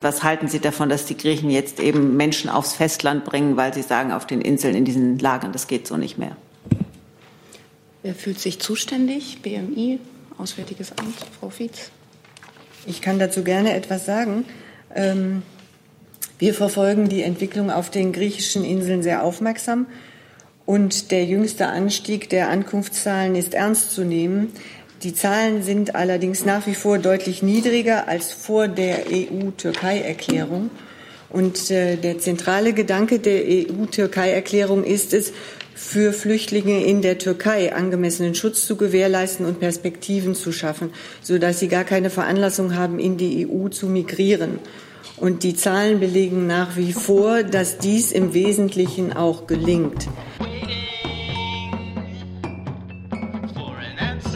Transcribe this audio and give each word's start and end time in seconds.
Was 0.00 0.22
halten 0.22 0.46
Sie 0.46 0.60
davon, 0.60 0.88
dass 0.88 1.06
die 1.06 1.16
Griechen 1.16 1.50
jetzt 1.50 1.80
eben 1.80 2.16
Menschen 2.16 2.48
aufs 2.48 2.74
Festland 2.74 3.24
bringen, 3.24 3.56
weil 3.56 3.74
sie 3.74 3.82
sagen, 3.82 4.12
auf 4.12 4.28
den 4.28 4.40
Inseln, 4.40 4.76
in 4.76 4.84
diesen 4.84 5.18
Lagern, 5.18 5.52
das 5.52 5.66
geht 5.66 5.88
so 5.88 5.96
nicht 5.96 6.18
mehr? 6.18 6.36
Wer 8.04 8.14
fühlt 8.14 8.38
sich 8.38 8.60
zuständig? 8.60 9.42
BMI, 9.42 9.98
Auswärtiges 10.38 10.92
Amt, 10.92 11.16
Frau 11.40 11.50
Fietz? 11.50 11.90
Ich 12.86 13.02
kann 13.02 13.18
dazu 13.18 13.42
gerne 13.42 13.74
etwas 13.74 14.06
sagen. 14.06 14.44
Ähm, 14.94 15.42
wir 16.38 16.54
verfolgen 16.54 17.08
die 17.08 17.22
Entwicklung 17.22 17.68
auf 17.68 17.90
den 17.90 18.12
griechischen 18.12 18.64
Inseln 18.64 19.02
sehr 19.02 19.24
aufmerksam. 19.24 19.86
Und 20.64 21.10
der 21.10 21.24
jüngste 21.24 21.66
Anstieg 21.66 22.28
der 22.28 22.50
Ankunftszahlen 22.50 23.34
ist 23.34 23.52
ernst 23.52 23.90
zu 23.90 24.04
nehmen. 24.04 24.52
Die 25.02 25.14
Zahlen 25.14 25.62
sind 25.62 25.94
allerdings 25.94 26.44
nach 26.44 26.66
wie 26.66 26.74
vor 26.74 26.98
deutlich 26.98 27.42
niedriger 27.42 28.08
als 28.08 28.32
vor 28.32 28.66
der 28.66 29.04
EU-Türkei-Erklärung. 29.10 30.70
Und 31.30 31.70
äh, 31.70 31.96
der 31.96 32.18
zentrale 32.18 32.72
Gedanke 32.72 33.20
der 33.20 33.42
EU-Türkei-Erklärung 33.44 34.82
ist 34.82 35.12
es, 35.12 35.32
für 35.78 36.12
Flüchtlinge 36.12 36.84
in 36.84 37.02
der 37.02 37.18
Türkei 37.18 37.72
angemessenen 37.72 38.34
Schutz 38.34 38.66
zu 38.66 38.74
gewährleisten 38.74 39.46
und 39.46 39.60
Perspektiven 39.60 40.34
zu 40.34 40.50
schaffen, 40.50 40.90
sodass 41.22 41.60
sie 41.60 41.68
gar 41.68 41.84
keine 41.84 42.10
Veranlassung 42.10 42.74
haben, 42.74 42.98
in 42.98 43.16
die 43.16 43.46
EU 43.48 43.68
zu 43.68 43.86
migrieren. 43.86 44.58
Und 45.16 45.44
die 45.44 45.54
Zahlen 45.54 46.00
belegen 46.00 46.48
nach 46.48 46.76
wie 46.76 46.92
vor, 46.92 47.44
dass 47.44 47.78
dies 47.78 48.10
im 48.10 48.34
Wesentlichen 48.34 49.12
auch 49.12 49.46
gelingt. 49.46 50.08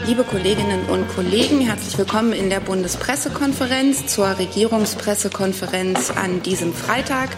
Liebe 0.05 0.25
Kolleginnen 0.25 0.83
und 0.89 1.07
Kollegen, 1.07 1.61
herzlich 1.61 1.97
willkommen 1.97 2.33
in 2.33 2.49
der 2.49 2.59
Bundespressekonferenz 2.59 4.07
zur 4.07 4.37
Regierungspressekonferenz 4.37 6.11
an 6.11 6.43
diesem 6.43 6.73
Freitag. 6.73 7.29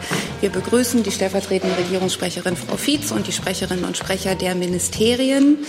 Wir 0.41 0.49
begrüßen 0.49 1.03
die 1.03 1.11
stellvertretende 1.11 1.77
Regierungssprecherin 1.77 2.55
Frau 2.55 2.75
Fietz 2.75 3.11
und 3.11 3.27
die 3.27 3.31
Sprecherinnen 3.31 3.85
und 3.85 3.97
Sprecher 3.97 4.33
der 4.33 4.55
Ministerien. 4.55 5.59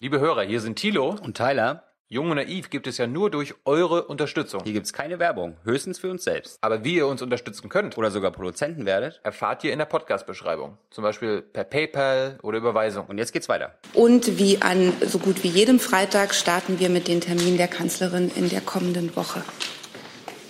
Liebe 0.00 0.18
Hörer, 0.18 0.44
hier 0.44 0.62
sind 0.62 0.76
Thilo 0.76 1.14
und 1.22 1.36
Tyler. 1.36 1.84
Jung 2.08 2.30
und 2.30 2.36
Naiv 2.36 2.70
gibt 2.70 2.86
es 2.86 2.98
ja 2.98 3.08
nur 3.08 3.32
durch 3.32 3.54
eure 3.64 4.04
Unterstützung. 4.04 4.62
Hier 4.62 4.74
gibt 4.74 4.86
es 4.86 4.92
keine 4.92 5.18
Werbung, 5.18 5.56
höchstens 5.64 5.98
für 5.98 6.08
uns 6.08 6.22
selbst. 6.22 6.56
Aber 6.60 6.84
wie 6.84 6.94
ihr 6.94 7.08
uns 7.08 7.20
unterstützen 7.20 7.68
könnt 7.68 7.98
oder 7.98 8.12
sogar 8.12 8.30
Produzenten 8.30 8.86
werdet, 8.86 9.18
erfahrt 9.24 9.64
ihr 9.64 9.72
in 9.72 9.80
der 9.80 9.86
Podcast-Beschreibung. 9.86 10.78
Zum 10.92 11.02
Beispiel 11.02 11.42
per 11.42 11.64
PayPal 11.64 12.38
oder 12.42 12.58
Überweisung. 12.58 13.06
Und 13.06 13.18
jetzt 13.18 13.32
geht's 13.32 13.48
weiter. 13.48 13.74
Und 13.92 14.38
wie 14.38 14.62
an 14.62 14.92
so 15.00 15.18
gut 15.18 15.42
wie 15.42 15.48
jedem 15.48 15.80
Freitag 15.80 16.32
starten 16.32 16.78
wir 16.78 16.90
mit 16.90 17.08
den 17.08 17.20
Terminen 17.20 17.56
der 17.56 17.66
Kanzlerin 17.66 18.30
in 18.36 18.50
der 18.50 18.60
kommenden 18.60 19.16
Woche. 19.16 19.42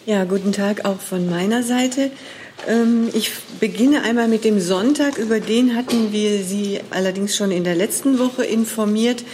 Ja, 0.04 0.24
guten 0.24 0.52
Tag 0.52 0.84
auch 0.84 1.00
von 1.00 1.30
meiner 1.30 1.62
Seite. 1.62 2.10
Ähm, 2.68 3.08
ich 3.14 3.30
beginne 3.60 4.02
einmal 4.02 4.28
mit 4.28 4.44
dem 4.44 4.60
Sonntag. 4.60 5.16
Über 5.16 5.40
den 5.40 5.74
hatten 5.74 6.12
wir 6.12 6.42
Sie 6.44 6.80
allerdings 6.90 7.34
schon 7.34 7.50
in 7.50 7.64
der 7.64 7.76
letzten 7.76 8.18
Woche 8.18 8.44
informiert. 8.44 9.24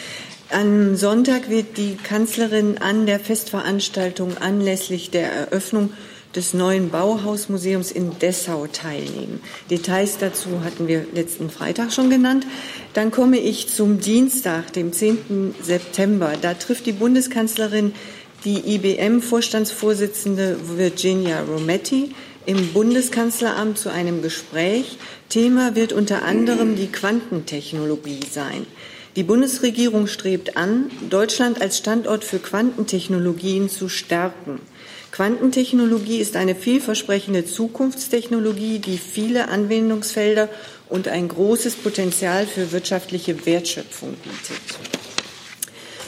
Am 0.53 0.97
Sonntag 0.97 1.49
wird 1.49 1.79
die 1.79 1.97
Kanzlerin 1.97 2.77
an 2.77 3.07
der 3.07 3.19
Festveranstaltung 3.19 4.37
anlässlich 4.37 5.11
der 5.11 5.33
Eröffnung 5.33 5.95
des 6.37 6.53
neuen 6.53 6.91
Bauhausmuseums 6.91 7.91
in 7.91 8.19
Dessau 8.19 8.67
teilnehmen. 8.67 9.41
Details 9.71 10.19
dazu 10.19 10.63
hatten 10.63 10.89
wir 10.89 11.07
letzten 11.15 11.49
Freitag 11.49 11.91
schon 11.91 12.11
genannt. 12.11 12.47
Dann 12.93 13.11
komme 13.11 13.39
ich 13.39 13.69
zum 13.69 14.01
Dienstag, 14.01 14.75
dem 14.75 14.93
10. 14.93 15.55
September. 15.63 16.35
Da 16.39 16.53
trifft 16.53 16.85
die 16.85 16.93
Bundeskanzlerin 16.93 17.95
die 18.45 18.75
IBM-Vorstandsvorsitzende 18.75 20.59
Virginia 20.77 21.41
Rometti 21.45 22.15
im 22.45 22.75
Bundeskanzleramt 22.75 23.79
zu 23.79 23.89
einem 23.89 24.21
Gespräch. 24.21 24.99
Thema 25.31 25.77
wird 25.77 25.95
unter 25.95 26.25
anderem 26.25 26.77
die 26.77 26.89
Quantentechnologie 26.89 28.21
sein. 28.31 28.67
Die 29.15 29.25
Bundesregierung 29.25 30.07
strebt 30.07 30.57
an, 30.57 30.91
Deutschland 31.11 31.61
als 31.61 31.77
Standort 31.77 32.25
für 32.25 32.39
Quantentechnologien 32.39 33.69
zu 33.69 33.91
stärken. 33.91 34.59
Quantentechnologie 35.11 36.17
ist 36.17 36.35
eine 36.35 36.55
vielversprechende 36.55 37.45
Zukunftstechnologie, 37.45 38.79
die 38.79 38.97
viele 38.97 39.49
Anwendungsfelder 39.49 40.49
und 40.89 41.09
ein 41.09 41.29
großes 41.29 41.75
Potenzial 41.77 42.47
für 42.47 42.73
wirtschaftliche 42.73 43.45
Wertschöpfung 43.45 44.15
bietet. 44.15 44.79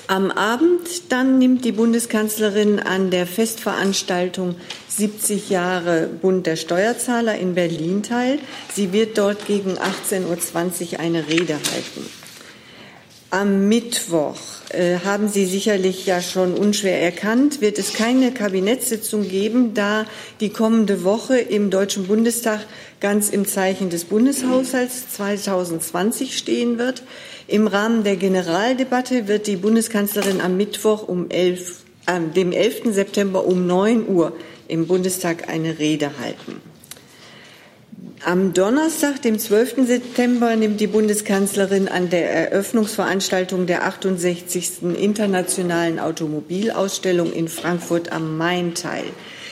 Am 0.07 0.31
Abend 0.31 1.13
dann 1.13 1.39
nimmt 1.39 1.67
die 1.67 1.73
Bundeskanzlerin 1.73 2.79
an 2.79 3.11
der 3.11 3.27
Festveranstaltung 3.27 4.57
70 4.89 5.51
Jahre 5.51 6.07
Bund 6.07 6.47
der 6.47 6.57
Steuerzahler 6.57 7.37
in 7.37 7.55
Berlin 7.55 8.03
teil. 8.03 8.39
Sie 8.73 8.93
wird 8.93 9.19
dort 9.19 9.47
gegen 9.47 9.77
18.20 9.79 10.93
Uhr 10.93 11.01
eine 11.01 11.29
Rede 11.29 11.55
halten. 11.55 12.24
Am 13.35 13.69
Mittwoch 13.69 14.39
äh, 14.69 15.01
haben 15.05 15.27
Sie 15.27 15.45
sicherlich 15.45 16.07
ja 16.07 16.23
schon 16.23 16.55
unschwer 16.55 17.03
erkannt, 17.03 17.61
wird 17.61 17.81
es 17.81 17.93
keine 17.93 18.31
Kabinettssitzung 18.31 19.29
geben, 19.29 19.75
da 19.75 20.07
die 20.39 20.51
kommende 20.51 21.03
Woche 21.03 21.41
im 21.41 21.69
Deutschen 21.69 22.07
Bundestag 22.07 22.61
ganz 23.01 23.31
im 23.31 23.45
Zeichen 23.45 23.91
des 23.91 24.05
Bundeshaushalts 24.05 25.11
2020 25.17 26.39
stehen 26.39 26.79
wird. 26.79 27.03
Im 27.49 27.67
Rahmen 27.67 28.05
der 28.05 28.15
Generaldebatte 28.15 29.27
wird 29.27 29.49
die 29.49 29.57
Bundeskanzlerin 29.57 30.41
am 30.41 30.57
Mittwoch 30.57 31.09
um 31.09 31.29
11, 31.29 31.83
äh, 32.07 32.21
dem 32.37 32.53
11. 32.53 32.95
September 32.95 33.45
um 33.47 33.67
9 33.67 34.07
Uhr 34.07 34.33
im 34.69 34.87
Bundestag 34.87 35.49
eine 35.49 35.81
Rede 35.81 36.13
halten. 36.21 36.74
Am 38.27 38.55
Donnerstag, 38.55 39.21
dem 39.21 39.39
12. 39.39 39.87
September, 39.87 40.57
nimmt 40.57 40.81
die 40.81 40.87
Bundeskanzlerin 40.87 41.89
an 41.89 42.09
der 42.09 42.31
Eröffnungsveranstaltung 42.31 43.67
der 43.67 43.85
68. 43.85 44.97
Internationalen 44.99 45.99
Automobilausstellung 45.99 47.35
in 47.35 47.49
Frankfurt 47.49 48.13
am 48.13 48.39
Main 48.39 48.73
teil. 48.73 49.05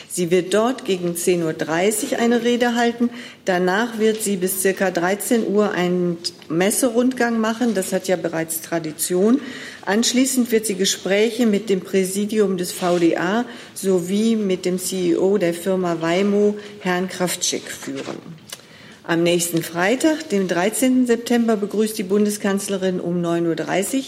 Sie 0.09 0.31
wird 0.31 0.55
dort 0.55 0.87
gegen 0.87 1.13
10.30 1.13 2.13
Uhr 2.13 2.19
eine 2.19 2.45
Rede 2.45 2.75
halten. 2.75 3.11
Danach 3.45 3.99
wird 3.99 4.23
sie 4.23 4.37
bis 4.37 4.63
circa 4.63 4.91
13 4.91 5.49
Uhr 5.49 5.73
einen 5.73 6.17
Messerundgang 6.49 7.41
machen. 7.41 7.75
Das 7.75 7.93
hat 7.93 8.09
ja 8.09 8.17
bereits 8.17 8.63
Tradition. 8.63 9.43
Anschließend 9.85 10.51
wird 10.51 10.65
sie 10.65 10.77
Gespräche 10.77 11.45
mit 11.45 11.69
dem 11.69 11.83
Präsidium 11.83 12.57
des 12.57 12.73
VDA 12.73 13.45
sowie 13.75 14.37
mit 14.37 14.65
dem 14.65 14.79
CEO 14.79 15.37
der 15.37 15.53
Firma 15.53 16.01
Waymo, 16.01 16.57
Herrn 16.81 17.09
Kraftschick, 17.09 17.71
führen. 17.71 18.42
Am 19.05 19.25
nächsten 19.25 19.65
Freitag, 19.65 20.29
dem 20.29 20.47
13. 20.47 21.07
September, 21.09 21.57
begrüßt 21.57 21.99
die 21.99 22.05
Bundeskanzlerin 22.05 23.01
um 23.01 23.21
9.30 23.21 23.97
Uhr 23.97 24.05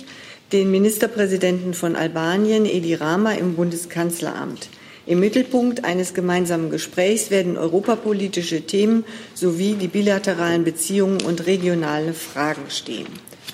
den 0.53 0.71
Ministerpräsidenten 0.71 1.75
von 1.75 1.97
Albanien, 1.97 2.65
Edi 2.65 2.95
Rama, 2.95 3.33
im 3.33 3.57
Bundeskanzleramt. 3.57 4.69
Im 5.05 5.19
Mittelpunkt 5.19 5.85
eines 5.85 6.15
gemeinsamen 6.15 6.71
Gesprächs 6.71 7.33
werden 7.33 7.57
europapolitische 7.57 8.63
Themen 8.63 9.05
sowie 9.35 9.75
die 9.75 9.89
bilateralen 9.89 10.63
Beziehungen 10.63 11.23
und 11.23 11.45
regionale 11.47 12.15
Fragen 12.15 12.71
stehen. 12.71 13.09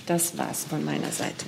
Das 0.06 0.36
war's 0.36 0.66
von 0.68 0.84
meiner 0.84 1.10
Seite. 1.10 1.46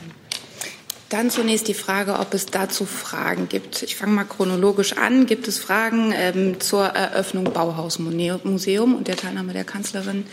Dann 1.12 1.28
zunächst 1.28 1.68
die 1.68 1.74
Frage, 1.74 2.18
ob 2.20 2.32
es 2.32 2.46
dazu 2.46 2.86
Fragen 2.86 3.46
gibt. 3.50 3.82
Ich 3.82 3.96
fange 3.96 4.12
mal 4.12 4.24
chronologisch 4.24 4.96
an. 4.96 5.26
Gibt 5.26 5.46
es 5.46 5.58
Fragen 5.58 6.14
ähm, 6.16 6.58
zur 6.58 6.86
Eröffnung 6.86 7.52
Bauhausmuseum 7.52 8.94
und 8.94 9.08
der 9.08 9.16
Teilnahme 9.16 9.52
der 9.52 9.64
Kanzlerin? 9.64 10.24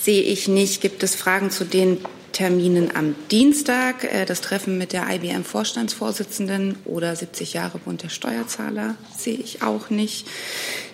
Sehe 0.00 0.22
ich 0.22 0.48
nicht. 0.48 0.80
Gibt 0.80 1.04
es 1.04 1.14
Fragen 1.14 1.52
zu 1.52 1.64
den 1.64 1.98
Terminen 2.32 2.96
am 2.96 3.14
Dienstag? 3.30 4.02
Äh, 4.12 4.24
das 4.24 4.40
Treffen 4.40 4.76
mit 4.76 4.92
der 4.92 5.08
IBM-Vorstandsvorsitzenden 5.08 6.80
oder 6.84 7.14
70 7.14 7.52
Jahre 7.52 7.78
Bund 7.78 8.02
der 8.02 8.08
Steuerzahler? 8.08 8.96
Sehe 9.16 9.38
ich 9.38 9.62
auch 9.62 9.88
nicht. 9.88 10.26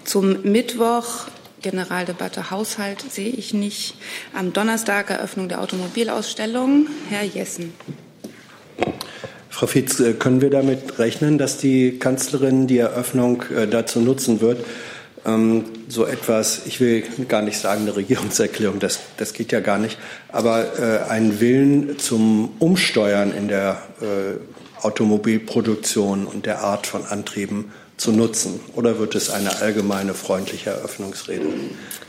Zum 0.04 0.42
Mittwoch 0.42 1.28
Generaldebatte 1.62 2.50
Haushalt 2.50 3.04
sehe 3.10 3.30
ich 3.30 3.54
nicht. 3.54 3.94
Am 4.34 4.52
Donnerstag 4.52 5.08
Eröffnung 5.08 5.48
der 5.48 5.62
Automobilausstellung. 5.62 6.88
Herr 7.08 7.22
Jessen. 7.22 7.72
Frau 9.60 9.66
Fietz, 9.66 10.00
äh, 10.00 10.14
können 10.14 10.40
wir 10.40 10.48
damit 10.48 10.98
rechnen, 10.98 11.36
dass 11.36 11.58
die 11.58 11.98
Kanzlerin 11.98 12.66
die 12.66 12.78
Eröffnung 12.78 13.44
äh, 13.54 13.68
dazu 13.68 14.00
nutzen 14.00 14.40
wird, 14.40 14.64
ähm, 15.26 15.66
so 15.86 16.06
etwas, 16.06 16.62
ich 16.64 16.80
will 16.80 17.04
gar 17.28 17.42
nicht 17.42 17.58
sagen 17.58 17.82
eine 17.82 17.94
Regierungserklärung, 17.94 18.78
das, 18.78 19.00
das 19.18 19.34
geht 19.34 19.52
ja 19.52 19.60
gar 19.60 19.76
nicht, 19.76 19.98
aber 20.28 20.78
äh, 20.78 21.10
einen 21.10 21.40
Willen 21.40 21.98
zum 21.98 22.52
Umsteuern 22.58 23.34
in 23.36 23.48
der 23.48 23.82
Automobilproduktion 24.80 26.26
und 26.26 26.46
der 26.46 26.60
Art 26.60 26.86
von 26.86 27.04
Antrieben 27.04 27.70
zu 27.98 28.12
nutzen? 28.12 28.60
Oder 28.76 28.98
wird 28.98 29.14
es 29.14 29.28
eine 29.28 29.60
allgemeine 29.60 30.14
freundliche 30.14 30.70
Eröffnungsrede 30.70 31.44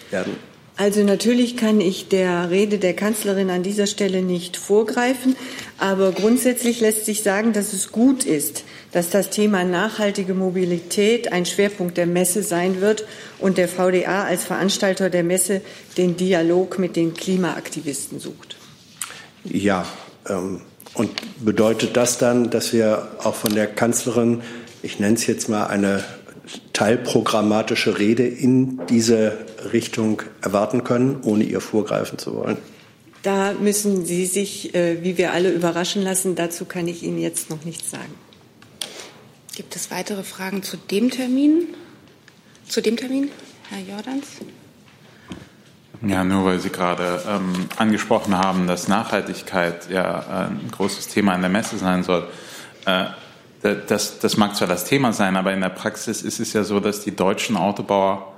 werden? 0.10 0.38
Also 0.78 1.04
natürlich 1.04 1.58
kann 1.58 1.80
ich 1.82 2.08
der 2.08 2.50
Rede 2.50 2.80
der 2.80 2.96
Kanzlerin 2.96 3.50
an 3.50 3.62
dieser 3.62 3.88
Stelle 3.88 4.22
nicht 4.22 4.58
vorgreifen, 4.58 5.36
aber 5.78 6.12
grundsätzlich 6.12 6.80
lässt 6.82 7.06
sich 7.06 7.24
sagen, 7.24 7.54
dass 7.54 7.74
es 7.74 7.92
gut 7.92 8.24
ist, 8.24 8.64
dass 8.92 9.10
das 9.10 9.30
Thema 9.30 9.64
nachhaltige 9.64 10.34
Mobilität 10.34 11.32
ein 11.32 11.46
Schwerpunkt 11.46 11.98
der 11.98 12.08
Messe 12.08 12.42
sein 12.42 12.82
wird 12.82 13.06
und 13.40 13.58
der 13.58 13.68
VDA 13.68 14.24
als 14.24 14.44
Veranstalter 14.44 15.10
der 15.10 15.24
Messe 15.24 15.62
den 15.98 16.18
Dialog 16.18 16.80
mit 16.80 16.96
den 16.96 17.14
Klimaaktivisten 17.14 18.20
sucht. 18.20 18.56
Ja, 19.44 19.86
ähm, 20.28 20.62
und 20.94 21.12
bedeutet 21.44 21.96
das 21.96 22.18
dann, 22.18 22.50
dass 22.50 22.74
wir 22.74 23.08
auch 23.24 23.36
von 23.36 23.56
der 23.56 23.68
Kanzlerin, 23.68 24.42
ich 24.84 25.00
nenne 25.00 25.16
es 25.16 25.26
jetzt 25.26 25.48
mal 25.48 25.68
eine 25.68 26.04
teilprogrammatische 26.74 28.00
Rede 28.00 28.26
in 28.26 28.82
diese 28.88 29.46
Richtung 29.72 30.22
erwarten 30.42 30.84
können, 30.84 31.20
ohne 31.24 31.44
ihr 31.44 31.62
vorgreifen 31.62 32.18
zu 32.18 32.36
wollen? 32.36 32.58
Da 33.24 33.54
müssen 33.54 34.06
Sie 34.06 34.26
sich, 34.26 34.74
äh, 34.74 35.04
wie 35.04 35.18
wir 35.18 35.32
alle, 35.32 35.52
überraschen 35.52 36.02
lassen. 36.02 36.36
Dazu 36.36 36.66
kann 36.66 36.88
ich 36.88 37.04
Ihnen 37.04 37.20
jetzt 37.20 37.50
noch 37.50 37.64
nichts 37.66 37.92
sagen. 37.92 38.14
Gibt 39.56 39.76
es 39.76 39.92
weitere 39.92 40.24
Fragen 40.24 40.64
zu 40.64 40.78
dem 40.78 41.12
Termin? 41.12 41.68
Zu 42.68 42.82
dem 42.82 42.98
Termin, 42.98 43.30
Herr 43.70 43.80
Jordans? 43.80 44.26
Ja, 46.08 46.24
nur 46.24 46.46
weil 46.46 46.60
Sie 46.60 46.70
gerade 46.70 47.22
ähm, 47.28 47.68
angesprochen 47.78 48.36
haben, 48.36 48.66
dass 48.66 48.88
Nachhaltigkeit 48.88 49.88
ja 49.92 50.48
ein 50.50 50.72
großes 50.72 51.10
Thema 51.10 51.36
in 51.36 51.42
der 51.42 51.50
Messe 51.52 51.78
sein 51.78 52.04
soll. 52.04 52.28
Äh, 52.86 53.06
das, 53.62 54.20
das 54.20 54.38
mag 54.38 54.56
zwar 54.56 54.68
das 54.68 54.86
Thema 54.86 55.14
sein, 55.14 55.36
aber 55.36 55.54
in 55.54 55.62
der 55.62 55.70
Praxis 55.70 56.24
ist 56.24 56.40
es 56.40 56.54
ja 56.54 56.64
so, 56.64 56.80
dass 56.80 57.02
die 57.02 57.16
deutschen 57.16 57.58
Autobauer 57.58 58.34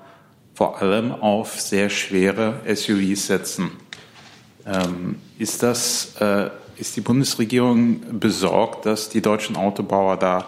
vor 0.54 0.81
allem 0.81 1.12
auf 1.12 1.60
sehr 1.60 1.90
schwere 1.90 2.60
SUVs 2.68 3.28
setzen. 3.28 3.72
Ähm, 4.66 5.16
ist 5.40 5.64
das, 5.64 6.16
äh, 6.20 6.50
ist 6.78 6.96
die 6.96 7.02
Bundesregierung 7.02 8.20
besorgt, 8.20 8.86
dass 8.86 9.10
die 9.10 9.22
deutschen 9.22 9.56
Autobauer 9.56 10.18
da 10.18 10.48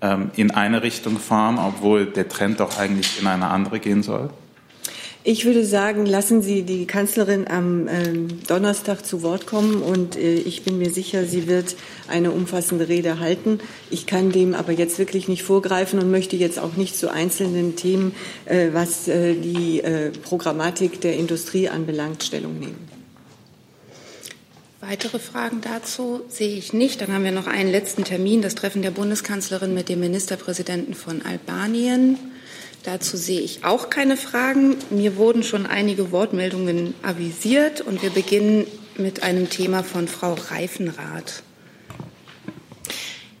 ähm, 0.00 0.30
in 0.36 0.50
eine 0.50 0.82
Richtung 0.82 1.18
fahren, 1.18 1.58
obwohl 1.58 2.06
der 2.06 2.28
Trend 2.28 2.60
doch 2.60 2.78
eigentlich 2.78 3.20
in 3.20 3.26
eine 3.26 3.48
andere 3.48 3.80
gehen 3.80 4.02
soll? 4.02 4.30
Ich 5.26 5.46
würde 5.46 5.64
sagen, 5.64 6.04
lassen 6.04 6.42
Sie 6.42 6.64
die 6.64 6.84
Kanzlerin 6.84 7.48
am 7.48 7.88
äh, 7.88 8.12
Donnerstag 8.46 9.06
zu 9.06 9.22
Wort 9.22 9.46
kommen 9.46 9.80
und 9.80 10.16
äh, 10.16 10.34
ich 10.34 10.64
bin 10.64 10.76
mir 10.76 10.90
sicher, 10.90 11.24
sie 11.24 11.48
wird 11.48 11.76
eine 12.08 12.30
umfassende 12.30 12.88
Rede 12.88 13.20
halten. 13.20 13.58
Ich 13.88 14.04
kann 14.04 14.32
dem 14.32 14.52
aber 14.52 14.72
jetzt 14.72 14.98
wirklich 14.98 15.26
nicht 15.26 15.42
vorgreifen 15.42 15.98
und 15.98 16.10
möchte 16.10 16.36
jetzt 16.36 16.58
auch 16.58 16.76
nicht 16.76 16.94
zu 16.94 17.10
einzelnen 17.10 17.74
Themen, 17.74 18.14
äh, 18.44 18.68
was 18.74 19.08
äh, 19.08 19.32
die 19.32 19.82
Programmatik 20.24 21.00
der 21.00 21.16
Industrie 21.16 21.70
anbelangt, 21.70 22.22
Stellung 22.22 22.58
nehmen. 22.58 22.86
Weitere 24.82 25.18
Fragen 25.18 25.62
dazu 25.62 26.20
sehe 26.28 26.58
ich 26.58 26.74
nicht. 26.74 27.00
Dann 27.00 27.10
haben 27.10 27.24
wir 27.24 27.32
noch 27.32 27.46
einen 27.46 27.70
letzten 27.70 28.04
Termin, 28.04 28.42
das 28.42 28.56
Treffen 28.56 28.82
der 28.82 28.90
Bundeskanzlerin 28.90 29.72
mit 29.72 29.88
dem 29.88 30.00
Ministerpräsidenten 30.00 30.92
von 30.92 31.22
Albanien. 31.22 32.18
Dazu 32.84 33.16
sehe 33.16 33.40
ich 33.40 33.64
auch 33.64 33.88
keine 33.88 34.18
Fragen. 34.18 34.76
Mir 34.90 35.16
wurden 35.16 35.42
schon 35.42 35.64
einige 35.64 36.12
Wortmeldungen 36.12 36.94
avisiert 37.02 37.80
und 37.80 38.02
wir 38.02 38.10
beginnen 38.10 38.66
mit 38.98 39.22
einem 39.22 39.48
Thema 39.48 39.82
von 39.82 40.06
Frau 40.06 40.34
Reifenrath. 40.34 41.42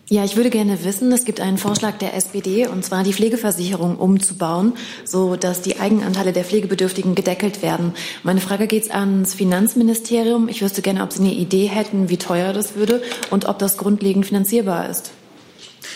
Ja, 0.08 0.24
ich 0.24 0.36
würde 0.36 0.50
gerne 0.50 0.84
wissen, 0.84 1.12
es 1.12 1.24
gibt 1.24 1.40
einen 1.40 1.58
Vorschlag 1.58 1.98
der 1.98 2.14
SPD, 2.14 2.66
und 2.66 2.84
zwar 2.84 3.04
die 3.04 3.12
Pflegeversicherung 3.12 3.96
umzubauen, 3.96 4.74
so 5.04 5.36
dass 5.36 5.60
die 5.60 5.78
Eigenanteile 5.78 6.32
der 6.32 6.44
Pflegebedürftigen 6.44 7.14
gedeckelt 7.14 7.62
werden. 7.62 7.94
Meine 8.22 8.40
Frage 8.40 8.66
geht 8.66 8.94
ans 8.94 9.34
Finanzministerium. 9.34 10.48
Ich 10.48 10.62
wüsste 10.62 10.82
gerne, 10.82 11.02
ob 11.02 11.12
Sie 11.12 11.22
eine 11.22 11.34
Idee 11.34 11.66
hätten, 11.66 12.08
wie 12.08 12.18
teuer 12.18 12.52
das 12.52 12.76
würde 12.76 13.02
und 13.30 13.46
ob 13.46 13.58
das 13.58 13.76
grundlegend 13.76 14.26
finanzierbar 14.26 14.88
ist. 14.88 15.12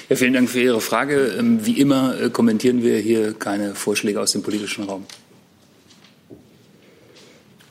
Ja, 0.09 0.17
vielen 0.17 0.33
Dank 0.33 0.49
für 0.51 0.61
Ihre 0.61 0.81
Frage. 0.81 1.37
Ähm, 1.39 1.65
wie 1.65 1.81
immer 1.81 2.21
äh, 2.21 2.31
kommentieren 2.31 2.83
wir 2.83 2.99
hier 2.99 3.35
keine 3.35 3.75
Vorschläge 3.75 4.21
aus 4.21 4.33
dem 4.33 4.43
politischen 4.43 4.85
Raum. 4.85 5.07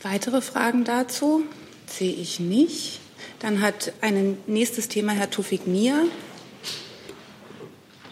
Weitere 0.01 0.41
Fragen 0.41 0.83
dazu 0.83 1.43
sehe 1.87 2.13
ich 2.13 2.39
nicht. 2.39 2.99
Dann 3.39 3.61
hat 3.61 3.93
ein 4.01 4.37
nächstes 4.47 4.87
Thema 4.87 5.11
Herr 5.11 5.29
Tufik 5.29 5.67
Nia. 5.67 6.03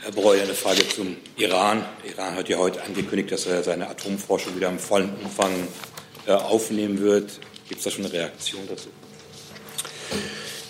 Herr 0.01 0.11
Breuer, 0.11 0.43
eine 0.43 0.53
Frage 0.53 0.87
zum 0.87 1.17
Iran. 1.35 1.83
Iran 2.03 2.35
hat 2.35 2.47
ja 2.49 2.57
heute 2.57 2.83
angekündigt, 2.83 3.31
dass 3.31 3.47
er 3.47 3.63
seine 3.63 3.89
Atomforschung 3.89 4.55
wieder 4.55 4.69
im 4.69 4.77
vollen 4.77 5.15
Umfang 5.23 5.51
äh, 6.27 6.31
aufnehmen 6.31 6.99
wird. 6.99 7.39
Gibt 7.67 7.79
es 7.79 7.85
da 7.85 7.91
schon 7.91 8.05
eine 8.05 8.13
Reaktion 8.13 8.61
dazu? 8.67 8.89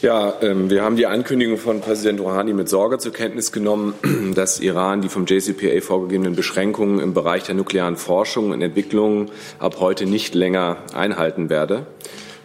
Ja, 0.05 0.35
ähm, 0.43 0.69
wir 0.69 0.83
haben 0.83 0.97
die 0.97 1.07
Ankündigung 1.07 1.57
von 1.57 1.81
Präsident 1.81 2.19
Rouhani 2.19 2.53
mit 2.53 2.69
Sorge 2.69 2.99
zur 2.99 3.11
Kenntnis 3.11 3.51
genommen, 3.51 3.95
dass 4.35 4.59
Iran 4.59 5.01
die 5.01 5.09
vom 5.09 5.25
JCPA 5.25 5.81
vorgegebenen 5.81 6.35
Beschränkungen 6.35 6.99
im 6.99 7.15
Bereich 7.15 7.45
der 7.45 7.55
nuklearen 7.55 7.97
Forschung 7.97 8.51
und 8.51 8.61
Entwicklung 8.61 9.31
ab 9.57 9.77
heute 9.79 10.05
nicht 10.05 10.35
länger 10.35 10.77
einhalten 10.93 11.49
werde. 11.49 11.87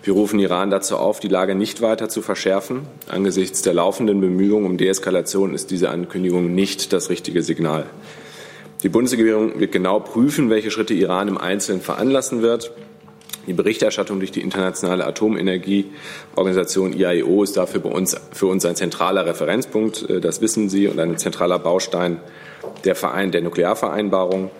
Wir 0.02 0.14
rufen 0.14 0.38
Iran 0.40 0.70
dazu 0.70 0.96
auf, 0.96 1.20
die 1.20 1.28
Lage 1.28 1.54
nicht 1.54 1.82
weiter 1.82 2.08
zu 2.08 2.22
verschärfen. 2.22 2.86
Angesichts 3.10 3.60
der 3.60 3.74
laufenden 3.74 4.22
Bemühungen 4.22 4.64
um 4.64 4.78
Deeskalation 4.78 5.52
ist 5.52 5.70
diese 5.70 5.90
Ankündigung 5.90 6.54
nicht 6.54 6.94
das 6.94 7.10
richtige 7.10 7.42
Signal. 7.42 7.84
Die 8.82 8.88
Bundesregierung 8.88 9.60
wird 9.60 9.72
genau 9.72 10.00
prüfen, 10.00 10.48
welche 10.48 10.70
Schritte 10.70 10.94
Iran 10.94 11.28
im 11.28 11.36
Einzelnen 11.36 11.82
veranlassen 11.82 12.40
wird. 12.40 12.72
Die 13.50 13.54
Berichterstattung 13.54 14.20
durch 14.20 14.30
die 14.30 14.42
Internationale 14.42 15.04
Atomenergieorganisation 15.04 16.92
IAEO 16.92 17.42
ist 17.42 17.56
dafür 17.56 17.80
bei 17.80 17.90
uns, 17.90 18.16
für 18.32 18.46
uns 18.46 18.64
ein 18.64 18.76
zentraler 18.76 19.26
Referenzpunkt, 19.26 20.08
äh, 20.08 20.20
das 20.20 20.40
wissen 20.40 20.68
Sie, 20.68 20.86
und 20.86 21.00
ein 21.00 21.18
zentraler 21.18 21.58
Baustein 21.58 22.20
der, 22.84 22.94
Verein, 22.94 23.32
der 23.32 23.40
Nuklearvereinbarung. 23.40 24.52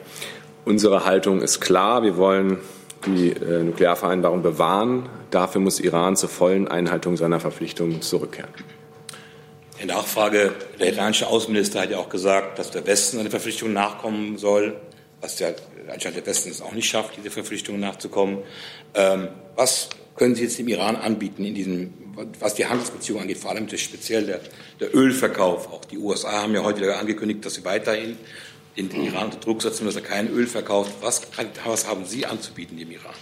Unsere 0.65 1.05
Haltung 1.05 1.41
ist 1.41 1.61
klar. 1.61 2.03
Wir 2.03 2.17
wollen 2.17 2.59
die 3.07 3.31
äh, 3.31 3.63
Nuklearvereinbarung 3.63 4.43
bewahren. 4.43 5.09
Dafür 5.31 5.61
muss 5.61 5.79
Iran 5.79 6.17
zur 6.17 6.29
vollen 6.29 6.67
Einhaltung 6.67 7.17
seiner 7.17 7.39
Verpflichtungen 7.39 8.03
zurückkehren. 8.03 8.51
In 9.79 9.87
Nachfrage, 9.87 10.51
der 10.81 10.95
iranische 10.95 11.29
Außenminister 11.29 11.83
hat 11.83 11.93
ja 11.93 11.99
auch 11.99 12.09
gesagt, 12.09 12.59
dass 12.59 12.73
der 12.73 12.85
Westen 12.89 13.19
seine 13.19 13.31
Verpflichtungen 13.31 13.73
nachkommen 13.73 14.37
soll 14.37 14.75
was 15.21 15.37
der 15.91 15.95
anscheinend 15.95 16.19
der 16.19 16.27
Westen 16.27 16.51
es 16.51 16.63
auch 16.63 16.73
nicht 16.73 16.89
schafft, 16.89 17.17
diese 17.17 17.31
Verpflichtungen 17.31 17.81
nachzukommen. 17.81 18.39
Ähm, 18.95 19.29
was 19.57 19.89
können 20.17 20.35
Sie 20.35 20.45
jetzt 20.45 20.59
dem 20.59 20.69
Iran 20.69 20.97
anbieten 20.97 21.45
in 21.45 21.55
diesem, 21.55 21.93
was 22.39 22.55
die 22.55 22.67
Handelsbeziehungen 22.67 23.23
angeht, 23.23 23.39
vor 23.39 23.51
allem 23.51 23.69
speziell 23.69 24.27
der, 24.27 24.41
der 24.79 24.95
Ölverkauf? 24.95 25.73
Auch 25.73 25.85
die 25.85 25.99
USA 25.99 26.43
haben 26.43 26.55
ja 26.55 26.63
heute 26.63 26.97
angekündigt, 26.97 27.45
dass 27.45 27.55
sie 27.55 27.65
weiterhin 27.65 28.17
den 28.77 29.05
Iran 29.05 29.27
unter 29.27 29.39
Druck 29.39 29.63
setzen, 29.63 29.85
dass 29.85 29.97
er 29.97 30.03
kein 30.03 30.31
Öl 30.31 30.47
verkauft. 30.47 30.93
Was, 31.01 31.23
was 31.65 31.87
haben 31.87 32.05
Sie 32.07 32.25
anzubieten 32.25 32.79
dem 32.79 32.91
Iran? 32.91 33.15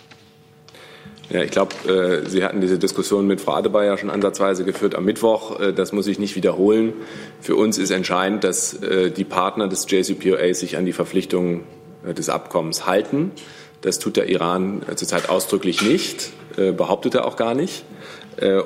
Ja, 1.31 1.43
ich 1.43 1.51
glaube, 1.51 1.75
äh, 1.87 2.29
Sie 2.29 2.45
hatten 2.45 2.61
diese 2.61 2.79
Diskussion 2.79 3.27
mit 3.27 3.41
Frau 3.41 3.53
Adebayer 3.53 3.99
schon 3.99 4.11
ansatzweise 4.11 4.65
geführt 4.65 4.95
am 4.95 5.05
Mittwoch. 5.05 5.59
Äh, 5.59 5.73
das 5.73 5.93
muss 5.93 6.07
ich 6.07 6.19
nicht 6.19 6.37
wiederholen. 6.37 6.93
Für 7.41 7.57
uns 7.57 7.79
ist 7.79 7.91
entscheidend, 7.91 8.45
dass 8.45 8.75
äh, 8.83 9.11
die 9.11 9.25
Partner 9.25 9.69
des 9.69 9.87
JCPOA 9.91 10.55
sich 10.55 10.77
an 10.77 10.87
die 10.87 10.93
Verpflichtungen 10.93 11.65
des 12.05 12.29
Abkommens 12.29 12.87
halten. 12.87 13.33
Das 13.81 13.99
tut 13.99 14.17
der 14.17 14.29
Iran 14.29 14.83
äh, 14.89 14.97
zurzeit 14.97 15.29
ausdrücklich 15.29 15.83
nicht, 15.83 16.31
äh, 16.57 16.73
behauptet 16.73 17.15
er 17.15 17.27
auch 17.27 17.37
gar 17.37 17.55
nicht. 17.55 17.85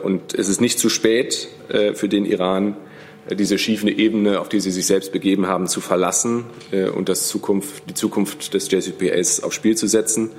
Und 0.02 0.34
es 0.34 0.50
ist 0.50 0.60
nicht 0.60 0.78
zu 0.78 0.90
spät 0.90 1.48
für 1.94 2.06
den 2.06 2.26
Iran, 2.26 2.76
diese 3.30 3.56
schiefende 3.56 3.96
Ebene, 3.96 4.38
auf 4.38 4.50
die 4.50 4.60
sie 4.60 4.70
sich 4.70 4.84
selbst 4.84 5.12
begeben 5.12 5.46
haben, 5.46 5.66
zu 5.66 5.80
verlassen 5.80 6.44
und 6.94 7.08
das 7.08 7.28
Zukunft, 7.28 7.88
die 7.88 7.94
Zukunft 7.94 8.52
des 8.52 8.70
JCPOAs 8.70 9.42
aufs 9.42 9.54
Spiel 9.54 9.74
zu 9.74 9.86
setzen. 9.86 10.32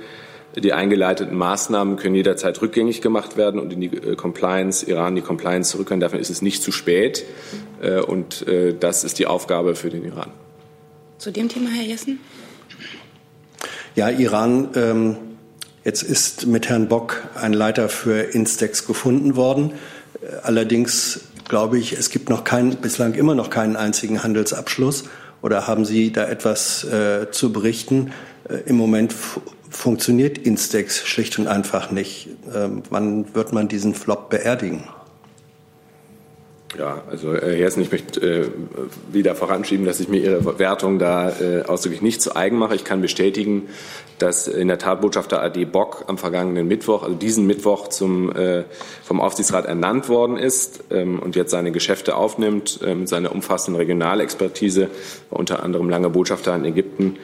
Die 0.54 0.72
eingeleiteten 0.72 1.36
Maßnahmen 1.36 1.96
können 1.96 2.14
jederzeit 2.14 2.62
rückgängig 2.62 3.00
gemacht 3.00 3.36
werden 3.36 3.58
und 3.58 3.72
in 3.72 3.80
die 3.80 3.88
Compliance, 4.14 4.88
Iran 4.88 5.16
die 5.16 5.22
Compliance 5.22 5.72
zurückkehren. 5.72 5.98
Dafür 5.98 6.20
ist 6.20 6.30
es 6.30 6.40
nicht 6.40 6.62
zu 6.62 6.70
spät. 6.70 7.24
Und 8.06 8.46
das 8.78 9.02
ist 9.02 9.18
die 9.18 9.26
Aufgabe 9.26 9.74
für 9.74 9.90
den 9.90 10.04
Iran. 10.04 10.30
Zu 11.18 11.32
dem 11.32 11.48
Thema, 11.48 11.70
Herr 11.70 11.82
Jessen? 11.82 12.20
Ja, 13.94 14.10
Iran. 14.10 14.70
Ähm, 14.74 15.16
jetzt 15.84 16.02
ist 16.02 16.46
mit 16.46 16.68
Herrn 16.68 16.88
Bock 16.88 17.22
ein 17.40 17.52
Leiter 17.52 17.88
für 17.88 18.34
Instex 18.34 18.86
gefunden 18.88 19.36
worden. 19.36 19.72
Allerdings 20.42 21.20
glaube 21.48 21.78
ich, 21.78 21.92
es 21.92 22.10
gibt 22.10 22.28
noch 22.28 22.42
keinen, 22.42 22.76
bislang 22.76 23.14
immer 23.14 23.36
noch 23.36 23.50
keinen 23.50 23.76
einzigen 23.76 24.24
Handelsabschluss. 24.24 25.04
Oder 25.42 25.68
haben 25.68 25.84
Sie 25.84 26.10
da 26.10 26.26
etwas 26.26 26.82
äh, 26.84 27.30
zu 27.30 27.52
berichten? 27.52 28.12
Äh, 28.48 28.68
Im 28.68 28.76
Moment 28.76 29.14
funktioniert 29.70 30.38
Instex 30.38 31.06
schlicht 31.06 31.38
und 31.38 31.46
einfach 31.46 31.92
nicht. 31.92 32.30
Ähm, 32.52 32.82
wann 32.90 33.32
wird 33.34 33.52
man 33.52 33.68
diesen 33.68 33.94
Flop 33.94 34.28
beerdigen? 34.28 34.88
Ja, 36.78 37.02
also 37.08 37.34
äh, 37.34 37.56
Herr 37.56 37.66
Hessen, 37.66 37.82
ich 37.82 37.92
möchte 37.92 38.20
äh, 38.20 38.48
wieder 39.12 39.34
voranschieben, 39.34 39.86
dass 39.86 40.00
ich 40.00 40.08
mir 40.08 40.20
Ihre 40.20 40.58
Wertung 40.58 40.98
da 40.98 41.30
äh, 41.30 41.62
ausdrücklich 41.62 42.02
nicht 42.02 42.20
zu 42.20 42.34
eigen 42.34 42.58
mache. 42.58 42.74
Ich 42.74 42.84
kann 42.84 43.00
bestätigen, 43.00 43.68
dass 44.18 44.48
in 44.48 44.68
der 44.68 44.78
Tat 44.78 45.00
Botschafter 45.00 45.40
AD 45.42 45.64
Bock 45.66 46.04
am 46.08 46.18
vergangenen 46.18 46.66
Mittwoch, 46.66 47.02
also 47.02 47.14
diesen 47.14 47.46
Mittwoch, 47.46 47.88
zum, 47.88 48.34
äh, 48.34 48.64
vom 49.02 49.20
Aufsichtsrat 49.20 49.66
ernannt 49.66 50.08
worden 50.08 50.36
ist 50.36 50.84
ähm, 50.90 51.20
und 51.20 51.36
jetzt 51.36 51.50
seine 51.50 51.70
Geschäfte 51.70 52.16
aufnimmt 52.16 52.80
äh, 52.84 52.94
mit 52.94 53.08
seiner 53.08 53.32
umfassenden 53.32 53.80
Regionalexpertise, 53.80 54.88
unter 55.30 55.62
anderem 55.62 55.88
lange 55.88 56.10
Botschafter 56.10 56.56
in 56.56 56.64
Ägypten 56.64 57.16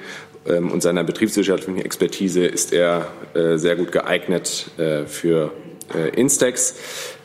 ähm, 0.47 0.71
und 0.71 0.83
seiner 0.83 1.05
betriebswirtschaftlichen 1.05 1.85
Expertise 1.85 2.47
ist 2.47 2.73
er 2.73 3.09
äh, 3.35 3.57
sehr 3.57 3.77
gut 3.77 3.93
geeignet 3.93 4.71
äh, 4.79 5.07
für 5.07 5.53
äh, 5.95 6.09
Instex. 6.11 6.75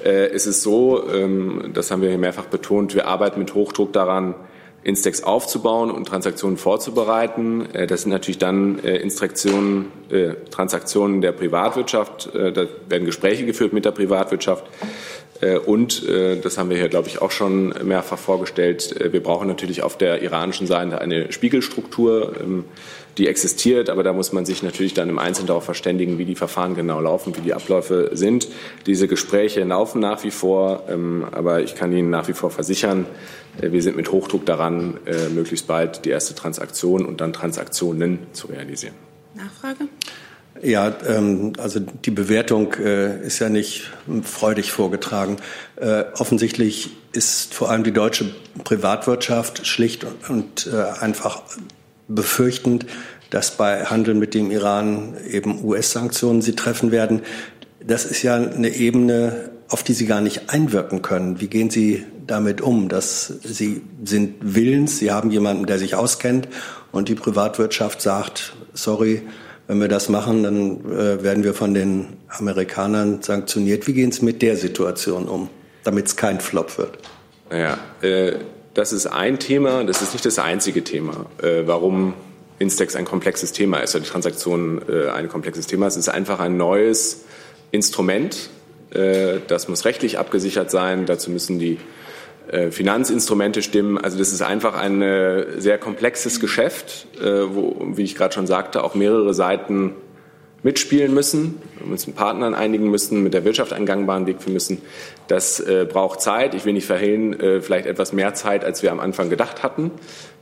Äh, 0.03 0.27
es 0.27 0.47
ist 0.47 0.61
so, 0.61 1.03
ähm, 1.11 1.71
das 1.73 1.91
haben 1.91 2.01
wir 2.01 2.09
hier 2.09 2.17
mehrfach 2.17 2.45
betont, 2.45 2.95
wir 2.95 3.07
arbeiten 3.07 3.39
mit 3.39 3.53
Hochdruck 3.53 3.93
daran, 3.93 4.35
Instex 4.83 5.23
aufzubauen 5.23 5.89
und 5.89 6.07
Transaktionen 6.07 6.57
vorzubereiten. 6.57 7.67
Äh, 7.73 7.87
das 7.87 8.03
sind 8.03 8.11
natürlich 8.11 8.37
dann 8.37 8.79
Instruktionen, 8.79 9.91
Transaktionen 10.51 11.21
der 11.21 11.31
Privatwirtschaft. 11.31 12.29
Da 12.33 12.67
werden 12.87 13.05
Gespräche 13.05 13.45
geführt 13.45 13.73
mit 13.73 13.85
der 13.85 13.91
Privatwirtschaft. 13.91 14.65
Und, 15.65 16.07
das 16.07 16.57
haben 16.57 16.69
wir 16.69 16.77
hier, 16.77 16.87
glaube 16.87 17.07
ich, 17.09 17.21
auch 17.21 17.31
schon 17.31 17.73
mehrfach 17.83 18.17
vorgestellt, 18.17 18.95
wir 19.11 19.21
brauchen 19.21 19.47
natürlich 19.47 19.81
auf 19.81 19.97
der 19.97 20.21
iranischen 20.21 20.65
Seite 20.65 21.01
eine 21.01 21.31
Spiegelstruktur. 21.31 22.33
Die 23.17 23.27
existiert, 23.27 23.89
aber 23.89 24.03
da 24.03 24.11
muss 24.11 24.33
man 24.33 24.45
sich 24.45 24.61
natürlich 24.61 24.93
dann 24.93 25.09
im 25.09 25.19
Einzelnen 25.19 25.47
darauf 25.47 25.63
verständigen, 25.63 26.17
wie 26.17 26.25
die 26.25 26.35
Verfahren 26.35 26.75
genau 26.75 26.99
laufen, 26.99 27.35
wie 27.37 27.41
die 27.41 27.53
Abläufe 27.53 28.11
sind. 28.13 28.49
Diese 28.85 29.07
Gespräche 29.07 29.63
laufen 29.63 30.01
nach 30.01 30.23
wie 30.23 30.31
vor, 30.31 30.83
ähm, 30.89 31.25
aber 31.31 31.61
ich 31.61 31.75
kann 31.75 31.93
Ihnen 31.93 32.09
nach 32.09 32.27
wie 32.27 32.33
vor 32.33 32.51
versichern, 32.51 33.05
äh, 33.61 33.71
wir 33.71 33.81
sind 33.81 33.95
mit 33.95 34.11
Hochdruck 34.11 34.45
daran, 34.45 34.97
äh, 35.05 35.29
möglichst 35.29 35.67
bald 35.67 36.03
die 36.03 36.09
erste 36.09 36.35
Transaktion 36.35 37.05
und 37.05 37.21
dann 37.21 37.31
Transaktionen 37.31 38.19
zu 38.33 38.47
realisieren. 38.47 38.95
Nachfrage? 39.33 39.87
Ja, 40.61 40.95
ähm, 41.07 41.53
also 41.57 41.79
die 41.79 42.11
Bewertung 42.11 42.73
äh, 42.75 43.25
ist 43.25 43.39
ja 43.39 43.49
nicht 43.49 43.91
freudig 44.23 44.71
vorgetragen. 44.71 45.37
Äh, 45.75 46.05
offensichtlich 46.17 46.91
ist 47.11 47.53
vor 47.53 47.69
allem 47.69 47.83
die 47.83 47.91
deutsche 47.91 48.33
Privatwirtschaft 48.63 49.67
schlicht 49.67 50.05
und, 50.05 50.29
und 50.29 50.69
äh, 50.73 50.81
einfach 51.01 51.43
befürchtend, 52.07 52.85
dass 53.29 53.57
bei 53.57 53.85
Handel 53.85 54.13
mit 54.13 54.33
dem 54.33 54.51
Iran 54.51 55.15
eben 55.29 55.63
US-Sanktionen 55.63 56.41
sie 56.41 56.55
treffen 56.55 56.91
werden. 56.91 57.21
Das 57.85 58.05
ist 58.05 58.23
ja 58.23 58.35
eine 58.35 58.69
Ebene, 58.69 59.51
auf 59.69 59.83
die 59.83 59.93
Sie 59.93 60.05
gar 60.05 60.21
nicht 60.21 60.49
einwirken 60.49 61.01
können. 61.01 61.41
Wie 61.41 61.47
gehen 61.47 61.69
Sie 61.69 62.05
damit 62.27 62.61
um, 62.61 62.87
dass 62.87 63.27
Sie 63.43 63.81
sind 64.03 64.35
willens, 64.41 64.99
Sie 64.99 65.11
haben 65.11 65.31
jemanden, 65.31 65.65
der 65.65 65.79
sich 65.79 65.95
auskennt 65.95 66.47
und 66.91 67.09
die 67.09 67.15
Privatwirtschaft 67.15 68.01
sagt, 68.01 68.53
sorry, 68.73 69.23
wenn 69.67 69.79
wir 69.79 69.87
das 69.87 70.09
machen, 70.09 70.43
dann 70.43 70.85
äh, 70.91 71.23
werden 71.23 71.43
wir 71.43 71.55
von 71.55 71.73
den 71.73 72.17
Amerikanern 72.29 73.23
sanktioniert. 73.23 73.87
Wie 73.87 73.93
gehen 73.93 74.11
Sie 74.11 74.23
mit 74.23 74.41
der 74.41 74.57
Situation 74.57 75.27
um, 75.27 75.49
damit 75.83 76.07
es 76.07 76.15
kein 76.15 76.39
Flop 76.39 76.77
wird? 76.77 76.99
Ja, 77.51 77.77
äh, 78.01 78.33
das 78.75 78.93
ist 78.93 79.07
ein 79.07 79.39
Thema, 79.39 79.83
das 79.83 80.01
ist 80.01 80.13
nicht 80.13 80.25
das 80.25 80.37
einzige 80.37 80.83
Thema, 80.83 81.25
äh, 81.41 81.63
warum 81.65 82.13
Instex 82.59 82.95
ein 82.95 83.05
komplexes 83.05 83.51
Thema 83.53 83.79
ist, 83.79 83.95
oder 83.95 84.03
die 84.03 84.09
Transaktion 84.09 84.81
äh, 84.87 85.09
ein 85.09 85.27
komplexes 85.29 85.65
Thema. 85.65 85.87
Es 85.87 85.97
ist 85.97 86.09
einfach 86.09 86.39
ein 86.39 86.57
neues 86.57 87.25
Instrument. 87.71 88.49
Äh, 88.91 89.39
das 89.47 89.67
muss 89.67 89.85
rechtlich 89.85 90.19
abgesichert 90.19 90.69
sein. 90.71 91.05
Dazu 91.05 91.31
müssen 91.31 91.57
die 91.57 91.79
äh, 92.49 92.69
Finanzinstrumente 92.69 93.61
stimmen. 93.61 93.97
Also 93.97 94.17
das 94.17 94.31
ist 94.31 94.41
einfach 94.41 94.75
ein 94.75 95.01
äh, 95.01 95.59
sehr 95.59 95.77
komplexes 95.77 96.39
Geschäft, 96.39 97.07
äh, 97.19 97.23
wo, 97.23 97.81
wie 97.95 98.03
ich 98.03 98.15
gerade 98.15 98.33
schon 98.33 98.45
sagte, 98.45 98.83
auch 98.83 98.93
mehrere 98.93 99.33
Seiten 99.33 99.93
mitspielen 100.65 101.13
müssen, 101.13 101.61
wir 101.79 101.91
uns 101.91 102.07
mit 102.07 102.15
Partnern 102.15 102.55
einigen 102.55 102.89
müssen, 102.89 103.21
mit 103.21 103.35
der 103.35 103.45
Wirtschaft 103.45 103.71
einen 103.71 103.85
gangbaren 103.85 104.25
Weg 104.25 104.37
finden 104.37 104.53
müssen. 104.53 104.81
Das 105.27 105.59
äh, 105.59 105.85
braucht 105.87 106.21
Zeit. 106.21 106.55
Ich 106.55 106.65
will 106.65 106.73
nicht 106.73 106.87
verhehlen, 106.87 107.39
äh, 107.39 107.61
vielleicht 107.61 107.85
etwas 107.85 108.13
mehr 108.13 108.33
Zeit, 108.33 108.65
als 108.65 108.81
wir 108.81 108.91
am 108.91 108.99
Anfang 108.99 109.29
gedacht 109.29 109.61
hatten. 109.61 109.91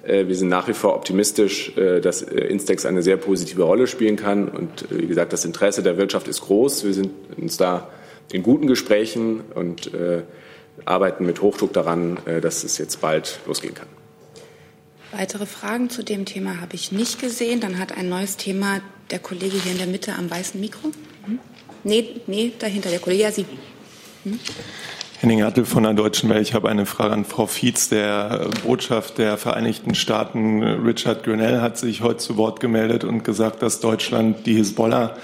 Äh, 0.01 0.27
wir 0.27 0.35
sind 0.35 0.47
nach 0.47 0.69
wie 0.69 0.73
vor 0.73 0.95
optimistisch, 0.95 1.75
äh, 1.75 1.99
dass 1.99 2.21
äh, 2.21 2.39
Instex 2.39 2.85
eine 2.85 3.03
sehr 3.03 3.17
positive 3.17 3.63
Rolle 3.63 3.85
spielen 3.85 4.15
kann. 4.15 4.47
Und 4.47 4.83
äh, 4.83 4.99
wie 4.99 5.07
gesagt, 5.07 5.33
das 5.33 5.43
Interesse 5.43 5.83
der 5.83 5.97
Wirtschaft 5.97 6.29
ist 6.29 6.39
groß. 6.39 6.85
Wir 6.85 6.93
sind 6.93 7.11
uns 7.35 7.57
da 7.57 7.89
in 8.31 8.43
guten 8.43 8.67
Gesprächen 8.67 9.41
und 9.53 9.91
arbeiten 10.85 11.25
mit 11.25 11.41
Hochdruck 11.41 11.73
daran, 11.73 12.17
dass 12.41 12.63
es 12.63 12.77
jetzt 12.77 13.01
bald 13.01 13.39
losgehen 13.45 13.75
kann. 13.75 13.87
Weitere 15.11 15.45
Fragen 15.45 15.89
zu 15.89 16.03
dem 16.03 16.25
Thema 16.25 16.61
habe 16.61 16.73
ich 16.73 16.91
nicht 16.91 17.21
gesehen. 17.21 17.59
Dann 17.59 17.77
hat 17.77 17.95
ein 17.95 18.09
neues 18.09 18.37
Thema 18.37 18.79
der 19.13 19.19
Kollege 19.19 19.57
hier 19.61 19.71
in 19.71 19.77
der 19.77 19.85
Mitte 19.85 20.15
am 20.15 20.29
weißen 20.29 20.59
Mikro. 20.59 20.91
Hm? 21.25 21.37
Nee, 21.83 22.21
nee, 22.25 22.51
dahinter 22.57 22.89
der 22.89 22.97
Kollege. 22.97 23.21
Ja, 23.21 23.31
Sie. 23.31 23.45
Hm? 24.23 24.39
Henning 25.19 25.43
Attel 25.43 25.65
von 25.65 25.83
der 25.83 25.93
Deutschen 25.93 26.29
Welt. 26.31 26.41
Ich 26.41 26.55
habe 26.55 26.67
eine 26.67 26.87
Frage 26.87 27.13
an 27.13 27.23
Frau 27.23 27.45
Fietz. 27.45 27.89
Der 27.89 28.49
Botschaft 28.63 29.19
der 29.19 29.37
Vereinigten 29.37 29.93
Staaten, 29.93 30.63
Richard 30.63 31.23
Grenell, 31.23 31.61
hat 31.61 31.77
sich 31.77 32.01
heute 32.01 32.17
zu 32.17 32.37
Wort 32.37 32.59
gemeldet 32.59 33.03
und 33.03 33.23
gesagt, 33.23 33.61
dass 33.61 33.79
Deutschland 33.79 34.47
die 34.47 34.55
Hisbollah 34.55 35.15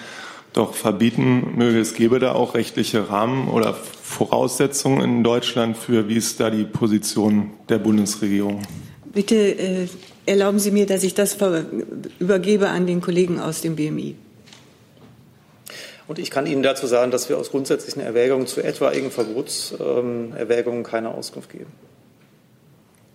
doch 0.54 0.76
verbieten 0.76 1.56
möge. 1.56 1.80
Es 1.80 1.96
gäbe 1.96 2.20
da 2.20 2.34
auch 2.34 2.54
rechtliche 2.54 3.10
Rahmen 3.10 3.48
oder 3.48 3.74
Voraussetzungen 3.74 5.02
in 5.02 5.24
Deutschland 5.24 5.76
für, 5.76 6.08
wie 6.08 6.16
ist 6.16 6.40
da 6.40 6.52
die 6.52 6.64
Position 6.64 7.50
der 7.70 7.80
Bundesregierung? 7.80 8.62
Bitte 9.14 9.36
äh, 9.36 9.88
erlauben 10.26 10.60
Sie 10.60 10.72
mir, 10.72 10.86
dass 10.86 11.04
ich 11.04 11.14
das 11.14 11.38
übergebe 12.20 12.70
an 12.70 12.86
den 12.86 13.02
Kollegen 13.02 13.40
aus 13.40 13.62
dem 13.62 13.76
BMI. 13.76 14.16
Und 16.08 16.18
ich 16.18 16.32
kann 16.32 16.48
Ihnen 16.48 16.64
dazu 16.64 16.88
sagen, 16.88 17.12
dass 17.12 17.30
wir 17.30 17.38
aus 17.38 17.52
grundsätzlichen 17.52 18.02
Erwägungen 18.02 18.48
zu 18.48 18.62
etwaigen 18.62 19.12
Verbotserwägungen 19.12 20.84
keine 20.84 21.14
Auskunft 21.14 21.52
geben. 21.52 21.68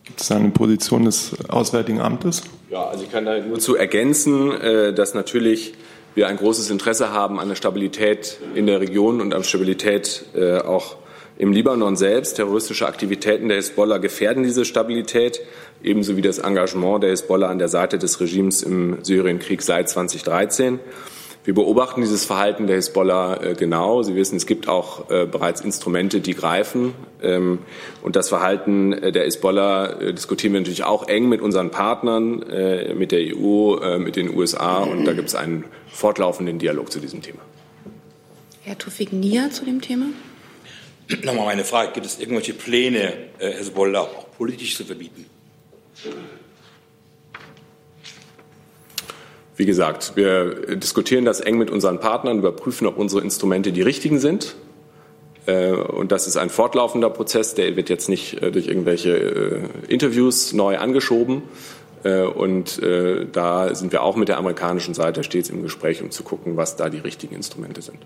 Gibt 0.05 0.21
es 0.21 0.29
da 0.29 0.37
eine 0.37 0.51
Position 0.51 1.05
des 1.05 1.33
Auswärtigen 1.49 2.01
Amtes? 2.01 2.43
Ja, 2.71 2.87
also 2.87 3.05
ich 3.05 3.11
kann 3.11 3.25
da 3.25 3.41
nur 3.41 3.59
zu 3.59 3.75
ergänzen, 3.75 4.53
äh, 4.53 4.93
dass 4.93 5.15
natürlich 5.15 5.75
wir 6.15 6.29
ein 6.29 6.37
großes 6.37 6.71
Interesse 6.71 7.11
haben 7.11 7.41
an 7.41 7.49
der 7.49 7.57
Stabilität 7.57 8.39
in 8.55 8.67
der 8.67 8.81
Region 8.81 9.21
und 9.21 9.35
an 9.35 9.43
Stabilität 9.45 10.27
äh, 10.35 10.59
auch 10.59 10.97
im 11.37 11.53
Libanon 11.53 11.97
selbst. 11.97 12.37
Terroristische 12.37 12.87
Aktivitäten 12.87 13.49
der 13.49 13.57
Hisbollah 13.59 13.99
gefährden 13.99 14.43
diese 14.43 14.65
Stabilität 14.65 15.41
ebenso 15.83 16.17
wie 16.17 16.23
das 16.23 16.39
Engagement 16.39 17.03
der 17.03 17.11
Hisbollah 17.11 17.49
an 17.49 17.59
der 17.59 17.69
Seite 17.69 17.99
des 17.99 18.21
Regimes 18.21 18.63
im 18.63 18.99
Syrienkrieg 19.03 19.63
seit 19.63 19.89
2013. 19.89 20.81
Wir 21.45 21.53
beobachten 21.53 22.01
dieses 22.01 22.25
Verhalten 22.25 22.67
der 22.67 22.77
Hisbollah 22.77 23.43
äh, 23.43 23.55
genau. 23.55 24.03
Sie 24.03 24.15
wissen, 24.15 24.37
es 24.37 24.47
gibt 24.47 24.67
auch 24.67 25.11
äh, 25.11 25.27
bereits 25.27 25.61
Instrumente, 25.61 26.21
die 26.21 26.35
greifen. 26.35 26.95
Ähm, 27.23 27.59
und 28.03 28.17
das 28.17 28.31
Verhalten 28.31 28.95
äh, 28.95 29.13
der 29.13 29.25
Hisbollah 29.25 30.13
diskutieren 30.13 30.55
wir 30.55 30.61
natürlich 30.61 30.85
auch 30.85 31.07
eng 31.07 31.29
mit 31.29 31.43
unseren 31.43 31.71
Partnern, 31.71 32.45
mit 32.97 33.13
der 33.13 33.37
EU, 33.37 33.99
mit 33.99 34.17
den 34.17 34.35
USA. 34.35 34.79
Und 34.79 35.05
da 35.05 35.13
gibt 35.13 35.29
es 35.29 35.35
einen 35.35 35.65
fortlaufenden 35.89 36.59
Dialog 36.59 36.91
zu 36.91 36.99
diesem 36.99 37.21
Thema. 37.21 37.41
Herr 38.63 38.79
Tufik 38.79 39.13
Nia 39.13 39.51
zu 39.51 39.65
dem 39.65 39.83
Thema. 39.83 40.07
Nochmal 41.23 41.47
meine 41.47 41.65
Frage. 41.65 41.93
Gibt 41.93 42.07
es 42.07 42.19
irgendwelche 42.19 42.55
Pläne, 42.55 43.13
Hisbollah 43.39 44.01
auch 44.01 44.31
politisch 44.37 44.77
zu 44.77 44.85
verbieten? 44.85 45.27
Wie 49.57 49.67
gesagt, 49.67 50.13
wir 50.17 50.77
diskutieren 50.77 51.25
das 51.25 51.41
eng 51.41 51.59
mit 51.59 51.71
unseren 51.71 52.01
Partnern, 52.01 52.39
überprüfen, 52.39 52.87
ob 52.87 52.99
unsere 52.99 53.23
Instrumente 53.23 53.71
die 53.71 53.83
richtigen 53.83 54.19
sind. 54.19 54.57
Äh, 55.47 55.73
und 55.73 56.11
das 56.11 56.27
ist 56.27 56.37
ein 56.37 56.51
fortlaufender 56.51 57.11
Prozess, 57.11 57.55
der 57.55 57.77
wird 57.77 57.89
jetzt 57.89 58.09
nicht 58.09 58.43
äh, 58.43 58.51
durch 58.51 58.67
irgendwelche 58.67 59.17
äh, 59.17 59.63
Interviews 59.89 60.53
neu 60.53 60.79
angeschoben. 60.79 61.43
Und 62.35 62.83
da 62.83 63.75
sind 63.75 63.91
wir 63.91 64.03
auch 64.03 64.15
mit 64.17 64.29
der 64.29 64.37
amerikanischen 64.37 64.93
Seite 64.93 65.25
stets 65.25 65.49
im 65.49 65.63
Gespräch, 65.63 66.03
um 66.03 66.11
zu 66.11 66.23
gucken, 66.23 66.59
was 66.59 66.77
da 66.77 66.91
die 66.91 66.99
richtigen 66.99 67.35
Instrumente 67.35 67.81
sind. 67.81 67.97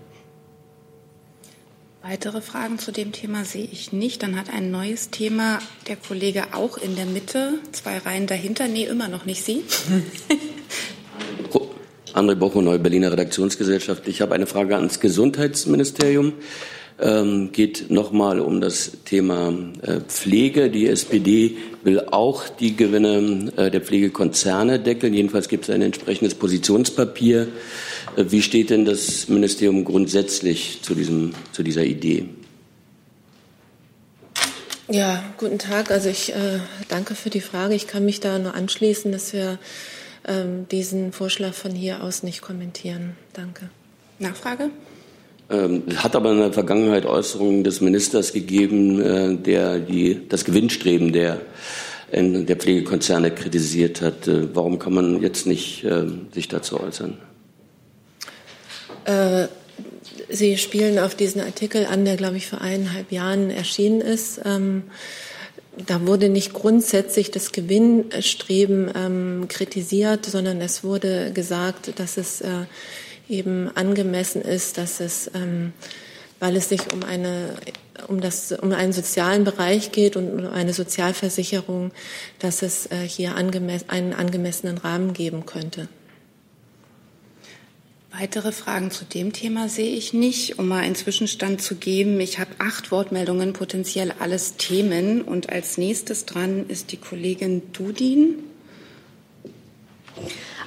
Weitere 2.09 2.41
Fragen 2.41 2.79
zu 2.79 2.91
dem 2.91 3.11
Thema 3.11 3.45
sehe 3.45 3.67
ich 3.71 3.93
nicht. 3.93 4.23
Dann 4.23 4.35
hat 4.35 4.51
ein 4.51 4.71
neues 4.71 5.11
Thema 5.11 5.59
der 5.87 5.95
Kollege 5.95 6.45
auch 6.53 6.79
in 6.79 6.95
der 6.95 7.05
Mitte, 7.05 7.59
zwei 7.71 7.99
Reihen 7.99 8.25
dahinter. 8.25 8.67
Nee, 8.67 8.85
immer 8.85 9.09
noch 9.09 9.25
nicht 9.25 9.43
Sie. 9.43 9.61
André 12.15 12.33
Bochmann, 12.33 12.65
Neue 12.65 12.79
Berliner 12.79 13.11
Redaktionsgesellschaft. 13.11 14.07
Ich 14.07 14.21
habe 14.21 14.33
eine 14.33 14.47
Frage 14.47 14.75
ans 14.75 14.99
Gesundheitsministerium. 14.99 16.33
Ähm, 16.99 17.51
geht 17.51 17.91
nochmal 17.91 18.39
um 18.39 18.59
das 18.59 19.03
Thema 19.05 19.53
äh, 19.83 19.99
Pflege. 20.01 20.71
Die 20.71 20.87
SPD 20.87 21.57
will 21.83 21.99
auch 22.09 22.49
die 22.49 22.75
Gewinne 22.75 23.51
äh, 23.55 23.69
der 23.69 23.81
Pflegekonzerne 23.81 24.79
deckeln. 24.79 25.13
Jedenfalls 25.13 25.47
gibt 25.47 25.65
es 25.65 25.69
ein 25.69 25.83
entsprechendes 25.83 26.33
Positionspapier. 26.33 27.49
Äh, 28.15 28.25
wie 28.29 28.41
steht 28.41 28.69
denn 28.69 28.85
das 28.85 29.27
Ministerium 29.27 29.85
grundsätzlich 29.85 30.79
zu, 30.81 30.95
diesem, 30.95 31.33
zu 31.51 31.63
dieser 31.63 31.83
Idee? 31.83 32.25
Ja, 34.91 35.23
guten 35.37 35.59
Tag. 35.59 35.91
Also 35.91 36.09
ich 36.09 36.33
äh, 36.33 36.59
danke 36.87 37.13
für 37.13 37.29
die 37.29 37.41
Frage. 37.41 37.75
Ich 37.75 37.87
kann 37.87 38.05
mich 38.05 38.19
da 38.19 38.39
nur 38.39 38.55
anschließen, 38.55 39.11
dass 39.11 39.33
wir 39.33 39.59
ähm, 40.27 40.67
diesen 40.69 41.11
Vorschlag 41.11 41.53
von 41.53 41.71
hier 41.71 42.03
aus 42.03 42.23
nicht 42.23 42.41
kommentieren. 42.41 43.15
Danke. 43.33 43.69
Nachfrage? 44.17 44.71
Ähm, 45.49 45.83
es 45.87 46.03
hat 46.03 46.15
aber 46.15 46.31
in 46.31 46.39
der 46.39 46.53
Vergangenheit 46.53 47.05
Äußerungen 47.05 47.63
des 47.63 47.81
Ministers 47.81 48.33
gegeben, 48.33 49.01
äh, 49.01 49.35
der 49.35 49.79
die, 49.79 50.27
das 50.27 50.43
Gewinnstreben 50.43 51.11
der, 51.13 51.41
der 52.11 52.55
Pflegekonzerne 52.55 53.29
kritisiert 53.29 54.01
hat. 54.01 54.27
Äh, 54.27 54.55
warum 54.55 54.79
kann 54.79 54.93
man 54.93 55.21
jetzt 55.21 55.45
nicht 55.45 55.83
äh, 55.83 56.07
sich 56.33 56.47
dazu 56.47 56.79
äußern? 56.79 57.17
Äh, 59.05 59.47
Sie 60.29 60.57
spielen 60.57 60.99
auf 60.99 61.15
diesen 61.15 61.41
Artikel 61.41 61.85
an, 61.85 62.05
der, 62.05 62.15
glaube 62.15 62.37
ich, 62.37 62.47
vor 62.47 62.61
eineinhalb 62.61 63.11
Jahren 63.11 63.49
erschienen 63.49 64.01
ist. 64.01 64.41
Ähm, 64.45 64.83
da 65.87 66.05
wurde 66.05 66.29
nicht 66.29 66.53
grundsätzlich 66.53 67.31
das 67.31 67.51
Gewinnstreben 67.51 68.91
ähm, 68.95 69.45
kritisiert, 69.47 70.25
sondern 70.25 70.61
es 70.61 70.83
wurde 70.83 71.31
gesagt, 71.33 71.99
dass 71.99 72.17
es 72.17 72.41
äh, 72.41 72.65
eben 73.29 73.69
angemessen 73.75 74.41
ist, 74.41 74.77
dass 74.77 74.99
es, 74.99 75.31
ähm, 75.33 75.73
weil 76.39 76.55
es 76.57 76.69
sich 76.69 76.81
um 76.93 77.03
eine 77.03 77.55
um, 78.07 78.21
das, 78.21 78.53
um 78.53 78.71
einen 78.71 78.93
sozialen 78.93 79.43
Bereich 79.43 79.91
geht 79.91 80.15
und 80.15 80.31
um 80.31 80.47
eine 80.47 80.73
Sozialversicherung, 80.73 81.91
dass 82.39 82.61
es 82.61 82.85
äh, 82.87 82.97
hier 83.05 83.35
angemessen, 83.35 83.89
einen 83.89 84.13
angemessenen 84.13 84.77
Rahmen 84.77 85.13
geben 85.13 85.45
könnte. 85.45 85.89
Weitere 88.11 88.51
Fragen 88.51 88.89
zu 88.89 89.05
dem 89.05 89.33
Thema 89.33 89.69
sehe 89.69 89.95
ich 89.95 90.13
nicht. 90.13 90.57
Um 90.57 90.67
mal 90.67 90.79
einen 90.79 90.95
Zwischenstand 90.95 91.61
zu 91.61 91.75
geben, 91.75 92.19
ich 92.19 92.39
habe 92.39 92.49
acht 92.57 92.91
Wortmeldungen, 92.91 93.53
potenziell 93.53 94.11
alles 94.17 94.55
Themen. 94.57 95.21
Und 95.21 95.49
als 95.51 95.77
nächstes 95.77 96.25
dran 96.25 96.67
ist 96.67 96.91
die 96.91 96.97
Kollegin 96.97 97.71
Dudin. 97.71 98.39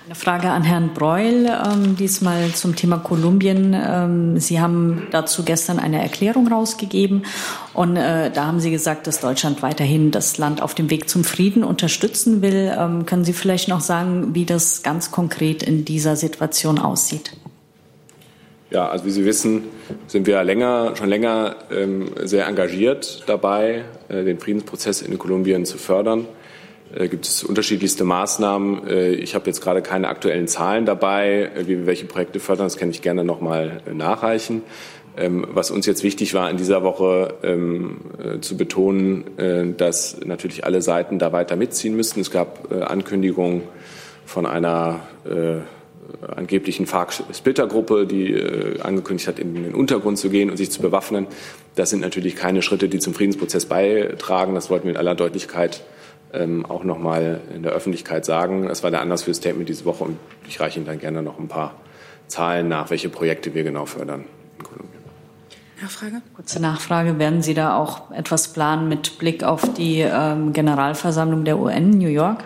Eine 0.04 0.16
Frage 0.16 0.49
an 0.50 0.64
Herrn 0.64 0.94
Breul, 0.94 1.47
ähm, 1.47 1.94
diesmal 1.94 2.50
zum 2.54 2.75
Thema 2.75 2.99
Kolumbien. 2.99 3.73
Ähm, 3.73 4.37
Sie 4.40 4.61
haben 4.61 5.06
dazu 5.12 5.44
gestern 5.44 5.78
eine 5.78 6.02
Erklärung 6.02 6.49
rausgegeben 6.49 7.25
und 7.73 7.97
äh, 7.97 8.32
da 8.32 8.47
haben 8.47 8.59
Sie 8.59 8.73
gesagt, 8.73 9.06
dass 9.06 9.21
Deutschland 9.21 9.62
weiterhin 9.62 10.11
das 10.11 10.38
Land 10.38 10.61
auf 10.61 10.75
dem 10.75 10.90
Weg 10.90 11.09
zum 11.09 11.23
Frieden 11.23 11.62
unterstützen 11.62 12.42
will. 12.42 12.75
Ähm, 12.76 13.06
können 13.06 13.25
Sie 13.25 13.32
vielleicht 13.32 13.68
noch 13.68 13.80
sagen, 13.80 14.35
wie 14.35 14.44
das 14.44 14.82
ganz 14.82 15.12
konkret 15.12 15.62
in 15.62 15.85
dieser 15.85 16.16
Situation 16.16 16.80
aussieht? 16.80 17.37
Ja, 18.71 18.88
also 18.88 19.04
wie 19.04 19.11
Sie 19.11 19.25
wissen, 19.25 19.66
sind 20.09 20.26
wir 20.26 20.42
länger, 20.42 20.97
schon 20.97 21.11
länger 21.11 21.54
ähm, 21.71 22.11
sehr 22.25 22.49
engagiert 22.49 23.23
dabei, 23.26 23.85
äh, 24.09 24.25
den 24.25 24.40
Friedensprozess 24.40 25.00
in 25.00 25.16
Kolumbien 25.16 25.64
zu 25.64 25.78
fördern 25.78 26.26
gibt 26.92 27.26
es 27.26 27.42
unterschiedlichste 27.42 28.04
Maßnahmen. 28.04 28.87
Äh, 28.87 29.11
ich 29.12 29.34
habe 29.34 29.46
jetzt 29.46 29.61
gerade 29.61 29.82
keine 29.82 30.08
aktuellen 30.08 30.49
Zahlen 30.49 30.87
dabei, 30.87 31.50
äh, 31.54 31.66
wie 31.66 31.78
wir 31.78 31.87
welche 31.87 32.06
Projekte 32.06 32.40
fördern. 32.40 32.66
Das 32.66 32.76
kann 32.76 32.90
ich 32.90 33.02
gerne 33.02 33.25
noch 33.25 33.40
mal 33.40 33.80
nachreichen. 33.92 34.62
Ähm, 35.16 35.46
was 35.50 35.70
uns 35.70 35.87
jetzt 35.87 36.02
wichtig 36.04 36.34
war 36.34 36.50
in 36.50 36.56
dieser 36.56 36.82
Woche 36.82 37.34
ähm, 37.42 38.00
zu 38.40 38.56
betonen, 38.56 39.76
dass 39.76 40.18
natürlich 40.25 40.64
alle 40.64 40.80
Seiten 40.80 41.18
da 41.18 41.32
weiter 41.32 41.56
mitziehen 41.56 41.94
müssen. 41.94 42.20
Es 42.20 42.30
gab 42.30 42.72
Ankündigungen 42.72 43.62
von 44.25 44.46
einer 44.46 45.00
angeblichen 46.34 46.87
FARC-Splittergruppe, 46.87 48.06
die 48.06 48.42
angekündigt 48.82 49.28
hat, 49.28 49.38
in 49.38 49.54
den 49.54 49.75
Untergrund 49.75 50.18
zu 50.18 50.30
gehen 50.30 50.50
und 50.50 50.56
sich 50.56 50.70
zu 50.70 50.80
bewaffnen. 50.80 51.26
Das 51.75 51.90
sind 51.90 52.00
natürlich 52.00 52.37
keine 52.37 52.62
Schritte, 52.62 52.88
die 52.88 52.99
zum 52.99 53.12
Friedensprozess 53.12 53.66
beitragen. 53.66 54.54
Das 54.54 54.70
wollten 54.70 54.84
wir 54.84 54.92
in 54.92 54.96
aller 54.96 55.14
Deutlichkeit 55.14 55.82
ähm, 56.33 56.67
auch 56.67 56.85
noch 56.85 56.99
mal 56.99 57.41
in 57.55 57.62
der 57.62 57.73
Öffentlichkeit 57.73 58.25
sagen. 58.25 58.69
Das 58.69 58.83
war 58.83 58.91
der 58.91 59.01
Anlass 59.01 59.23
für 59.23 59.31
das 59.31 59.39
Statement 59.39 59.69
diese 59.69 59.85
Woche 59.85 60.05
und 60.05 60.17
ich 60.49 60.61
reiche 60.61 60.79
Ihnen 60.79 60.87
dann 60.87 60.99
gerne 60.99 61.23
noch 61.23 61.39
ein 61.39 61.49
paar 61.49 61.75
Zahlen 62.29 62.69
nach, 62.69 62.91
welche 62.91 63.09
Projekte 63.09 63.55
wir 63.55 63.62
genau 63.62 63.87
fördern 63.87 64.25
in 64.59 64.65
Kolumbien. 64.65 65.03
Nachfrage? 65.83 66.23
Kurze 66.35 66.61
Nachfrage. 66.61 67.19
Werden 67.19 67.43
Sie 67.43 67.55
da 67.55 67.77
auch 67.77 68.11
etwas 68.12 68.53
planen 68.53 68.89
mit 68.89 69.19
Blick 69.19 69.45
auf 69.45 69.75
die 69.75 70.01
ähm, 70.01 70.53
Generalversammlung 70.53 71.45
der 71.45 71.59
UN 71.59 71.93
in 71.93 71.99
New 71.99 72.09
York? 72.09 72.45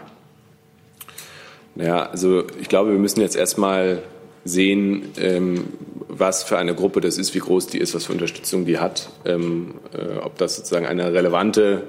Naja, 1.74 2.08
also 2.10 2.44
ich 2.60 2.68
glaube, 2.68 2.92
wir 2.92 2.98
müssen 2.98 3.20
jetzt 3.20 3.36
erstmal 3.36 4.02
sehen, 4.44 5.12
ähm, 5.18 5.66
was 6.08 6.42
für 6.42 6.56
eine 6.56 6.74
Gruppe 6.74 7.00
das 7.00 7.18
ist, 7.18 7.34
wie 7.34 7.40
groß 7.40 7.66
die 7.66 7.78
ist, 7.78 7.94
was 7.94 8.06
für 8.06 8.12
Unterstützung 8.12 8.64
die 8.64 8.78
hat, 8.78 9.10
ähm, 9.26 9.74
äh, 9.92 10.18
ob 10.18 10.38
das 10.38 10.56
sozusagen 10.56 10.86
eine 10.86 11.12
relevante 11.12 11.84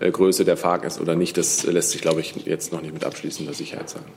Größe 0.00 0.44
der 0.44 0.56
FARC 0.56 0.84
ist 0.84 1.00
oder 1.00 1.14
nicht, 1.14 1.36
das 1.36 1.64
lässt 1.64 1.90
sich, 1.90 2.00
glaube 2.00 2.20
ich, 2.20 2.34
jetzt 2.44 2.72
noch 2.72 2.82
nicht 2.82 2.94
mit 2.94 3.04
abschließender 3.04 3.54
Sicherheit 3.54 3.90
sagen. 3.90 4.10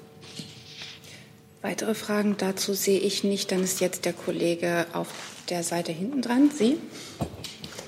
Weitere 1.61 1.95
Fragen 1.95 2.35
dazu 2.37 2.73
sehe 2.73 2.99
ich 2.99 3.23
nicht. 3.23 3.51
Dann 3.51 3.63
ist 3.63 3.81
jetzt 3.81 4.05
der 4.05 4.13
Kollege 4.13 4.85
auf 4.93 5.07
der 5.49 5.63
Seite 5.63 5.91
hinten 5.91 6.21
dran. 6.21 6.51
Sie? 6.55 6.77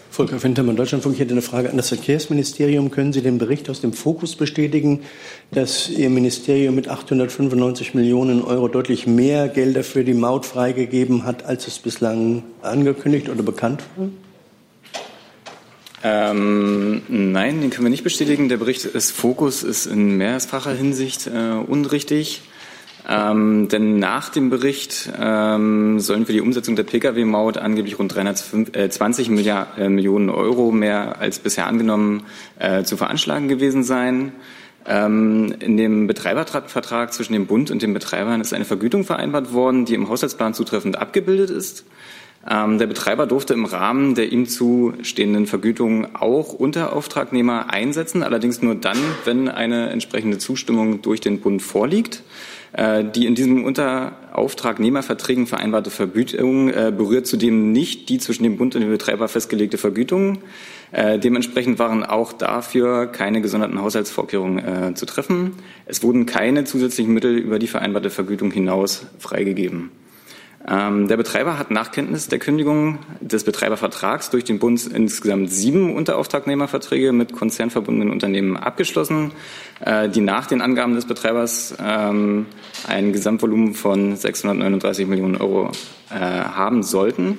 Volker 0.10 0.40
Fintermann, 0.40 0.76
Deutschlandfunk. 0.76 1.14
Ich 1.14 1.22
hätte 1.22 1.34
eine 1.34 1.44
Frage 1.44 1.70
an 1.70 1.78
das 1.78 1.90
Verkehrsministerium. 1.90 2.90
Können 2.90 3.14
Sie 3.14 3.22
den 3.22 3.38
Bericht 3.38 3.70
aus 3.70 3.82
dem 3.82 3.94
Fokus 3.94 4.36
bestätigen, 4.36 5.02
dass 5.52 5.90
Ihr 5.92 6.10
Ministerium 6.10 6.74
mit 6.74 6.88
895 6.88 7.94
Millionen 7.94 8.42
Euro 8.44 8.68
deutlich 8.68 9.06
mehr 9.06 9.48
Gelder 9.48 9.84
für 9.84 10.04
die 10.04 10.16
Maut 10.16 10.48
freigegeben 10.48 11.24
hat, 11.24 11.46
als 11.46 11.68
es 11.68 11.78
bislang 11.78 12.42
angekündigt 12.64 13.30
oder 13.30 13.44
bekannt 13.44 13.84
war? 13.96 14.10
Ähm, 16.04 17.02
nein, 17.08 17.62
den 17.62 17.70
können 17.70 17.86
wir 17.86 17.90
nicht 17.90 18.04
bestätigen. 18.04 18.50
Der 18.50 18.58
Bericht 18.58 18.94
des 18.94 19.12
Fokus 19.12 19.64
ist 19.64 19.88
in 19.88 20.18
mehrfacher 20.18 20.74
Hinsicht 20.74 21.28
äh, 21.28 21.54
unrichtig. 21.54 22.42
Ähm, 23.10 23.70
denn 23.70 24.00
nach 24.00 24.30
dem 24.30 24.50
Bericht 24.50 25.10
ähm, 25.18 26.00
sollen 26.00 26.26
für 26.26 26.34
die 26.34 26.42
Umsetzung 26.42 26.76
der 26.76 26.84
Pkw-Maut 26.84 27.58
angeblich 27.58 27.98
rund 27.98 28.14
320 28.14 29.30
Milliard, 29.30 29.78
äh, 29.78 29.88
Millionen 29.88 30.30
Euro 30.30 30.72
mehr 30.72 31.20
als 31.20 31.40
bisher 31.40 31.68
angenommen 31.68 32.26
äh, 32.60 32.84
zu 32.84 32.98
veranschlagen 32.98 33.48
gewesen 33.48 33.84
sein. 33.84 34.34
Ähm, 34.86 35.56
in 35.60 35.78
dem 35.78 36.08
Betreibervertrag 36.08 37.14
zwischen 37.14 37.34
dem 37.34 37.48
Bund 37.48 37.72
und 37.72 37.82
den 37.82 37.94
Betreibern 37.94 38.42
ist 38.42 38.54
eine 38.54 38.66
Vergütung 38.66 39.06
vereinbart 39.06 39.54
worden, 39.54 39.86
die 39.86 39.94
im 39.94 40.10
Haushaltsplan 40.10 40.54
zutreffend 40.54 40.98
abgebildet 40.98 41.50
ist. 41.50 41.86
Ähm, 42.50 42.78
der 42.78 42.88
Betreiber 42.88 43.26
durfte 43.26 43.54
im 43.54 43.66
Rahmen 43.66 44.16
der 44.16 44.32
ihm 44.32 44.48
zustehenden 44.48 45.48
Vergütung 45.48 46.16
auch 46.16 46.54
Unterauftragnehmer 46.54 47.74
einsetzen, 47.74 48.24
allerdings 48.24 48.62
nur 48.62 48.76
dann, 48.76 48.98
wenn 49.26 49.50
eine 49.50 49.90
entsprechende 49.90 50.38
Zustimmung 50.38 51.02
durch 51.02 51.20
den 51.20 51.42
Bund 51.42 51.62
vorliegt. 51.62 52.24
Äh, 52.74 53.06
die 53.06 53.26
in 53.26 53.34
diesen 53.34 53.64
Unterauftragnehmerverträgen 53.64 55.48
vereinbarte 55.48 55.90
Vergütung 55.90 56.70
äh, 56.70 56.94
berührt 56.96 57.26
zudem 57.26 57.72
nicht 57.72 58.10
die 58.10 58.20
zwischen 58.20 58.44
dem 58.44 58.58
Bund 58.58 58.76
und 58.76 58.82
dem 58.82 58.92
Betreiber 58.92 59.28
festgelegte 59.28 59.78
Vergütung. 59.78 60.40
Äh, 60.92 61.18
dementsprechend 61.18 61.80
waren 61.80 62.04
auch 62.04 62.34
dafür 62.34 63.08
keine 63.08 63.42
gesonderten 63.42 63.82
Haushaltsvorkehrungen 63.82 64.96
zu 64.96 65.06
treffen. 65.06 65.54
Es 65.86 66.04
wurden 66.04 66.26
keine 66.26 66.66
zusätzlichen 66.66 67.14
Mittel 67.14 67.38
über 67.38 67.58
die 67.58 67.68
vereinbarte 67.68 68.10
Vergütung 68.10 68.52
hinaus 68.52 69.08
freigegeben. 69.20 69.92
Ähm, 70.66 71.08
der 71.08 71.18
Betreiber 71.18 71.60
hat 71.60 71.72
nach 71.72 71.92
Kenntnis 71.92 72.28
der 72.28 72.40
Kündigung 72.40 73.00
des 73.22 73.44
Betreibervertrags 73.44 74.30
durch 74.30 74.44
den 74.44 74.60
Bund 74.60 74.86
insgesamt 74.88 75.52
sieben 75.52 75.96
Unterauftragnehmerverträge 75.96 77.12
mit 77.12 77.34
konzernverbundenen 77.34 78.12
Unternehmen 78.12 78.58
abgeschlossen, 78.58 79.32
äh, 79.82 80.10
die 80.10 80.22
nach 80.22 80.48
den 80.48 80.62
Angaben 80.62 80.96
des 80.96 81.06
Betreibers 81.06 81.76
ähm, 81.84 82.48
ein 82.88 83.14
Gesamtvolumen 83.14 83.76
von 83.76 84.16
639 84.16 85.08
Millionen 85.08 85.38
Euro 85.38 85.72
äh, 86.10 86.16
haben 86.16 86.84
sollten 86.84 87.38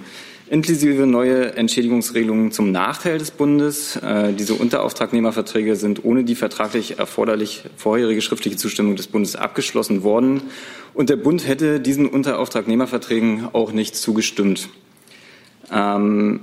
inklusive 0.50 1.06
neue 1.06 1.54
Entschädigungsregelungen 1.56 2.52
zum 2.52 2.72
Nachteil 2.72 3.18
des 3.18 3.30
Bundes. 3.30 3.96
Äh, 3.96 4.32
diese 4.32 4.54
Unterauftragnehmerverträge 4.54 5.76
sind 5.76 6.04
ohne 6.04 6.24
die 6.24 6.34
vertraglich 6.34 6.98
erforderlich 6.98 7.64
vorherige 7.76 8.20
schriftliche 8.20 8.56
Zustimmung 8.56 8.96
des 8.96 9.06
Bundes 9.06 9.36
abgeschlossen 9.36 10.02
worden. 10.02 10.42
Und 10.94 11.10
der 11.10 11.16
Bund 11.16 11.46
hätte 11.46 11.80
diesen 11.80 12.08
Unterauftragnehmerverträgen 12.08 13.48
auch 13.52 13.72
nicht 13.72 13.96
zugestimmt. 13.96 14.68
Ähm, 15.72 16.40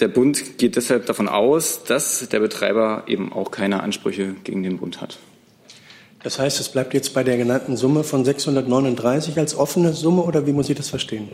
der 0.00 0.08
Bund 0.08 0.58
geht 0.58 0.76
deshalb 0.76 1.06
davon 1.06 1.28
aus, 1.28 1.84
dass 1.84 2.28
der 2.28 2.40
Betreiber 2.40 3.04
eben 3.06 3.32
auch 3.32 3.50
keine 3.50 3.82
Ansprüche 3.82 4.34
gegen 4.44 4.62
den 4.62 4.78
Bund 4.78 5.00
hat. 5.00 5.18
Das 6.22 6.38
heißt, 6.38 6.60
es 6.60 6.68
bleibt 6.68 6.94
jetzt 6.94 7.14
bei 7.14 7.22
der 7.22 7.36
genannten 7.36 7.76
Summe 7.76 8.04
von 8.04 8.24
639 8.24 9.38
als 9.38 9.56
offene 9.56 9.92
Summe 9.92 10.22
oder 10.22 10.46
wie 10.46 10.52
muss 10.52 10.68
ich 10.68 10.76
das 10.76 10.88
verstehen? 10.88 11.28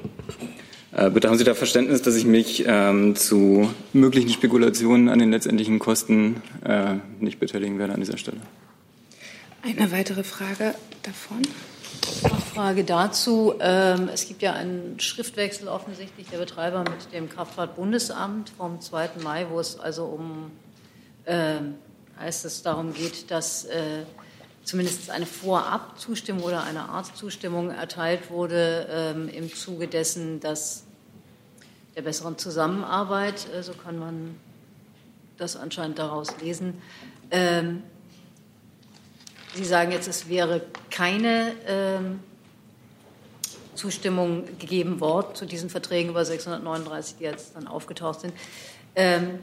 Äh, 0.96 1.10
bitte 1.10 1.28
haben 1.28 1.38
Sie 1.38 1.44
da 1.44 1.54
Verständnis, 1.54 2.02
dass 2.02 2.14
ich 2.14 2.24
mich 2.24 2.64
ähm, 2.66 3.16
zu 3.16 3.70
möglichen 3.92 4.30
Spekulationen 4.30 5.08
an 5.08 5.18
den 5.18 5.30
letztendlichen 5.30 5.78
Kosten 5.78 6.42
äh, 6.64 6.96
nicht 7.18 7.40
beteiligen 7.40 7.78
werde 7.78 7.94
an 7.94 8.00
dieser 8.00 8.16
Stelle. 8.16 8.38
Eine 9.62 9.90
weitere 9.90 10.22
Frage 10.22 10.74
davon. 11.02 11.42
Frage 12.54 12.84
dazu. 12.84 13.54
Ähm, 13.60 14.08
es 14.12 14.28
gibt 14.28 14.42
ja 14.42 14.52
einen 14.52 15.00
Schriftwechsel 15.00 15.68
offensichtlich 15.68 16.28
der 16.28 16.38
Betreiber 16.38 16.80
mit 16.80 17.12
dem 17.12 17.28
Kraftfahrtbundesamt 17.28 18.50
vom 18.50 18.80
2. 18.80 19.10
Mai, 19.22 19.46
wo 19.50 19.58
es 19.58 19.80
also 19.80 20.04
um 20.04 20.50
äh, 21.24 21.56
als 22.18 22.44
es 22.44 22.62
darum 22.62 22.94
geht, 22.94 23.30
dass 23.30 23.64
äh, 23.64 24.04
zumindest 24.64 25.10
eine 25.10 25.26
Vorabzustimmung 25.26 26.42
oder 26.42 26.64
eine 26.64 26.88
Art 26.88 27.16
Zustimmung 27.16 27.70
erteilt 27.70 28.30
wurde 28.30 28.86
ähm, 28.90 29.28
im 29.28 29.54
Zuge 29.54 29.88
dessen, 29.88 30.40
dass 30.40 30.84
der 31.94 32.02
besseren 32.02 32.38
Zusammenarbeit, 32.38 33.46
äh, 33.54 33.62
so 33.62 33.72
kann 33.74 33.98
man 33.98 34.36
das 35.36 35.56
anscheinend 35.56 35.98
daraus 35.98 36.40
lesen. 36.40 36.80
Ähm, 37.30 37.82
Sie 39.54 39.64
sagen 39.64 39.92
jetzt, 39.92 40.08
es 40.08 40.28
wäre 40.28 40.62
keine 40.90 41.52
ähm, 41.68 42.18
Zustimmung 43.76 44.46
gegeben 44.58 44.98
worden 44.98 45.34
zu 45.34 45.46
diesen 45.46 45.70
Verträgen 45.70 46.10
über 46.10 46.24
639, 46.24 47.16
die 47.18 47.24
jetzt 47.24 47.54
dann 47.54 47.68
aufgetaucht 47.68 48.20
sind. 48.20 48.34
Ähm, 48.96 49.38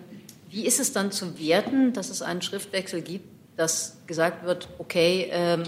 wie 0.50 0.66
ist 0.66 0.82
es 0.82 0.92
dann 0.92 1.14
zu 1.14 1.40
werten, 1.40 1.94
dass 1.94 2.10
es 2.10 2.22
einen 2.22 2.42
Schriftwechsel 2.42 3.02
gibt, 3.02 3.31
dass 3.56 3.98
gesagt 4.08 4.46
wird, 4.46 4.70
okay, 4.78 5.28
ähm, 5.32 5.64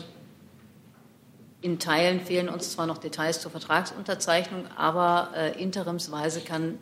in 1.62 1.80
Teilen 1.80 2.20
fehlen 2.20 2.50
uns 2.50 2.72
zwar 2.72 2.88
noch 2.88 2.98
Details 2.98 3.42
zur 3.42 3.52
Vertragsunterzeichnung, 3.52 4.66
aber 4.76 5.30
äh, 5.36 5.62
interimsweise 5.62 6.42
kann 6.42 6.78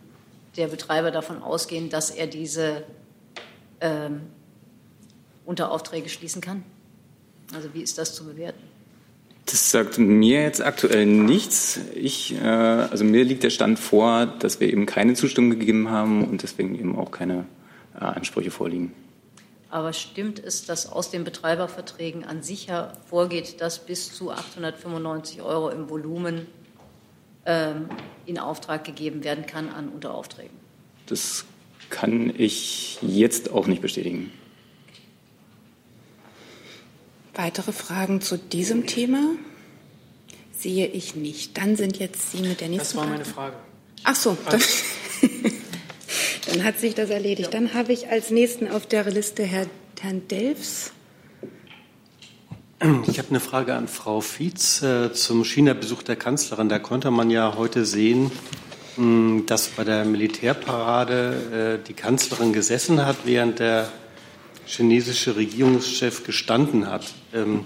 der 0.58 0.68
Betreiber 0.68 1.12
davon 1.12 1.42
ausgehen, 1.42 1.90
dass 1.90 2.10
er 2.10 2.28
diese 2.28 2.84
ähm, 3.80 4.22
Unteraufträge 5.46 6.10
schließen 6.10 6.42
kann? 6.42 6.64
Also 7.54 7.74
wie 7.74 7.82
ist 7.82 7.98
das 7.98 8.16
zu 8.16 8.26
bewerten? 8.26 8.62
Das 9.46 9.72
sagt 9.72 9.98
mir 9.98 10.44
jetzt 10.44 10.64
aktuell 10.64 11.06
nichts. 11.06 11.80
Ich, 11.94 12.36
äh, 12.36 12.48
also 12.48 13.04
mir 13.04 13.24
liegt 13.24 13.44
der 13.44 13.50
Stand 13.50 13.80
vor, 13.80 14.26
dass 14.26 14.60
wir 14.60 14.70
eben 14.72 14.86
keine 14.86 15.14
Zustimmung 15.14 15.52
gegeben 15.52 15.90
haben 15.90 16.24
und 16.24 16.44
deswegen 16.44 16.76
eben 16.76 16.98
auch 16.98 17.12
keine 17.12 17.46
äh, 17.96 18.00
Ansprüche 18.04 18.52
vorliegen. 18.52 18.94
Aber 19.72 19.94
stimmt 19.94 20.38
es, 20.38 20.66
dass 20.66 20.86
aus 20.86 21.12
den 21.12 21.24
Betreiberverträgen 21.24 22.26
an 22.26 22.44
sich 22.44 22.68
hervorgeht, 22.68 23.62
dass 23.62 23.80
bis 23.80 24.14
zu 24.14 24.30
895 24.30 25.42
Euro 25.42 25.70
im 25.70 25.90
Volumen 25.90 26.48
ähm, 27.46 27.88
in 28.26 28.38
Auftrag 28.38 28.84
gegeben 28.84 29.24
werden 29.24 29.46
kann 29.46 29.70
an 29.70 29.88
Unteraufträgen? 29.88 30.58
Das 31.06 31.46
kann 31.90 32.34
ich 32.38 33.00
jetzt 33.02 33.52
auch 33.52 33.66
nicht 33.68 33.82
bestätigen. 33.82 34.32
Weitere 37.34 37.72
Fragen 37.72 38.20
zu 38.20 38.38
diesem 38.38 38.88
Thema 38.88 39.22
sehe 40.52 40.88
ich 40.88 41.16
nicht. 41.16 41.58
Dann 41.58 41.78
sind 41.78 41.98
jetzt 41.98 42.34
Sie 42.34 42.42
mit 42.42 42.60
der 42.60 42.68
nächsten 42.68 42.78
Das 42.90 42.96
war 42.98 43.04
Frage. 43.04 43.14
meine 43.14 43.26
Frage. 43.26 43.56
Ach 44.04 44.16
so, 44.16 44.38
dann, 44.50 44.62
dann 46.52 46.64
hat 46.64 46.80
sich 46.80 46.96
das 46.96 47.10
erledigt. 47.10 47.54
Dann 47.54 47.74
habe 47.74 47.94
ich 47.94 48.10
als 48.10 48.30
nächsten 48.30 48.70
auf 48.70 48.86
der 48.86 49.06
Liste 49.06 49.44
Herr, 49.44 49.68
Herrn 50.00 50.28
Delfs. 50.28 50.92
Ich 53.08 53.20
habe 53.20 53.30
eine 53.30 53.40
Frage 53.40 53.76
an 53.76 53.88
Frau 53.88 54.22
Fietz 54.22 54.82
äh, 54.82 55.14
zum 55.14 55.46
China-Besuch 55.46 56.04
der 56.04 56.16
Kanzlerin. 56.16 56.68
Da 56.68 56.80
konnte 56.80 57.12
man 57.12 57.30
ja 57.30 57.56
heute 57.56 57.86
sehen, 57.86 58.32
mh, 58.98 59.44
dass 59.46 59.68
bei 59.68 59.84
der 59.84 60.04
Militärparade 60.04 61.80
äh, 61.84 61.88
die 61.88 61.94
Kanzlerin 61.94 62.54
gesessen 62.54 63.06
hat, 63.06 63.18
während 63.24 63.60
der 63.60 63.90
chinesische 64.66 65.36
Regierungschef 65.36 66.26
gestanden 66.26 66.90
hat. 66.90 67.14
Ähm, 67.34 67.66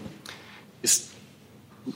ist, 0.81 1.07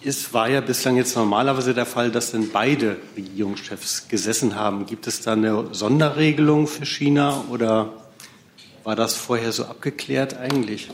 ist, 0.01 0.33
war 0.33 0.49
ja 0.49 0.61
bislang 0.61 0.97
jetzt 0.97 1.15
normalerweise 1.15 1.73
der 1.73 1.85
Fall, 1.85 2.11
dass 2.11 2.31
denn 2.31 2.51
beide 2.51 2.97
Regierungschefs 3.15 4.07
gesessen 4.07 4.55
haben. 4.55 4.85
Gibt 4.85 5.07
es 5.07 5.21
da 5.21 5.33
eine 5.33 5.73
Sonderregelung 5.73 6.67
für 6.67 6.85
China 6.85 7.43
oder 7.49 7.93
war 8.83 8.95
das 8.95 9.15
vorher 9.15 9.51
so 9.51 9.65
abgeklärt 9.65 10.37
eigentlich? 10.37 10.89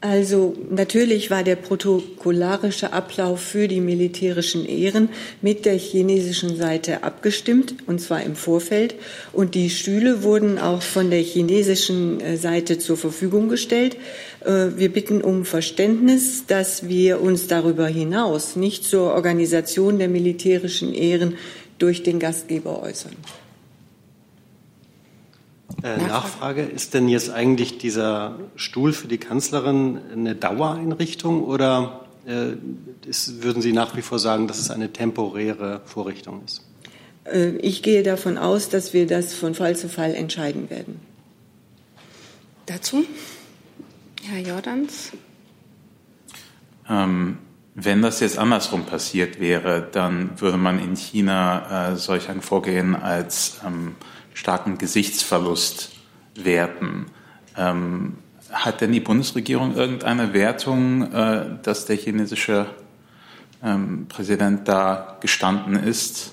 Also 0.00 0.56
natürlich 0.70 1.30
war 1.30 1.42
der 1.42 1.56
protokollarische 1.56 2.92
Ablauf 2.92 3.40
für 3.40 3.66
die 3.66 3.80
militärischen 3.80 4.64
Ehren 4.64 5.08
mit 5.42 5.64
der 5.64 5.76
chinesischen 5.76 6.56
Seite 6.56 7.02
abgestimmt, 7.02 7.74
und 7.88 8.00
zwar 8.00 8.22
im 8.22 8.36
Vorfeld. 8.36 8.94
Und 9.32 9.56
die 9.56 9.70
Stühle 9.70 10.22
wurden 10.22 10.58
auch 10.58 10.82
von 10.82 11.10
der 11.10 11.22
chinesischen 11.22 12.20
äh, 12.20 12.36
Seite 12.36 12.78
zur 12.78 12.96
Verfügung 12.96 13.48
gestellt. 13.48 13.96
Äh, 14.44 14.76
Wir 14.76 14.92
bitten 14.92 15.20
um 15.20 15.44
Verständnis, 15.44 16.46
dass 16.46 16.88
wir 16.88 17.20
uns 17.20 17.48
darüber 17.48 17.88
hinaus 17.88 18.54
nicht 18.54 18.84
zur 18.84 19.14
Organisation 19.14 19.98
der 19.98 20.08
militärischen 20.08 20.94
Ehren 20.94 21.36
durch 21.78 22.04
den 22.04 22.20
Gastgeber 22.20 22.82
äußern. 22.82 23.16
Äh, 25.82 25.98
Nachfrage, 25.98 26.62
ist 26.62 26.94
denn 26.94 27.08
jetzt 27.08 27.30
eigentlich 27.30 27.78
dieser 27.78 28.38
Stuhl 28.56 28.92
für 28.92 29.08
die 29.08 29.18
Kanzlerin 29.18 29.98
eine 30.12 30.34
Dauereinrichtung 30.34 31.42
oder 31.44 32.06
äh, 32.26 32.52
ist, 33.06 33.42
würden 33.42 33.62
Sie 33.62 33.72
nach 33.72 33.96
wie 33.96 34.02
vor 34.02 34.18
sagen, 34.18 34.46
dass 34.46 34.58
es 34.58 34.70
eine 34.70 34.92
temporäre 34.92 35.80
Vorrichtung 35.84 36.42
ist? 36.44 36.62
Äh, 37.24 37.56
Ich 37.56 37.82
gehe 37.82 38.02
davon 38.02 38.38
aus, 38.38 38.68
dass 38.68 38.92
wir 38.92 39.06
das 39.06 39.34
von 39.34 39.54
Fall 39.54 39.76
zu 39.76 39.88
Fall 39.88 40.14
entscheiden 40.14 40.70
werden. 40.70 41.00
Dazu 42.66 43.04
Herr 44.24 44.40
Jordans. 44.40 45.10
Ähm, 46.88 47.38
wenn 47.74 48.02
das 48.02 48.20
jetzt 48.20 48.38
andersrum 48.38 48.84
passiert 48.84 49.40
wäre, 49.40 49.88
dann 49.90 50.40
würde 50.40 50.58
man 50.58 50.78
in 50.78 50.94
China 50.94 51.92
äh, 51.92 51.96
solch 51.96 52.28
ein 52.28 52.40
Vorgehen 52.40 52.94
als 52.94 53.60
ähm, 53.66 53.96
starken 54.34 54.78
Gesichtsverlust 54.78 55.90
werten. 56.34 57.06
Ähm, 57.56 58.14
hat 58.50 58.80
denn 58.80 58.92
die 58.92 59.00
Bundesregierung 59.00 59.74
irgendeine 59.74 60.32
Wertung, 60.32 61.12
äh, 61.12 61.46
dass 61.62 61.86
der 61.86 61.96
chinesische 61.96 62.66
ähm, 63.62 64.06
Präsident 64.08 64.68
da 64.68 65.18
gestanden 65.20 65.76
ist? 65.76 66.32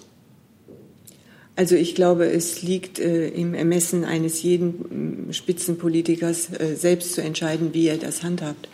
Also 1.56 1.76
ich 1.76 1.94
glaube, 1.94 2.26
es 2.26 2.62
liegt 2.62 3.00
äh, 3.00 3.28
im 3.30 3.54
Ermessen 3.54 4.06
eines 4.06 4.42
jeden 4.44 5.28
mm, 5.28 5.34
Spitzenpolitikers, 5.34 6.54
äh, 6.58 6.76
selbst 6.76 7.14
zu 7.14 7.22
entscheiden, 7.22 7.74
wie 7.74 7.88
er 7.88 7.98
das 7.98 8.24
handhabt. 8.24 8.70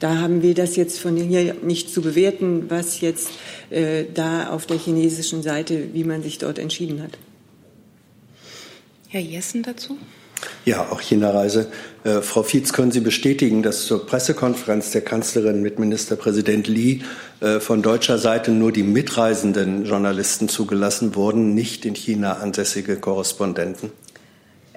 Da 0.00 0.18
haben 0.18 0.42
wir 0.42 0.54
das 0.54 0.76
jetzt 0.76 0.98
von 0.98 1.16
hier 1.16 1.54
nicht 1.62 1.88
zu 1.88 2.02
bewerten, 2.02 2.64
was 2.68 3.00
jetzt 3.00 3.30
äh, 3.70 4.04
da 4.12 4.50
auf 4.50 4.66
der 4.66 4.76
chinesischen 4.76 5.42
Seite, 5.42 5.94
wie 5.94 6.04
man 6.04 6.22
sich 6.22 6.38
dort 6.38 6.58
entschieden 6.58 7.02
hat. 7.02 7.16
Herr 9.08 9.20
Jessen 9.20 9.62
dazu. 9.62 9.98
Ja, 10.64 10.88
auch 10.90 11.00
China-Reise. 11.00 11.68
Äh, 12.04 12.20
Frau 12.20 12.42
Fietz, 12.42 12.72
können 12.72 12.92
Sie 12.92 13.00
bestätigen, 13.00 13.62
dass 13.62 13.86
zur 13.86 14.06
Pressekonferenz 14.06 14.90
der 14.90 15.00
Kanzlerin 15.00 15.62
mit 15.62 15.78
Ministerpräsident 15.78 16.66
Li 16.66 17.02
äh, 17.40 17.60
von 17.60 17.82
deutscher 17.82 18.18
Seite 18.18 18.50
nur 18.50 18.72
die 18.72 18.82
mitreisenden 18.82 19.84
Journalisten 19.86 20.48
zugelassen 20.48 21.14
wurden, 21.14 21.54
nicht 21.54 21.84
in 21.84 21.94
China 21.94 22.34
ansässige 22.34 22.96
Korrespondenten? 22.96 23.92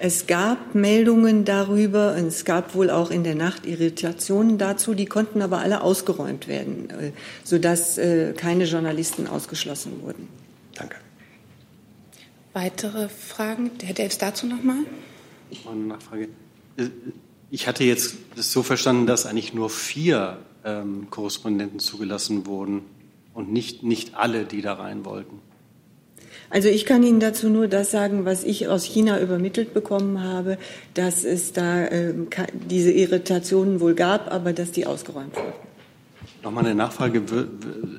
Es 0.02 0.26
gab 0.26 0.74
Meldungen 0.74 1.44
darüber, 1.44 2.14
und 2.14 2.28
es 2.28 2.46
gab 2.46 2.74
wohl 2.74 2.88
auch 2.88 3.10
in 3.10 3.22
der 3.22 3.34
Nacht 3.34 3.66
Irritationen 3.66 4.56
dazu, 4.56 4.94
die 4.94 5.04
konnten 5.04 5.42
aber 5.42 5.58
alle 5.58 5.82
ausgeräumt 5.82 6.48
werden, 6.48 6.88
äh, 6.88 7.10
sodass 7.44 7.98
äh, 7.98 8.32
keine 8.32 8.64
Journalisten 8.64 9.26
ausgeschlossen 9.26 10.00
wurden. 10.02 10.26
Weitere 12.52 13.08
Fragen? 13.08 13.70
Herr 13.82 13.94
Delfs 13.94 14.18
dazu 14.18 14.46
nochmal. 14.46 14.78
Eine 15.70 15.80
Nachfrage. 15.80 16.28
Äh, 16.76 16.88
Ich 17.52 17.66
hatte 17.66 17.82
jetzt 17.84 18.14
das 18.36 18.52
so 18.52 18.62
verstanden, 18.62 19.06
dass 19.06 19.26
eigentlich 19.26 19.54
nur 19.54 19.70
vier 19.70 20.38
ähm, 20.64 21.08
Korrespondenten 21.10 21.80
zugelassen 21.80 22.46
wurden 22.46 22.82
und 23.34 23.52
nicht, 23.52 23.82
nicht 23.82 24.14
alle, 24.14 24.44
die 24.44 24.62
da 24.62 24.74
rein 24.74 25.04
wollten. 25.04 25.40
Also 26.48 26.68
ich 26.68 26.84
kann 26.86 27.02
Ihnen 27.02 27.20
dazu 27.20 27.48
nur 27.48 27.66
das 27.68 27.90
sagen, 27.92 28.24
was 28.24 28.42
ich 28.44 28.66
aus 28.68 28.84
China 28.84 29.20
übermittelt 29.20 29.72
bekommen 29.74 30.22
habe, 30.22 30.58
dass 30.94 31.24
es 31.24 31.52
da 31.52 31.86
ke- 31.86 32.46
diese 32.52 32.90
Irritationen 32.92 33.80
wohl 33.80 33.94
gab, 33.94 34.30
aber 34.32 34.52
dass 34.52 34.70
die 34.72 34.86
ausgeräumt 34.86 35.34
wurden. 35.36 35.52
Nochmal 36.42 36.64
eine 36.64 36.74
Nachfrage. 36.74 37.22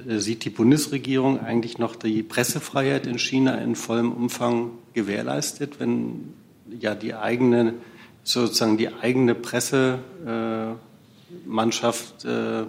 Sieht 0.08 0.46
die 0.46 0.50
Bundesregierung 0.50 1.40
eigentlich 1.40 1.78
noch 1.78 1.96
die 1.96 2.24
Pressefreiheit 2.24 3.06
in 3.06 3.20
China 3.20 3.56
in 3.56 3.76
vollem 3.76 4.12
Umfang 4.12 4.72
gewährleistet, 4.94 5.80
wenn 5.80 6.34
ja 6.80 6.96
die 6.96 7.14
eigene, 7.14 7.76
sozusagen 8.24 8.78
die 8.78 8.90
eigene 8.90 9.36
Pressemannschaft 9.36 10.26
äh, 10.26 11.46
Mannschaft, 11.46 12.26
äh, 12.26 12.64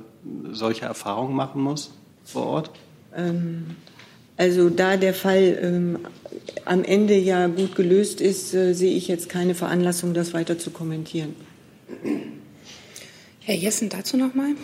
solche 0.52 0.84
Erfahrungen 0.84 1.34
machen 1.34 1.62
muss 1.62 1.90
vor 2.24 2.46
Ort? 2.46 2.70
Ähm, 3.16 3.76
Also 4.36 4.70
da 4.70 4.96
der 4.96 5.14
Fall 5.14 5.58
ähm, 5.62 5.98
am 6.64 6.84
Ende 6.84 7.16
ja 7.16 7.46
gut 7.46 7.76
gelöst 7.76 8.20
ist, 8.20 8.54
äh, 8.54 8.72
sehe 8.72 8.94
ich 8.94 9.06
jetzt 9.06 9.28
keine 9.28 9.54
Veranlassung, 9.54 10.14
das 10.14 10.32
weiter 10.32 10.58
zu 10.58 10.70
kommentieren. 10.70 11.34
Herr 13.40 13.54
Jessen 13.54 13.88
dazu 13.88 14.16
nochmal. 14.16 14.54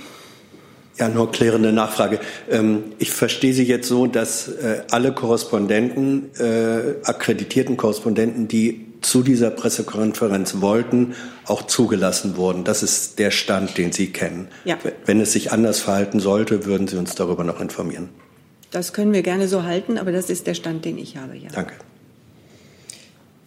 Ja, 0.99 1.09
nur 1.09 1.31
klärende 1.31 1.73
Nachfrage. 1.73 2.19
Ähm, 2.51 2.85
Ich 2.99 3.13
verstehe 3.13 3.55
Sie 3.55 3.65
jetzt 3.65 3.89
so, 3.89 4.07
dass 4.07 4.49
äh, 4.49 4.83
alle 4.91 5.13
Korrespondenten, 5.13 6.31
äh, 6.39 6.97
akkreditierten 7.05 7.77
Korrespondenten, 7.77 8.49
die 8.49 8.87
zu 9.01 9.23
dieser 9.23 9.51
Pressekonferenz 9.51 10.61
wollten, 10.61 11.15
auch 11.45 11.63
zugelassen 11.63 12.37
wurden. 12.37 12.65
Das 12.65 12.83
ist 12.83 13.21
der 13.21 13.31
Stand, 13.31 13.79
den 13.79 13.93
Sie 13.93 14.09
kennen. 14.13 14.49
Ja. 14.65 14.77
Wenn 15.07 15.21
es 15.21 15.33
sich 15.33 15.53
anders 15.53 15.79
verhalten 15.79 16.19
sollte, 16.19 16.65
würden 16.67 16.89
Sie 16.89 16.97
uns 16.97 17.15
darüber 17.15 17.45
noch 17.45 17.61
informieren. 17.61 18.09
Das 18.73 18.93
können 18.93 19.13
wir 19.13 19.23
gerne 19.23 19.47
so 19.47 19.63
halten, 19.63 19.99
aber 19.99 20.11
das 20.13 20.31
ist 20.31 20.47
der 20.47 20.55
Stand, 20.55 20.85
den 20.85 20.99
ich 20.99 21.17
habe. 21.17 21.37
Ja. 21.37 21.49
Danke. 21.55 21.75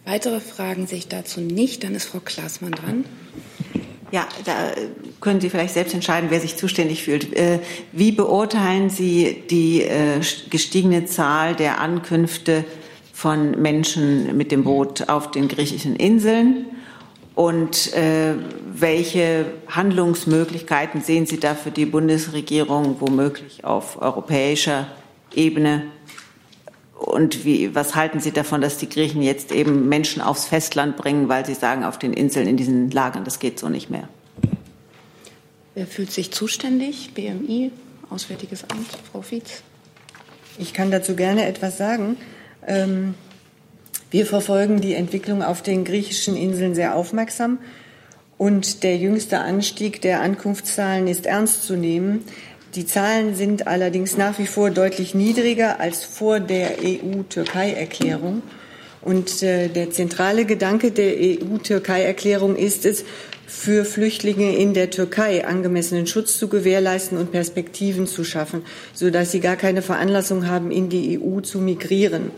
Weitere 0.04 0.40
Fragen 0.40 0.86
sehe 0.86 0.98
ich 0.98 1.08
dazu 1.08 1.40
nicht. 1.40 1.84
Dann 1.84 1.94
ist 1.94 2.06
Frau 2.06 2.18
Klaasmann 2.18 2.72
dran. 2.72 3.04
Ja, 4.12 4.28
da 4.44 4.72
können 5.22 5.40
Sie 5.40 5.48
vielleicht 5.48 5.72
selbst 5.72 5.94
entscheiden, 5.94 6.28
wer 6.30 6.38
sich 6.38 6.56
zuständig 6.56 7.02
fühlt. 7.02 7.34
Äh, 7.34 7.60
wie 7.92 8.12
beurteilen 8.12 8.90
Sie 8.90 9.42
die 9.48 9.82
äh, 9.82 10.20
gestiegene 10.50 11.06
Zahl 11.06 11.56
der 11.56 11.80
Ankünfte 11.80 12.66
von 13.14 13.52
Menschen 13.52 14.36
mit 14.36 14.52
dem 14.52 14.64
Boot 14.64 15.08
auf 15.08 15.30
den 15.30 15.48
griechischen 15.48 15.96
Inseln? 15.96 16.66
Und 17.34 17.94
äh, 17.94 18.34
welche 18.74 19.46
Handlungsmöglichkeiten 19.68 21.00
sehen 21.00 21.24
Sie 21.24 21.40
da 21.40 21.54
für 21.54 21.70
die 21.70 21.86
Bundesregierung 21.86 22.96
womöglich 23.00 23.64
auf 23.64 24.00
europäischer 24.02 24.88
Ebene? 25.34 25.84
Und 27.02 27.44
wie, 27.44 27.74
was 27.74 27.96
halten 27.96 28.20
Sie 28.20 28.30
davon, 28.30 28.60
dass 28.60 28.78
die 28.78 28.88
Griechen 28.88 29.22
jetzt 29.22 29.50
eben 29.50 29.88
Menschen 29.88 30.22
aufs 30.22 30.46
Festland 30.46 30.96
bringen, 30.96 31.28
weil 31.28 31.44
sie 31.44 31.54
sagen, 31.54 31.84
auf 31.84 31.98
den 31.98 32.12
Inseln, 32.12 32.46
in 32.46 32.56
diesen 32.56 32.90
Lagern, 32.90 33.24
das 33.24 33.40
geht 33.40 33.58
so 33.58 33.68
nicht 33.68 33.90
mehr? 33.90 34.08
Wer 35.74 35.86
fühlt 35.86 36.12
sich 36.12 36.30
zuständig? 36.32 37.12
BMI, 37.14 37.72
Auswärtiges 38.08 38.64
Amt, 38.70 38.86
Frau 39.10 39.22
Fietz. 39.22 39.62
Ich 40.58 40.74
kann 40.74 40.90
dazu 40.90 41.16
gerne 41.16 41.46
etwas 41.46 41.76
sagen. 41.76 42.16
Ähm, 42.66 43.14
wir 44.10 44.26
verfolgen 44.26 44.80
die 44.80 44.94
Entwicklung 44.94 45.42
auf 45.42 45.62
den 45.62 45.84
griechischen 45.84 46.36
Inseln 46.36 46.74
sehr 46.74 46.94
aufmerksam. 46.94 47.58
Und 48.38 48.82
der 48.82 48.96
jüngste 48.96 49.40
Anstieg 49.40 50.02
der 50.02 50.20
Ankunftszahlen 50.20 51.08
ist 51.08 51.26
ernst 51.26 51.64
zu 51.64 51.74
nehmen. 51.74 52.24
Die 52.74 52.86
Zahlen 52.86 53.34
sind 53.34 53.66
allerdings 53.66 54.16
nach 54.16 54.38
wie 54.38 54.46
vor 54.46 54.70
deutlich 54.70 55.14
niedriger 55.14 55.78
als 55.78 56.04
vor 56.04 56.40
der 56.40 56.78
EU-Türkei-Erklärung. 56.82 58.42
Und 59.02 59.42
äh, 59.42 59.68
der 59.68 59.90
zentrale 59.90 60.46
Gedanke 60.46 60.90
der 60.90 61.12
EU-Türkei-Erklärung 61.18 62.56
ist 62.56 62.86
es, 62.86 63.04
für 63.46 63.84
Flüchtlinge 63.84 64.56
in 64.56 64.72
der 64.72 64.88
Türkei 64.88 65.46
angemessenen 65.46 66.06
Schutz 66.06 66.38
zu 66.38 66.48
gewährleisten 66.48 67.18
und 67.18 67.32
Perspektiven 67.32 68.06
zu 68.06 68.24
schaffen, 68.24 68.62
sodass 68.94 69.30
sie 69.30 69.40
gar 69.40 69.56
keine 69.56 69.82
Veranlassung 69.82 70.48
haben, 70.48 70.70
in 70.70 70.88
die 70.88 71.20
EU 71.20 71.40
zu 71.40 71.58
migrieren. 71.58 72.30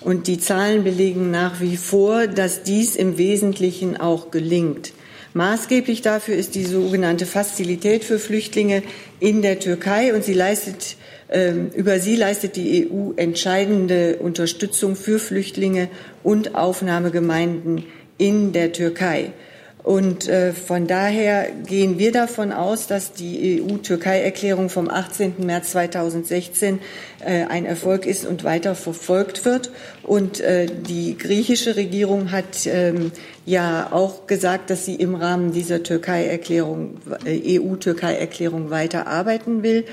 Und 0.00 0.26
die 0.26 0.38
Zahlen 0.38 0.82
belegen 0.82 1.30
nach 1.30 1.60
wie 1.60 1.76
vor, 1.76 2.26
dass 2.26 2.62
dies 2.62 2.96
im 2.96 3.18
Wesentlichen 3.18 3.98
auch 3.98 4.30
gelingt. 4.30 4.92
Maßgeblich 5.34 6.00
dafür 6.00 6.36
ist 6.36 6.54
die 6.54 6.62
sogenannte 6.62 7.26
Fazilität 7.26 8.04
für 8.04 8.20
Flüchtlinge 8.20 8.84
in 9.18 9.42
der 9.42 9.58
Türkei 9.58 10.14
und 10.14 10.22
sie 10.22 10.32
leistet, 10.32 10.96
äh, 11.26 11.50
über 11.74 11.98
sie 11.98 12.14
leistet 12.14 12.54
die 12.54 12.88
EU 12.88 13.10
entscheidende 13.16 14.18
Unterstützung 14.18 14.94
für 14.94 15.18
Flüchtlinge 15.18 15.88
und 16.22 16.54
Aufnahmegemeinden 16.54 17.84
in 18.16 18.52
der 18.52 18.72
Türkei. 18.72 19.32
Und 19.84 20.28
äh, 20.28 20.54
von 20.54 20.86
daher 20.86 21.50
gehen 21.66 21.98
wir 21.98 22.10
davon 22.10 22.52
aus, 22.52 22.86
dass 22.86 23.12
die 23.12 23.62
EU-Türkei-Erklärung 23.62 24.70
vom 24.70 24.88
18. 24.88 25.34
März 25.44 25.72
2016 25.72 26.78
äh, 27.20 27.44
ein 27.44 27.66
Erfolg 27.66 28.06
ist 28.06 28.24
und 28.24 28.44
weiter 28.44 28.76
verfolgt 28.76 29.44
wird. 29.44 29.70
Und 30.02 30.40
äh, 30.40 30.66
die 30.66 31.18
griechische 31.18 31.76
Regierung 31.76 32.32
hat 32.32 32.64
ähm, 32.64 33.12
ja 33.44 33.88
auch 33.90 34.26
gesagt, 34.26 34.70
dass 34.70 34.86
sie 34.86 34.94
im 34.94 35.14
Rahmen 35.14 35.52
dieser 35.52 35.82
Türkei-Erklärung, 35.82 36.96
EU-Türkei-Erklärung 37.26 38.70
weiter 38.70 39.06
arbeiten 39.06 39.62
will. 39.62 39.84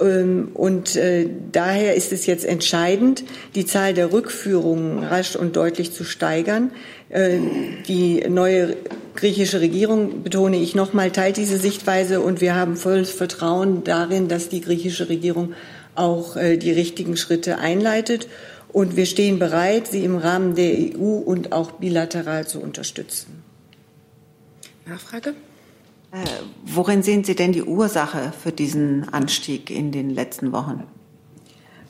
Ähm, 0.00 0.50
und 0.54 0.96
äh, 0.96 1.28
daher 1.52 1.94
ist 1.94 2.12
es 2.12 2.26
jetzt 2.26 2.44
entscheidend, 2.44 3.24
die 3.54 3.66
Zahl 3.66 3.94
der 3.94 4.12
Rückführungen 4.12 5.04
rasch 5.04 5.36
und 5.36 5.56
deutlich 5.56 5.92
zu 5.92 6.04
steigern. 6.04 6.70
Äh, 7.08 7.38
die 7.86 8.24
neue 8.28 8.76
griechische 9.14 9.60
Regierung, 9.60 10.22
betone 10.22 10.56
ich 10.56 10.74
nochmal, 10.74 11.10
teilt 11.10 11.36
diese 11.36 11.58
Sichtweise 11.58 12.20
und 12.20 12.40
wir 12.40 12.54
haben 12.54 12.76
volles 12.76 13.10
Vertrauen 13.10 13.84
darin, 13.84 14.28
dass 14.28 14.48
die 14.48 14.60
griechische 14.60 15.08
Regierung 15.08 15.54
auch 15.94 16.36
äh, 16.36 16.56
die 16.56 16.72
richtigen 16.72 17.16
Schritte 17.16 17.58
einleitet. 17.58 18.28
Und 18.72 18.96
wir 18.96 19.06
stehen 19.06 19.38
bereit, 19.38 19.86
sie 19.86 20.04
im 20.04 20.16
Rahmen 20.16 20.56
der 20.56 20.72
EU 20.72 21.18
und 21.18 21.52
auch 21.52 21.72
bilateral 21.72 22.48
zu 22.48 22.60
unterstützen. 22.60 23.44
Nachfrage? 24.84 25.34
Äh, 26.14 26.26
worin 26.64 27.02
sehen 27.02 27.24
Sie 27.24 27.34
denn 27.34 27.50
die 27.50 27.64
Ursache 27.64 28.32
für 28.40 28.52
diesen 28.52 29.08
Anstieg 29.08 29.68
in 29.68 29.90
den 29.90 30.10
letzten 30.10 30.52
Wochen? 30.52 30.84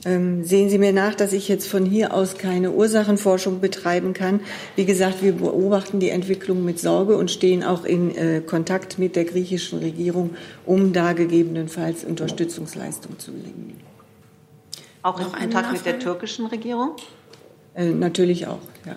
Ähm, 0.07 0.45
sehen 0.45 0.71
Sie 0.71 0.79
mir 0.79 0.95
nach, 0.95 1.15
dass 1.15 1.35
ich 1.35 1.47
jetzt 1.47 1.69
von 1.69 1.85
hier 1.85 2.15
aus 2.15 2.39
keine 2.39 2.71
Ursachenforschung 2.71 3.61
betreiben 3.61 4.15
kann. 4.15 4.41
Wie 4.77 4.87
gesagt, 4.87 5.23
wir 5.23 5.33
beobachten 5.33 6.01
die 6.01 6.09
Entwicklung 6.09 6.65
mit 6.65 6.79
Sorge 6.79 7.19
und 7.19 7.31
stehen 7.31 7.63
auch 7.63 7.85
in 7.85 8.17
äh, 8.17 8.41
Kontakt 8.41 8.99
mit 8.99 9.15
der 9.15 9.27
griechischen 9.27 9.81
Regierung, 9.81 10.31
um 10.65 10.95
da 10.95 11.13
gegebenenfalls 11.13 12.03
Unterstützungsleistung 12.03 13.19
zu 13.19 13.31
legen. 13.31 13.79
Auch 15.03 15.21
in 15.21 15.33
Kontakt 15.33 15.73
mit 15.73 15.85
der 15.85 15.99
türkischen 15.99 16.47
Regierung? 16.47 16.93
Äh, 17.75 17.91
natürlich 17.91 18.47
auch, 18.47 18.61
ja. 18.87 18.97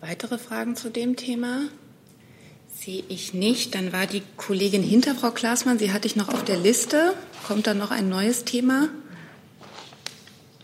Weitere 0.00 0.38
Fragen 0.38 0.76
zu 0.76 0.88
dem 0.88 1.16
Thema? 1.16 1.68
Sehe 2.80 3.02
ich 3.08 3.34
nicht. 3.34 3.74
Dann 3.74 3.92
war 3.92 4.06
die 4.06 4.22
Kollegin 4.36 4.84
hinter 4.84 5.16
Frau 5.16 5.32
Klaasmann, 5.32 5.80
sie 5.80 5.92
hatte 5.92 6.06
ich 6.06 6.14
noch 6.14 6.28
auf 6.28 6.44
der 6.44 6.56
Liste. 6.56 7.12
Kommt 7.46 7.66
dann 7.66 7.76
noch 7.76 7.90
ein 7.90 8.08
neues 8.08 8.44
Thema? 8.44 8.88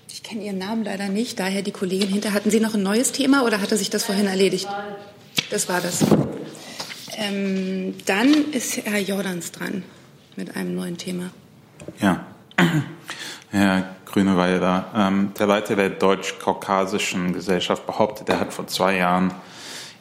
Ich 0.08 0.22
kenne 0.22 0.44
Ihren 0.44 0.58
Namen 0.58 0.84
leider 0.84 1.08
nicht, 1.08 1.40
daher 1.40 1.62
die 1.62 1.72
Kollegin 1.72 2.08
hinter. 2.08 2.32
Hatten 2.32 2.50
Sie 2.50 2.60
noch 2.60 2.74
ein 2.74 2.84
neues 2.84 3.10
Thema 3.10 3.44
oder 3.44 3.60
hatte 3.60 3.76
sich 3.76 3.90
das 3.90 4.04
vorhin 4.04 4.28
erledigt? 4.28 4.68
Das 5.50 5.68
war 5.68 5.80
das. 5.80 6.04
Ähm, 7.16 7.96
dann 8.06 8.52
ist 8.52 8.76
Herr 8.76 9.00
Jordans 9.00 9.50
dran 9.50 9.82
mit 10.36 10.54
einem 10.54 10.76
neuen 10.76 10.96
Thema. 10.96 11.30
Ja, 12.00 12.26
Herr 13.50 13.96
Grüneweiler, 14.06 14.92
ähm, 14.94 15.32
der 15.36 15.48
Leiter 15.48 15.74
der 15.74 15.90
deutsch-kaukasischen 15.90 17.32
Gesellschaft 17.32 17.86
behauptet, 17.86 18.28
er 18.28 18.38
hat 18.38 18.52
vor 18.52 18.68
zwei 18.68 18.98
Jahren 18.98 19.34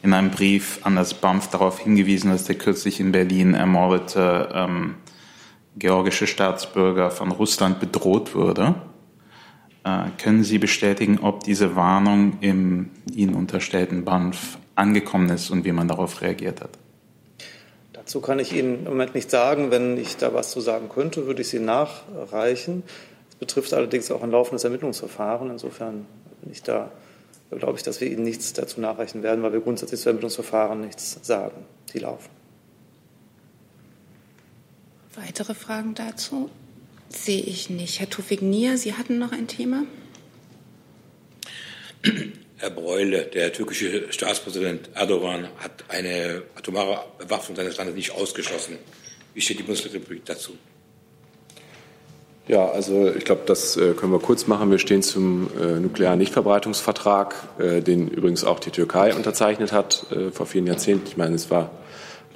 in 0.04 0.12
einem 0.12 0.30
Brief 0.30 0.80
an 0.82 0.96
das 0.96 1.14
BAMF 1.14 1.48
darauf 1.48 1.78
hingewiesen, 1.78 2.30
dass 2.30 2.44
der 2.44 2.56
kürzlich 2.56 3.00
in 3.00 3.10
Berlin 3.10 3.54
ermordete 3.54 4.50
ähm, 4.52 4.96
georgische 5.76 6.26
Staatsbürger 6.26 7.10
von 7.10 7.32
Russland 7.32 7.80
bedroht 7.80 8.34
würde. 8.34 8.74
Äh, 9.82 10.10
können 10.22 10.44
Sie 10.44 10.58
bestätigen, 10.58 11.20
ob 11.22 11.42
diese 11.42 11.74
Warnung 11.74 12.36
im 12.42 12.90
Ihnen 13.14 13.34
unterstellten 13.34 14.04
BAMF 14.04 14.58
angekommen 14.74 15.30
ist 15.30 15.48
und 15.50 15.64
wie 15.64 15.72
man 15.72 15.88
darauf 15.88 16.20
reagiert 16.20 16.60
hat? 16.60 16.78
Dazu 17.94 18.20
kann 18.20 18.38
ich 18.38 18.52
Ihnen 18.54 18.80
im 18.80 18.84
Moment 18.84 19.14
nicht 19.14 19.30
sagen. 19.30 19.70
Wenn 19.70 19.96
ich 19.96 20.18
da 20.18 20.34
was 20.34 20.50
zu 20.50 20.60
sagen 20.60 20.90
könnte, 20.90 21.26
würde 21.26 21.40
ich 21.40 21.48
Sie 21.48 21.60
nachreichen. 21.60 22.82
Es 23.30 23.36
betrifft 23.36 23.72
allerdings 23.72 24.10
auch 24.10 24.22
ein 24.22 24.30
laufendes 24.30 24.64
Ermittlungsverfahren. 24.64 25.48
Insofern 25.48 26.04
bin 26.42 26.52
ich 26.52 26.62
da 26.62 26.90
glaube 27.50 27.76
ich, 27.76 27.82
dass 27.82 28.00
wir 28.00 28.10
Ihnen 28.10 28.24
nichts 28.24 28.52
dazu 28.52 28.80
nachreichen 28.80 29.22
werden, 29.22 29.42
weil 29.42 29.52
wir 29.52 29.60
grundsätzlich 29.60 30.00
zu 30.00 30.08
Ermittlungsverfahren 30.08 30.80
nichts 30.80 31.18
sagen. 31.22 31.64
Die 31.92 31.98
laufen. 31.98 32.30
Weitere 35.14 35.54
Fragen 35.54 35.94
dazu 35.94 36.50
sehe 37.08 37.42
ich 37.42 37.70
nicht. 37.70 38.00
Herr 38.00 38.10
Tufik-Nier, 38.10 38.78
Sie 38.78 38.94
hatten 38.94 39.18
noch 39.18 39.32
ein 39.32 39.46
Thema? 39.46 39.84
Herr 42.56 42.70
Breule, 42.70 43.26
der 43.26 43.52
türkische 43.52 44.12
Staatspräsident 44.12 44.90
Erdogan 44.94 45.48
hat 45.58 45.84
eine 45.88 46.42
atomare 46.56 47.04
Bewaffnung 47.18 47.56
seines 47.56 47.76
Landes 47.76 47.94
nicht 47.94 48.10
ausgeschlossen. 48.12 48.78
Wie 49.34 49.40
steht 49.40 49.58
die 49.58 49.62
Bundesrepublik 49.62 50.24
dazu? 50.24 50.56
Ja, 52.46 52.66
also 52.68 53.10
ich 53.10 53.24
glaube, 53.24 53.42
das 53.46 53.76
äh, 53.78 53.94
können 53.94 54.12
wir 54.12 54.18
kurz 54.18 54.46
machen. 54.46 54.70
Wir 54.70 54.78
stehen 54.78 55.02
zum 55.02 55.48
äh, 55.58 55.80
nuklearen 55.80 56.18
Nichtverbreitungsvertrag, 56.18 57.34
äh, 57.58 57.80
den 57.80 58.08
übrigens 58.08 58.44
auch 58.44 58.60
die 58.60 58.70
Türkei 58.70 59.14
unterzeichnet 59.14 59.72
hat 59.72 60.06
äh, 60.12 60.30
vor 60.30 60.44
vielen 60.44 60.66
Jahrzehnten. 60.66 61.06
Ich 61.06 61.16
meine, 61.16 61.34
es 61.34 61.50
war 61.50 61.70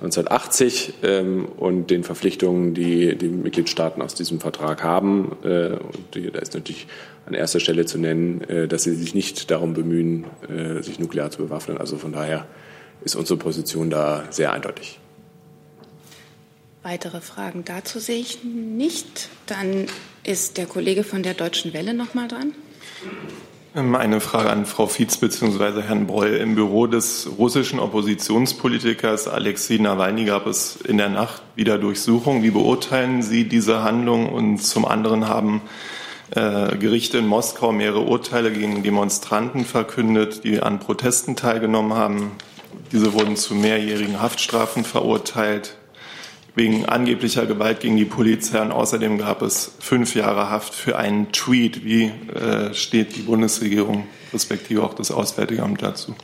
1980 0.00 0.94
ähm, 1.02 1.44
und 1.56 1.90
den 1.90 2.04
Verpflichtungen, 2.04 2.72
die 2.72 3.16
die 3.16 3.28
Mitgliedstaaten 3.28 4.00
aus 4.00 4.14
diesem 4.14 4.40
Vertrag 4.40 4.82
haben. 4.82 5.36
Äh, 5.44 5.72
und 5.72 6.14
die, 6.14 6.30
da 6.30 6.38
ist 6.38 6.54
natürlich 6.54 6.86
an 7.26 7.34
erster 7.34 7.60
Stelle 7.60 7.84
zu 7.84 7.98
nennen, 7.98 8.40
äh, 8.48 8.66
dass 8.66 8.84
sie 8.84 8.94
sich 8.94 9.14
nicht 9.14 9.50
darum 9.50 9.74
bemühen, 9.74 10.24
äh, 10.48 10.82
sich 10.82 10.98
nuklear 10.98 11.30
zu 11.30 11.38
bewaffnen. 11.42 11.76
Also 11.76 11.98
von 11.98 12.12
daher 12.12 12.46
ist 13.04 13.14
unsere 13.14 13.38
Position 13.38 13.90
da 13.90 14.24
sehr 14.30 14.52
eindeutig. 14.52 15.00
Weitere 16.88 17.20
Fragen 17.20 17.66
dazu 17.66 17.98
sehe 17.98 18.16
ich 18.18 18.44
nicht. 18.44 19.28
Dann 19.44 19.88
ist 20.24 20.56
der 20.56 20.64
Kollege 20.64 21.04
von 21.04 21.22
der 21.22 21.34
Deutschen 21.34 21.74
Welle 21.74 21.92
noch 21.92 22.14
mal 22.14 22.28
dran. 22.28 22.54
Ähm, 23.76 23.94
eine 23.94 24.22
Frage 24.22 24.48
an 24.48 24.64
Frau 24.64 24.86
Fietz 24.86 25.18
bzw. 25.18 25.82
Herrn 25.82 26.06
Breul. 26.06 26.36
Im 26.36 26.54
Büro 26.54 26.86
des 26.86 27.28
russischen 27.36 27.78
Oppositionspolitikers 27.78 29.28
Alexei 29.28 29.76
Nawalny 29.76 30.24
gab 30.24 30.46
es 30.46 30.76
in 30.76 30.96
der 30.96 31.10
Nacht 31.10 31.42
wieder 31.56 31.76
Durchsuchungen. 31.76 32.42
Wie 32.42 32.52
beurteilen 32.52 33.20
Sie 33.20 33.46
diese 33.46 33.82
Handlung? 33.82 34.26
Und 34.26 34.60
zum 34.60 34.86
anderen 34.86 35.28
haben 35.28 35.60
äh, 36.30 36.74
Gerichte 36.78 37.18
in 37.18 37.26
Moskau 37.26 37.70
mehrere 37.70 38.00
Urteile 38.00 38.50
gegen 38.50 38.82
Demonstranten 38.82 39.66
verkündet, 39.66 40.42
die 40.42 40.60
an 40.60 40.78
Protesten 40.78 41.36
teilgenommen 41.36 41.92
haben. 41.92 42.30
Diese 42.92 43.12
wurden 43.12 43.36
zu 43.36 43.54
mehrjährigen 43.54 44.22
Haftstrafen 44.22 44.84
verurteilt 44.84 45.77
wegen 46.54 46.86
angeblicher 46.86 47.46
Gewalt 47.46 47.80
gegen 47.80 47.96
die 47.96 48.04
Polizei. 48.04 48.60
Und 48.60 48.72
außerdem 48.72 49.18
gab 49.18 49.42
es 49.42 49.72
fünf 49.78 50.14
Jahre 50.14 50.50
Haft 50.50 50.74
für 50.74 50.96
einen 50.96 51.32
Tweet. 51.32 51.84
Wie 51.84 52.12
äh, 52.34 52.74
steht 52.74 53.16
die 53.16 53.22
Bundesregierung 53.22 54.06
respektive 54.32 54.82
auch 54.82 54.94
das 54.94 55.10
Auswärtige 55.10 55.62
Amt 55.62 55.82
dazu? 55.82 56.14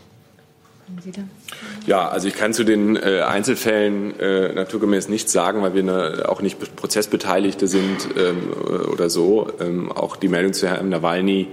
Ja, 1.86 2.08
also 2.08 2.28
ich 2.28 2.34
kann 2.34 2.52
zu 2.52 2.64
den 2.64 2.96
äh, 2.96 3.20
Einzelfällen 3.20 4.18
äh, 4.18 4.52
naturgemäß 4.52 5.08
nichts 5.08 5.32
sagen, 5.32 5.62
weil 5.62 5.74
wir 5.74 5.82
ne, 5.82 6.24
auch 6.28 6.40
nicht 6.40 6.76
Prozessbeteiligte 6.76 7.66
sind 7.66 8.08
ähm, 8.16 8.52
oder 8.90 9.10
so. 9.10 9.50
Ähm, 9.60 9.90
auch 9.92 10.16
die 10.16 10.28
Meldung 10.28 10.52
zu 10.52 10.68
Herrn 10.68 10.88
Nawalny 10.88 11.48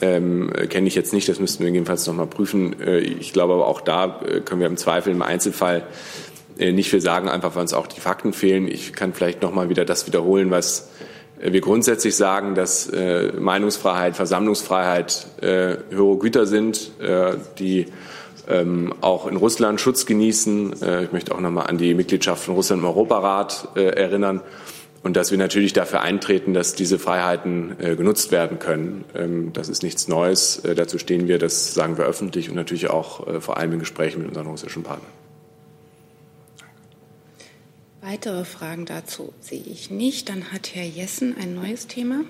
ähm, 0.00 0.50
kenne 0.68 0.88
ich 0.88 0.94
jetzt 0.94 1.12
nicht, 1.12 1.28
das 1.28 1.38
müssten 1.38 1.64
wir 1.64 1.70
jedenfalls 1.70 2.06
noch 2.06 2.14
mal 2.14 2.26
prüfen. 2.26 2.80
Äh, 2.80 2.98
ich 2.98 3.32
glaube 3.32 3.54
aber 3.54 3.66
auch 3.66 3.80
da 3.80 4.20
äh, 4.26 4.40
können 4.40 4.60
wir 4.60 4.66
im 4.66 4.76
Zweifel 4.76 5.12
im 5.12 5.22
Einzelfall 5.22 5.78
äh, 5.78 5.82
nicht 6.58 6.90
viel 6.90 7.00
sagen, 7.00 7.28
einfach 7.28 7.54
weil 7.54 7.62
uns 7.62 7.72
auch 7.72 7.86
die 7.86 8.00
Fakten 8.00 8.32
fehlen. 8.32 8.68
Ich 8.68 8.92
kann 8.92 9.12
vielleicht 9.12 9.42
noch 9.42 9.52
mal 9.52 9.68
wieder 9.68 9.84
das 9.84 10.06
wiederholen, 10.06 10.50
was 10.50 10.90
äh, 11.42 11.52
wir 11.52 11.60
grundsätzlich 11.60 12.16
sagen, 12.16 12.54
dass 12.54 12.88
äh, 12.88 13.32
Meinungsfreiheit, 13.32 14.16
Versammlungsfreiheit 14.16 15.26
höhere 15.40 16.18
Güter 16.18 16.46
sind, 16.46 16.92
die 17.58 17.86
ähm, 18.48 18.94
auch 19.00 19.26
in 19.26 19.36
Russland 19.36 19.80
Schutz 19.80 20.06
genießen. 20.06 20.74
ich 21.04 21.12
möchte 21.12 21.34
auch 21.34 21.40
noch 21.40 21.50
mal 21.50 21.62
an 21.62 21.78
die 21.78 21.94
Mitgliedschaft 21.94 22.44
von 22.44 22.54
Russland 22.54 22.82
im 22.82 22.88
Europarat 22.88 23.68
erinnern 23.74 24.40
und 25.02 25.16
dass 25.16 25.30
wir 25.32 25.38
natürlich 25.38 25.72
dafür 25.72 26.02
eintreten, 26.02 26.54
dass 26.54 26.74
diese 26.74 26.98
Freiheiten 26.98 27.76
genutzt 27.78 28.30
werden 28.30 28.58
können. 28.58 29.04
Ähm, 29.14 29.52
das 29.52 29.68
ist 29.68 29.82
nichts 29.82 30.06
Neues. 30.06 30.62
dazu 30.76 30.98
stehen 30.98 31.26
wir, 31.26 31.38
das 31.38 31.74
sagen 31.74 31.98
wir 31.98 32.04
öffentlich 32.04 32.48
und 32.48 32.56
natürlich 32.56 32.88
auch 32.88 33.40
vor 33.40 33.56
allem 33.56 33.72
in 33.72 33.78
Gesprächen 33.80 34.20
mit 34.20 34.28
unseren 34.28 34.46
russischen 34.46 34.82
Partnern. 34.82 35.21
Weitere 38.04 38.44
Fragen 38.44 38.84
dazu 38.84 39.32
sehe 39.40 39.62
ich 39.64 39.92
nicht. 39.92 40.28
Dann 40.28 40.52
hat 40.52 40.74
Herr 40.74 40.84
Jessen 40.84 41.36
ein 41.40 41.54
neues 41.54 41.86
Thema. 41.86 42.22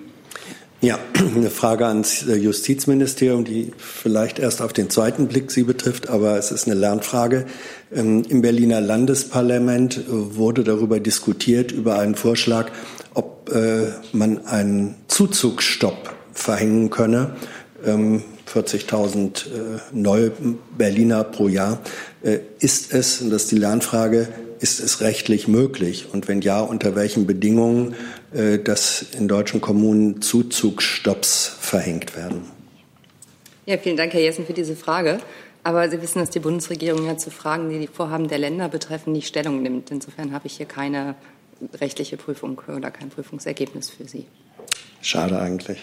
Ja, 0.81 0.99
eine 1.35 1.49
Frage 1.49 1.87
ans 1.87 2.25
Justizministerium, 2.27 3.43
die 3.43 3.71
vielleicht 3.79 4.37
erst 4.37 4.61
auf 4.61 4.71
den 4.71 4.91
zweiten 4.91 5.27
Blick 5.27 5.49
Sie 5.49 5.63
betrifft, 5.63 6.09
aber 6.09 6.37
es 6.37 6.51
ist 6.51 6.67
eine 6.67 6.75
Lernfrage. 6.75 7.47
Ähm, 7.91 8.23
Im 8.29 8.43
Berliner 8.43 8.81
Landesparlament 8.81 10.01
wurde 10.07 10.63
darüber 10.63 10.99
diskutiert, 10.99 11.71
über 11.71 11.97
einen 11.97 12.13
Vorschlag, 12.13 12.69
ob 13.15 13.49
äh, 13.51 13.93
man 14.11 14.45
einen 14.45 14.93
Zuzugsstopp 15.07 16.13
verhängen 16.33 16.91
könne. 16.91 17.35
40.000 17.83 19.15
ähm, 19.15 19.31
äh, 19.31 19.79
neue 19.91 20.31
Berliner 20.77 21.23
pro 21.23 21.47
Jahr. 21.47 21.79
Äh, 22.21 22.41
ist 22.59 22.93
es, 22.93 23.21
und 23.21 23.31
das 23.31 23.45
ist 23.45 23.51
die 23.51 23.57
Lernfrage, 23.57 24.27
ist 24.63 24.79
es 24.79 25.01
rechtlich 25.01 25.49
möglich? 25.49 26.07
Und 26.13 26.29
wenn 26.29 26.41
ja, 26.41 26.61
unter 26.61 26.95
welchen 26.95 27.27
Bedingungen, 27.27 27.95
äh, 28.33 28.57
dass 28.57 29.05
in 29.11 29.27
deutschen 29.27 29.59
Kommunen 29.59 30.21
Zuzugsstopps 30.21 31.57
verhängt 31.59 32.15
werden? 32.15 32.43
Ja, 33.65 33.77
vielen 33.77 33.97
Dank, 33.97 34.13
Herr 34.13 34.21
Jessen, 34.21 34.45
für 34.45 34.53
diese 34.53 34.77
Frage. 34.77 35.19
Aber 35.63 35.89
Sie 35.89 36.01
wissen, 36.01 36.19
dass 36.19 36.29
die 36.29 36.39
Bundesregierung 36.39 37.05
ja 37.05 37.17
zu 37.17 37.29
Fragen, 37.29 37.69
die 37.69 37.79
die 37.79 37.87
Vorhaben 37.87 38.29
der 38.29 38.37
Länder 38.37 38.69
betreffen, 38.69 39.11
nicht 39.11 39.27
Stellung 39.27 39.61
nimmt. 39.61 39.91
Insofern 39.91 40.31
habe 40.31 40.47
ich 40.47 40.55
hier 40.55 40.65
keine 40.65 41.15
rechtliche 41.73 42.15
Prüfung 42.15 42.59
oder 42.67 42.89
kein 42.89 43.09
Prüfungsergebnis 43.09 43.89
für 43.89 44.07
Sie. 44.07 44.25
Schade 45.01 45.39
eigentlich. 45.39 45.79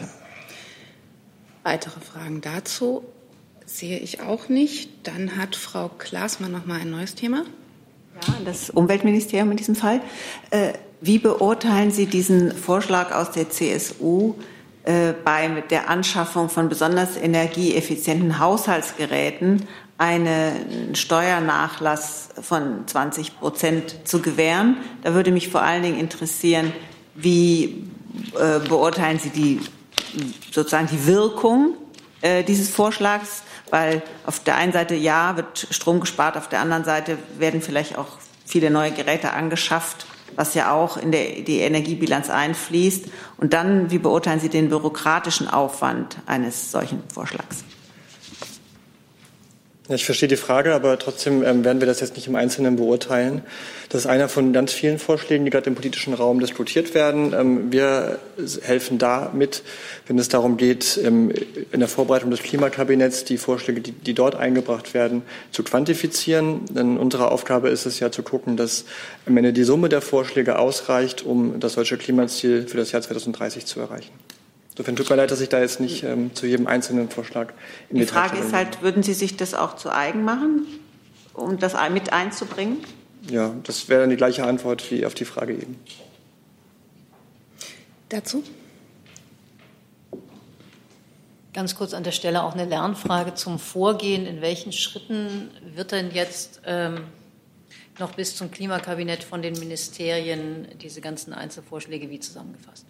Weitere 1.65 2.01
Fragen 2.01 2.41
dazu 2.41 3.05
sehe 3.67 3.99
ich 3.99 4.21
auch 4.21 4.49
nicht. 4.49 5.07
Dann 5.07 5.37
hat 5.37 5.55
Frau 5.55 5.89
Klaasmann 5.89 6.53
noch 6.53 6.65
mal 6.65 6.81
ein 6.81 6.91
neues 6.91 7.15
Thema. 7.15 7.45
Ja, 8.27 8.35
das 8.45 8.71
Umweltministerium 8.71 9.51
in 9.51 9.57
diesem 9.57 9.75
Fall. 9.75 10.01
Äh, 10.51 10.73
wie 11.01 11.19
beurteilen 11.19 11.91
Sie 11.91 12.07
diesen 12.07 12.55
Vorschlag 12.55 13.13
aus 13.13 13.31
der 13.31 13.51
CSU 13.51 14.35
äh, 14.85 15.13
bei 15.25 15.63
der 15.71 15.89
Anschaffung 15.89 16.49
von 16.49 16.69
besonders 16.69 17.17
energieeffizienten 17.17 18.39
Haushaltsgeräten 18.39 19.67
einen 19.97 20.95
Steuernachlass 20.95 22.31
von 22.41 22.87
20 22.87 23.39
Prozent 23.39 23.97
zu 24.05 24.21
gewähren? 24.21 24.77
Da 25.03 25.15
würde 25.15 25.31
mich 25.31 25.49
vor 25.49 25.63
allen 25.63 25.83
Dingen 25.83 25.99
interessieren, 25.99 26.73
wie 27.15 27.87
äh, 28.39 28.59
beurteilen 28.69 29.19
Sie 29.19 29.31
die 29.31 29.61
sozusagen 30.51 30.89
die 30.91 31.07
Wirkung 31.07 31.75
dieses 32.49 32.69
Vorschlags? 32.69 33.45
Weil 33.71 34.03
auf 34.27 34.41
der 34.41 34.57
einen 34.57 34.73
Seite 34.73 34.95
ja 34.95 35.37
wird 35.37 35.67
Strom 35.71 36.01
gespart, 36.01 36.37
auf 36.37 36.49
der 36.49 36.61
anderen 36.61 36.85
Seite 36.85 37.19
werden 37.39 37.63
vielleicht 37.63 37.97
auch 37.97 38.09
viele 38.45 38.71
neue 38.71 38.91
Geräte 38.91 39.33
angeschafft, 39.33 40.07
was 40.37 40.55
ja 40.55 40.73
auch 40.73 40.97
in 40.97 41.13
der, 41.13 41.43
die 41.43 41.61
Energiebilanz 41.61 42.31
einfließt. 42.31 43.07
Und 43.39 43.53
dann, 43.53 43.91
wie 43.91 43.99
beurteilen 43.99 44.41
Sie 44.41 44.49
den 44.49 44.69
bürokratischen 44.69 45.49
Aufwand 45.49 46.19
eines 46.27 46.71
solchen 46.71 47.03
Vorschlags? 47.13 47.65
Ich 49.93 50.05
verstehe 50.05 50.29
die 50.29 50.37
Frage, 50.37 50.73
aber 50.73 50.97
trotzdem 51.01 51.43
ähm, 51.43 51.65
werden 51.65 51.81
wir 51.81 51.87
das 51.87 51.99
jetzt 51.99 52.15
nicht 52.15 52.29
im 52.29 52.37
Einzelnen 52.37 52.77
beurteilen. 52.77 53.43
Das 53.89 54.03
ist 54.03 54.07
einer 54.07 54.29
von 54.29 54.53
ganz 54.53 54.73
vielen 54.73 55.01
Vorschlägen, 55.01 55.45
die 55.45 55.51
gerade 55.51 55.69
im 55.69 55.75
politischen 55.75 56.15
Raum 56.15 56.39
diskutiert 56.39 56.95
werden. 56.95 57.33
Ähm, 57.33 57.73
wir 57.73 58.21
helfen 58.63 58.99
da 58.99 59.33
mit, 59.35 59.65
wenn 60.07 60.17
es 60.17 60.29
darum 60.29 60.57
geht, 60.57 60.97
in 60.97 61.33
der 61.73 61.89
Vorbereitung 61.89 62.31
des 62.31 62.41
Klimakabinetts 62.41 63.25
die 63.25 63.37
Vorschläge, 63.37 63.81
die 63.81 64.15
dort 64.15 64.37
eingebracht 64.37 64.95
werden, 64.95 65.23
zu 65.51 65.65
quantifizieren. 65.65 66.67
Denn 66.67 66.97
unsere 66.97 67.33
Aufgabe 67.33 67.69
ist 67.69 67.85
es 67.85 67.99
ja 67.99 68.13
zu 68.13 68.23
gucken, 68.23 68.57
dass 68.57 68.85
am 69.27 69.37
Ende 69.37 69.53
die 69.53 69.65
Summe 69.65 69.89
der 69.89 70.03
Vorschläge 70.03 70.61
ausreicht, 70.61 71.25
um 71.27 71.59
das 71.59 71.75
deutsche 71.75 71.99
Klimaziel 71.99 72.69
für 72.69 72.77
das 72.77 72.93
Jahr 72.93 73.03
2030 73.03 73.67
zu 73.67 73.81
erreichen. 73.81 74.13
Insofern 74.81 74.97
tut 74.97 75.11
mir 75.11 75.17
leid, 75.17 75.31
dass 75.31 75.43
ich 75.43 75.51
da 75.51 75.61
jetzt 75.61 75.79
nicht 75.79 76.05
ähm, 76.05 76.35
zu 76.35 76.47
jedem 76.47 76.67
einzelnen 76.67 77.11
Vorschlag 77.11 77.53
in 77.91 77.99
Die 77.99 78.07
Frage 78.07 78.39
ist 78.39 78.55
halt, 78.55 78.81
würden 78.81 79.03
Sie 79.03 79.13
sich 79.13 79.37
das 79.37 79.53
auch 79.53 79.77
zu 79.77 79.91
eigen 79.95 80.25
machen, 80.25 80.67
um 81.35 81.59
das 81.59 81.75
mit 81.91 82.15
einzubringen? 82.15 82.79
Ja, 83.29 83.55
das 83.65 83.91
wäre 83.91 84.01
dann 84.01 84.09
die 84.09 84.17
gleiche 84.17 84.43
Antwort 84.47 84.91
wie 84.91 85.05
auf 85.05 85.13
die 85.13 85.27
Frage 85.27 85.53
eben. 85.53 85.79
Dazu? 88.09 88.43
Ganz 91.53 91.75
kurz 91.75 91.93
an 91.93 92.03
der 92.03 92.13
Stelle 92.13 92.43
auch 92.43 92.55
eine 92.55 92.65
Lernfrage 92.65 93.35
zum 93.35 93.59
Vorgehen. 93.59 94.25
In 94.25 94.41
welchen 94.41 94.73
Schritten 94.73 95.51
wird 95.75 95.93
denn 95.93 96.11
jetzt 96.11 96.63
ähm, 96.65 97.03
noch 97.99 98.15
bis 98.15 98.35
zum 98.35 98.51
Klimakabinett 98.51 99.25
von 99.25 99.43
den 99.43 99.59
Ministerien 99.59 100.69
diese 100.81 101.03
ganzen 101.03 101.35
Einzelvorschläge 101.35 102.09
wie 102.09 102.19
zusammengefasst? 102.19 102.87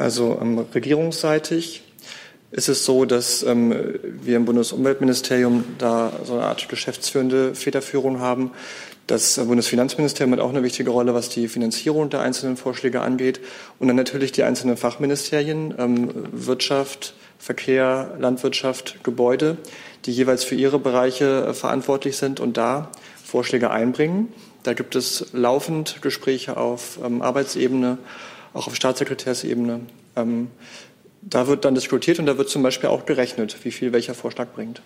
Also 0.00 0.38
ähm, 0.40 0.64
regierungsseitig 0.74 1.82
ist 2.52 2.70
es 2.70 2.86
so, 2.86 3.04
dass 3.04 3.42
ähm, 3.42 3.74
wir 4.22 4.38
im 4.38 4.46
Bundesumweltministerium 4.46 5.62
da 5.76 6.10
so 6.24 6.32
eine 6.32 6.44
Art 6.44 6.70
geschäftsführende 6.70 7.54
Federführung 7.54 8.18
haben. 8.18 8.52
Das 9.06 9.36
Bundesfinanzministerium 9.36 10.32
hat 10.32 10.40
auch 10.40 10.48
eine 10.48 10.62
wichtige 10.62 10.88
Rolle, 10.88 11.12
was 11.12 11.28
die 11.28 11.48
Finanzierung 11.48 12.08
der 12.08 12.20
einzelnen 12.20 12.56
Vorschläge 12.56 13.02
angeht. 13.02 13.40
Und 13.78 13.88
dann 13.88 13.96
natürlich 13.96 14.32
die 14.32 14.42
einzelnen 14.42 14.78
Fachministerien, 14.78 15.74
ähm, 15.76 16.08
Wirtschaft, 16.32 17.12
Verkehr, 17.38 18.16
Landwirtschaft, 18.18 19.04
Gebäude, 19.04 19.58
die 20.06 20.12
jeweils 20.12 20.44
für 20.44 20.54
ihre 20.54 20.78
Bereiche 20.78 21.48
äh, 21.48 21.52
verantwortlich 21.52 22.16
sind 22.16 22.40
und 22.40 22.56
da 22.56 22.90
Vorschläge 23.22 23.70
einbringen. 23.70 24.32
Da 24.62 24.72
gibt 24.72 24.96
es 24.96 25.26
laufend 25.34 26.00
Gespräche 26.00 26.56
auf 26.56 26.98
ähm, 27.04 27.20
Arbeitsebene 27.20 27.98
auch 28.52 28.66
auf 28.66 28.74
Staatssekretärsebene. 28.74 29.80
Ähm, 30.16 30.48
da 31.22 31.46
wird 31.46 31.64
dann 31.64 31.74
diskutiert 31.74 32.18
und 32.18 32.26
da 32.26 32.38
wird 32.38 32.48
zum 32.48 32.62
Beispiel 32.62 32.88
auch 32.88 33.06
gerechnet, 33.06 33.56
wie 33.64 33.70
viel 33.70 33.92
welcher 33.92 34.14
Vorschlag 34.14 34.48
bringt. 34.54 34.80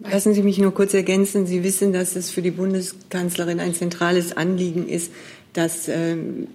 Lassen 0.00 0.32
Sie 0.32 0.42
mich 0.42 0.58
nur 0.58 0.72
kurz 0.72 0.94
ergänzen. 0.94 1.46
Sie 1.46 1.64
wissen, 1.64 1.92
dass 1.92 2.14
es 2.14 2.30
für 2.30 2.42
die 2.42 2.52
Bundeskanzlerin 2.52 3.58
ein 3.58 3.74
zentrales 3.74 4.36
Anliegen 4.36 4.88
ist, 4.88 5.12
dass 5.54 5.88
ähm, 5.88 6.46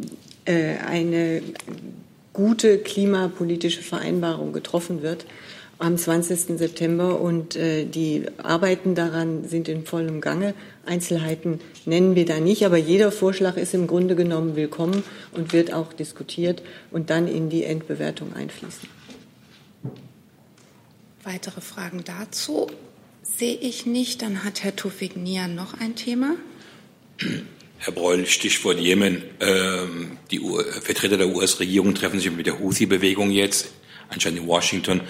äh, 0.45 0.77
eine 0.77 1.41
gute 2.31 2.79
klimapolitische 2.79 3.81
Vereinbarung 3.81 4.53
getroffen 4.53 5.01
wird. 5.01 5.25
Am 5.79 5.97
20. 5.97 6.57
September 6.57 7.19
und 7.19 7.55
äh, 7.55 7.85
die 7.85 8.25
Arbeiten 8.37 8.95
daran 8.95 9.47
sind 9.47 9.67
in 9.67 9.85
vollem 9.85 10.21
Gange. 10.21 10.53
Einzelheiten 10.85 11.59
nennen 11.85 12.15
wir 12.15 12.25
da 12.25 12.39
nicht, 12.39 12.65
aber 12.65 12.77
jeder 12.77 13.11
Vorschlag 13.11 13.57
ist 13.57 13.73
im 13.73 13.87
Grunde 13.87 14.15
genommen 14.15 14.55
willkommen 14.55 15.03
und 15.31 15.53
wird 15.53 15.73
auch 15.73 15.93
diskutiert 15.93 16.61
und 16.91 17.09
dann 17.09 17.27
in 17.27 17.49
die 17.49 17.63
Endbewertung 17.63 18.33
einfließen. 18.33 18.87
Weitere 21.23 21.61
Fragen 21.61 22.03
dazu 22.03 22.67
sehe 23.21 23.55
ich 23.55 23.85
nicht. 23.85 24.21
Dann 24.21 24.43
hat 24.43 24.63
Herr 24.63 24.75
Tufik 24.75 25.15
Nia 25.15 25.47
noch 25.47 25.73
ein 25.79 25.95
Thema. 25.95 26.35
Herr 27.77 27.93
Breul, 27.93 28.25
Stichwort 28.25 28.79
Jemen. 28.79 29.23
Ähm, 29.39 30.17
die 30.31 30.41
Vertreter 30.81 31.17
der 31.17 31.27
US-Regierung 31.27 31.95
treffen 31.95 32.19
sich 32.19 32.31
mit 32.31 32.45
der 32.45 32.59
Houthi-Bewegung 32.59 33.31
jetzt, 33.31 33.71
anscheinend 34.09 34.39
in 34.39 34.47
Washington. 34.47 35.01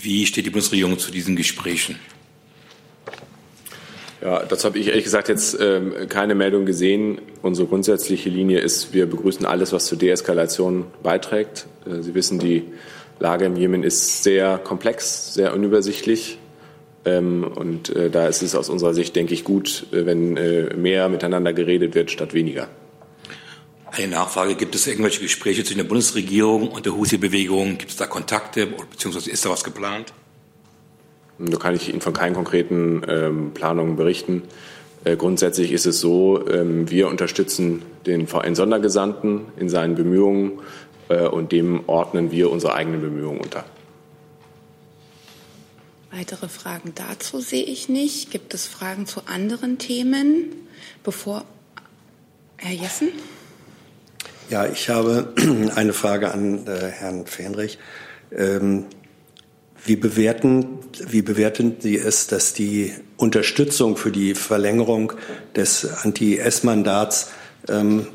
Wie 0.00 0.26
steht 0.26 0.46
die 0.46 0.50
Bundesregierung 0.50 0.98
zu 0.98 1.10
diesen 1.10 1.36
Gesprächen? 1.36 1.96
Ja, 4.20 4.44
das 4.44 4.64
habe 4.64 4.78
ich 4.78 4.88
ehrlich 4.88 5.04
gesagt 5.04 5.28
jetzt 5.28 5.56
ähm, 5.60 5.92
keine 6.08 6.34
Meldung 6.34 6.66
gesehen. 6.66 7.20
Unsere 7.42 7.68
grundsätzliche 7.68 8.28
Linie 8.28 8.58
ist, 8.58 8.92
wir 8.92 9.06
begrüßen 9.06 9.46
alles, 9.46 9.72
was 9.72 9.86
zur 9.86 9.96
Deeskalation 9.96 10.86
beiträgt. 11.02 11.66
Äh, 11.86 12.02
Sie 12.02 12.14
wissen, 12.14 12.38
die 12.38 12.64
Lage 13.20 13.44
im 13.44 13.56
Jemen 13.56 13.84
ist 13.84 14.24
sehr 14.24 14.58
komplex, 14.58 15.34
sehr 15.34 15.54
unübersichtlich. 15.54 16.38
Ähm, 17.04 17.44
und 17.44 17.94
äh, 17.94 18.10
da 18.10 18.26
ist 18.26 18.42
es 18.42 18.56
aus 18.56 18.68
unserer 18.68 18.92
Sicht, 18.92 19.14
denke 19.14 19.34
ich, 19.34 19.44
gut, 19.44 19.86
äh, 19.92 20.04
wenn 20.04 20.36
äh, 20.36 20.74
mehr 20.74 21.08
miteinander 21.08 21.52
geredet 21.52 21.94
wird 21.94 22.10
statt 22.10 22.34
weniger. 22.34 22.68
Eine 23.90 24.08
Nachfrage, 24.08 24.54
gibt 24.54 24.74
es 24.74 24.86
irgendwelche 24.86 25.20
Gespräche 25.20 25.64
zwischen 25.64 25.78
der 25.78 25.84
Bundesregierung 25.84 26.68
und 26.68 26.84
der 26.86 26.94
Husi-Bewegung? 26.94 27.78
Gibt 27.78 27.90
es 27.90 27.96
da 27.96 28.06
Kontakte, 28.06 28.66
beziehungsweise 28.66 29.30
ist 29.30 29.44
da 29.44 29.50
was 29.50 29.64
geplant? 29.64 30.12
Da 31.38 31.56
kann 31.56 31.74
ich 31.74 31.88
Ihnen 31.88 32.00
von 32.00 32.12
keinen 32.12 32.34
konkreten 32.34 33.02
ähm, 33.08 33.50
Planungen 33.54 33.96
berichten. 33.96 34.42
Äh, 35.04 35.16
grundsätzlich 35.16 35.72
ist 35.72 35.86
es 35.86 36.00
so, 36.00 36.46
ähm, 36.48 36.90
wir 36.90 37.08
unterstützen 37.08 37.82
den 38.06 38.26
VN-Sondergesandten 38.26 39.46
in 39.56 39.68
seinen 39.68 39.94
Bemühungen 39.94 40.60
äh, 41.08 41.26
und 41.26 41.52
dem 41.52 41.88
ordnen 41.88 42.30
wir 42.30 42.50
unsere 42.50 42.74
eigenen 42.74 43.00
Bemühungen 43.00 43.40
unter. 43.40 43.64
Weitere 46.10 46.48
Fragen 46.48 46.92
dazu 46.94 47.40
sehe 47.40 47.64
ich 47.64 47.88
nicht. 47.88 48.30
Gibt 48.30 48.52
es 48.54 48.66
Fragen 48.66 49.06
zu 49.06 49.22
anderen 49.26 49.78
Themen? 49.78 50.52
Bevor 51.04 51.44
Herr 52.56 52.72
Jessen? 52.74 53.08
Ja, 54.50 54.66
ich 54.66 54.88
habe 54.88 55.34
eine 55.74 55.92
Frage 55.92 56.32
an 56.32 56.66
äh, 56.66 56.88
Herrn 56.88 57.26
Fähnrich. 57.26 57.78
Ähm, 58.32 58.86
wie 59.84 59.96
bewerten, 59.96 60.78
wie 61.06 61.20
bewerten 61.20 61.76
Sie 61.80 61.98
es, 61.98 62.28
dass 62.28 62.54
die 62.54 62.92
Unterstützung 63.18 63.98
für 63.98 64.10
die 64.10 64.34
Verlängerung 64.34 65.12
des 65.54 65.86
Anti-S-Mandats 66.02 67.30
ähm, 67.68 68.06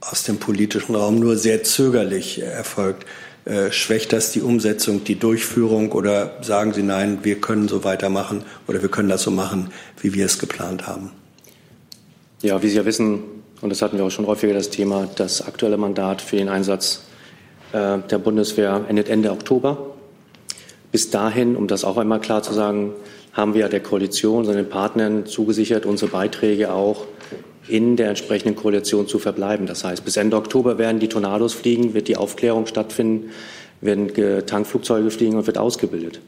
aus 0.00 0.22
dem 0.22 0.38
politischen 0.38 0.94
Raum 0.94 1.20
nur 1.20 1.36
sehr 1.36 1.62
zögerlich 1.64 2.40
erfolgt? 2.40 3.04
Äh, 3.44 3.70
schwächt 3.70 4.14
das 4.14 4.32
die 4.32 4.40
Umsetzung, 4.40 5.04
die 5.04 5.18
Durchführung 5.18 5.92
oder 5.92 6.38
sagen 6.40 6.72
Sie 6.72 6.82
nein, 6.82 7.18
wir 7.24 7.42
können 7.42 7.68
so 7.68 7.84
weitermachen 7.84 8.42
oder 8.66 8.80
wir 8.80 8.88
können 8.88 9.10
das 9.10 9.22
so 9.22 9.30
machen, 9.30 9.70
wie 10.00 10.14
wir 10.14 10.24
es 10.24 10.38
geplant 10.38 10.86
haben? 10.86 11.10
Ja, 12.40 12.62
wie 12.62 12.70
Sie 12.70 12.76
ja 12.76 12.86
wissen, 12.86 13.22
und 13.60 13.70
das 13.70 13.82
hatten 13.82 13.96
wir 13.96 14.04
auch 14.04 14.10
schon 14.10 14.26
häufiger 14.26 14.54
das 14.54 14.70
Thema, 14.70 15.08
das 15.16 15.46
aktuelle 15.46 15.76
Mandat 15.76 16.22
für 16.22 16.36
den 16.36 16.48
Einsatz 16.48 17.04
äh, 17.72 17.98
der 17.98 18.18
Bundeswehr 18.18 18.84
endet 18.88 19.08
Ende 19.08 19.30
Oktober. 19.30 19.94
Bis 20.92 21.10
dahin, 21.10 21.56
um 21.56 21.66
das 21.66 21.84
auch 21.84 21.96
einmal 21.96 22.20
klar 22.20 22.42
zu 22.42 22.52
sagen, 22.52 22.92
haben 23.32 23.54
wir 23.54 23.68
der 23.68 23.80
Koalition, 23.80 24.44
seinen 24.44 24.68
Partnern 24.68 25.26
zugesichert, 25.26 25.86
unsere 25.86 26.10
Beiträge 26.10 26.72
auch 26.72 27.06
in 27.66 27.96
der 27.96 28.10
entsprechenden 28.10 28.54
Koalition 28.54 29.08
zu 29.08 29.18
verbleiben. 29.18 29.66
Das 29.66 29.84
heißt, 29.84 30.04
bis 30.04 30.16
Ende 30.16 30.36
Oktober 30.36 30.78
werden 30.78 31.00
die 31.00 31.08
Tornados 31.08 31.54
fliegen, 31.54 31.94
wird 31.94 32.08
die 32.08 32.16
Aufklärung 32.16 32.66
stattfinden, 32.66 33.30
werden 33.80 34.46
Tankflugzeuge 34.46 35.10
fliegen 35.10 35.36
und 35.36 35.46
wird 35.46 35.58
ausgebildet. 35.58 36.20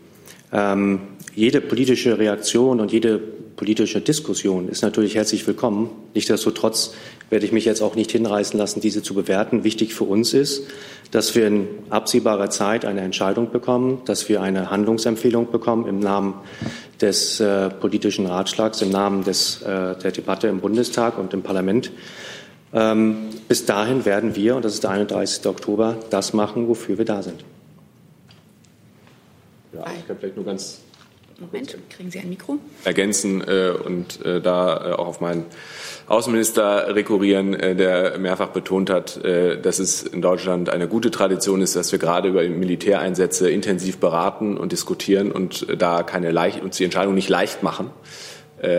Ähm, 0.53 1.01
jede 1.35 1.61
politische 1.61 2.19
Reaktion 2.19 2.81
und 2.81 2.93
jede 2.93 3.21
politische 3.57 4.03
Diskussion 4.03 4.69
ist 4.69 4.83
natürlich 4.83 5.15
herzlich 5.15 5.47
willkommen. 5.47 5.91
Nichtsdestotrotz 6.15 6.93
werde 7.31 7.47
ich 7.47 7.53
mich 7.53 7.65
jetzt 7.65 7.81
auch 7.81 7.95
nicht 7.95 8.13
hinreißen 8.13 8.59
lassen, 8.59 8.81
diese 8.81 9.03
zu 9.03 9.15
bewerten. 9.15 9.65
Wichtig 9.65 9.95
für 9.95 10.05
uns 10.05 10.35
ist, 10.35 10.65
dass 11.11 11.35
wir 11.35 11.47
in 11.47 11.67
absehbarer 11.89 12.51
Zeit 12.51 12.85
eine 12.85 13.01
Entscheidung 13.01 13.51
bekommen, 13.51 14.03
dass 14.05 14.29
wir 14.29 14.43
eine 14.43 14.71
Handlungsempfehlung 14.71 15.51
bekommen 15.51 15.87
im 15.87 16.01
Namen 16.01 16.35
des 17.01 17.41
äh, 17.41 17.71
politischen 17.71 18.27
Ratschlags, 18.27 18.83
im 18.83 18.91
Namen 18.91 19.25
des, 19.25 19.63
äh, 19.63 19.97
der 19.97 20.13
Debatte 20.13 20.49
im 20.49 20.61
Bundestag 20.61 21.19
und 21.19 21.33
im 21.33 21.43
Parlament. 21.43 21.91
Ähm, 22.75 23.31
bis 23.49 23.65
dahin 23.65 24.05
werden 24.05 24.37
wir, 24.37 24.57
und 24.57 24.65
das 24.65 24.75
ist 24.75 24.85
der 24.85 24.91
31. 24.91 25.47
Oktober, 25.47 25.97
das 26.11 26.35
machen, 26.35 26.69
wofür 26.69 26.99
wir 26.99 27.07
da 27.07 27.23
sind. 27.23 27.43
Ja, 29.73 29.85
ich 29.99 30.07
kann 30.07 30.17
vielleicht 30.19 30.37
nur 30.37 30.45
ganz 30.45 30.81
Moment, 31.39 31.77
kriegen 31.91 32.11
Sie 32.11 32.19
ein 32.19 32.31
Mikro? 32.31 32.59
ergänzen 32.85 33.43
äh, 33.47 33.71
und 33.71 34.25
äh, 34.25 34.41
da 34.41 34.93
äh, 34.93 34.93
auch 34.95 35.07
auf 35.07 35.21
meinen 35.21 35.45
Außenminister 36.07 36.95
rekurrieren, 36.95 37.53
äh, 37.53 37.77
der 37.77 38.19
mehrfach 38.19 38.49
betont 38.49 38.89
hat, 38.89 39.23
äh, 39.23 39.61
dass 39.61 39.79
es 39.79 40.03
in 40.03 40.23
Deutschland 40.23 40.71
eine 40.71 40.89
gute 40.89 41.11
Tradition 41.11 41.61
ist, 41.61 41.77
dass 41.77 41.93
wir 41.93 41.99
gerade 41.99 42.29
über 42.29 42.43
Militäreinsätze 42.43 43.51
intensiv 43.51 43.99
beraten 43.99 44.57
und 44.57 44.73
diskutieren 44.73 45.31
und 45.31 45.69
äh, 45.69 45.77
da 45.77 46.03
keine 46.05 46.31
leicht, 46.31 46.63
uns 46.63 46.77
die 46.79 46.85
Entscheidung 46.85 47.15
nicht 47.15 47.29
leicht 47.29 47.63
machen, 47.63 47.91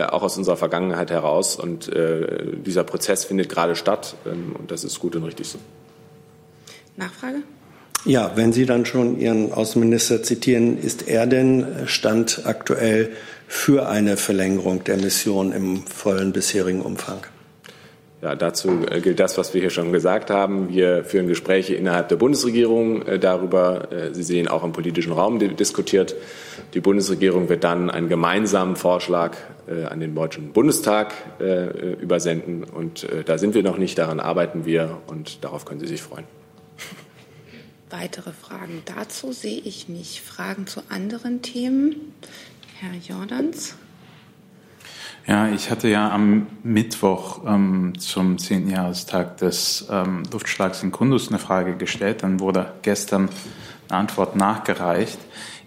auch 0.09 0.23
aus 0.23 0.35
unserer 0.39 0.57
Vergangenheit 0.57 1.11
heraus. 1.11 1.55
Und 1.55 1.91
dieser 1.93 2.83
Prozess 2.83 3.25
findet 3.25 3.47
gerade 3.47 3.75
statt 3.75 4.15
ähm, 4.25 4.55
und 4.57 4.71
das 4.71 4.83
ist 4.83 4.99
gut 4.99 5.15
und 5.15 5.23
richtig 5.23 5.49
so. 5.49 5.59
Nachfrage? 6.95 7.43
Ja, 8.07 8.31
wenn 8.35 8.53
Sie 8.53 8.65
dann 8.65 8.85
schon 8.85 9.19
Ihren 9.19 9.51
Außenminister 9.51 10.23
zitieren, 10.23 10.77
ist 10.77 11.09
er 11.09 11.27
denn 11.27 11.65
Stand 11.87 12.43
aktuell 12.45 13.09
für 13.49 13.89
eine 13.89 14.15
Verlängerung 14.15 14.85
der 14.85 14.95
Mission 14.95 15.51
im 15.51 15.85
vollen 15.85 16.31
bisherigen 16.31 16.81
Umfang? 16.81 17.17
Ja, 18.21 18.35
dazu 18.35 18.85
äh, 18.89 19.01
gilt 19.01 19.19
das, 19.19 19.37
was 19.37 19.53
wir 19.53 19.59
hier 19.59 19.71
schon 19.71 19.91
gesagt 19.91 20.29
haben. 20.29 20.69
Wir 20.69 21.03
führen 21.03 21.27
Gespräche 21.27 21.75
innerhalb 21.75 22.07
der 22.07 22.15
Bundesregierung 22.15 23.01
äh, 23.01 23.19
darüber. 23.19 23.91
Äh, 23.91 24.13
Sie 24.13 24.23
sehen 24.23 24.47
auch 24.47 24.63
im 24.63 24.71
politischen 24.71 25.11
Raum 25.11 25.37
diskutiert. 25.39 26.15
Die 26.75 26.79
Bundesregierung 26.79 27.49
wird 27.49 27.65
dann 27.65 27.89
einen 27.89 28.07
gemeinsamen 28.07 28.77
Vorschlag 28.77 29.35
an 29.89 29.99
den 29.99 30.15
Deutschen 30.15 30.53
Bundestag 30.53 31.13
übersenden. 32.01 32.63
Und 32.63 33.05
da 33.25 33.37
sind 33.37 33.53
wir 33.53 33.63
noch 33.63 33.77
nicht. 33.77 33.97
Daran 33.97 34.19
arbeiten 34.19 34.65
wir 34.65 34.97
und 35.07 35.43
darauf 35.43 35.65
können 35.65 35.79
Sie 35.79 35.87
sich 35.87 36.01
freuen. 36.01 36.36
Weitere 37.89 38.33
Fragen 38.33 38.83
dazu 38.85 39.31
sehe 39.31 39.59
ich 39.59 39.87
nicht. 39.87 40.19
Fragen 40.19 40.67
zu 40.67 40.81
anderen 40.89 41.41
Themen? 41.41 42.13
Herr 42.79 42.93
Jordans. 42.93 43.75
Ja, 45.25 45.47
ich 45.47 45.71
hatte 45.71 45.87
ja 45.87 46.11
am 46.11 46.47
Mittwoch 46.63 47.41
ähm, 47.45 47.93
zum 47.97 48.37
10. 48.37 48.69
Jahrestag 48.69 49.37
des 49.37 49.87
ähm, 49.89 50.23
Luftschlags 50.31 50.83
in 50.83 50.91
Kundus 50.91 51.29
eine 51.29 51.39
Frage 51.39 51.77
gestellt. 51.77 52.23
Dann 52.23 52.41
wurde 52.41 52.73
gestern 52.81 53.29
eine 53.87 53.99
Antwort 53.99 54.35
nachgereicht. 54.35 55.19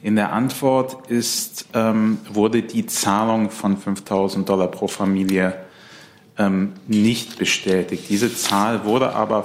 In 0.02 0.16
der 0.16 0.32
Antwort 0.32 1.10
ist, 1.10 1.68
ähm, 1.72 2.18
wurde 2.30 2.62
die 2.62 2.86
Zahlung 2.86 3.50
von 3.50 3.78
5000 3.78 4.46
Dollar 4.46 4.68
pro 4.68 4.88
Familie 4.88 5.58
ähm, 6.38 6.72
nicht 6.86 7.38
bestätigt. 7.38 8.04
Diese 8.08 8.34
Zahl 8.34 8.84
wurde 8.84 9.14
aber 9.14 9.44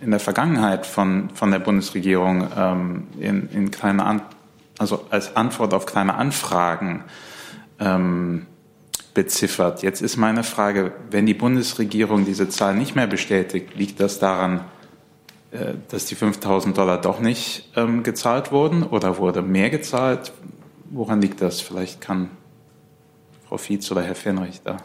in 0.00 0.10
der 0.10 0.20
Vergangenheit 0.20 0.86
von, 0.86 1.30
von 1.34 1.50
der 1.50 1.58
Bundesregierung 1.58 2.48
ähm, 2.56 3.06
in, 3.18 3.48
in 3.50 3.70
kleine 3.70 4.04
An 4.04 4.22
also 4.80 5.04
als 5.10 5.36
Antwort 5.36 5.74
auf 5.74 5.84
kleine 5.84 6.14
Anfragen 6.14 7.04
ähm, 7.78 8.46
beziffert. 9.12 9.82
Jetzt 9.82 10.00
ist 10.00 10.16
meine 10.16 10.42
Frage, 10.42 10.92
wenn 11.10 11.26
die 11.26 11.34
Bundesregierung 11.34 12.24
diese 12.24 12.48
Zahl 12.48 12.74
nicht 12.74 12.96
mehr 12.96 13.06
bestätigt, 13.06 13.74
liegt 13.74 14.00
das 14.00 14.18
daran, 14.18 14.64
äh, 15.50 15.74
dass 15.88 16.06
die 16.06 16.14
5000 16.14 16.78
Dollar 16.78 16.98
doch 16.98 17.20
nicht 17.20 17.70
ähm, 17.76 18.02
gezahlt 18.02 18.52
wurden 18.52 18.82
oder 18.82 19.18
wurde 19.18 19.42
mehr 19.42 19.68
gezahlt? 19.68 20.32
Woran 20.88 21.20
liegt 21.20 21.42
das? 21.42 21.60
Vielleicht 21.60 22.00
kann 22.00 22.30
Frau 23.46 23.58
Fietz 23.58 23.90
oder 23.90 24.02
Herr 24.02 24.14
Fenrich 24.14 24.62
da. 24.64 24.78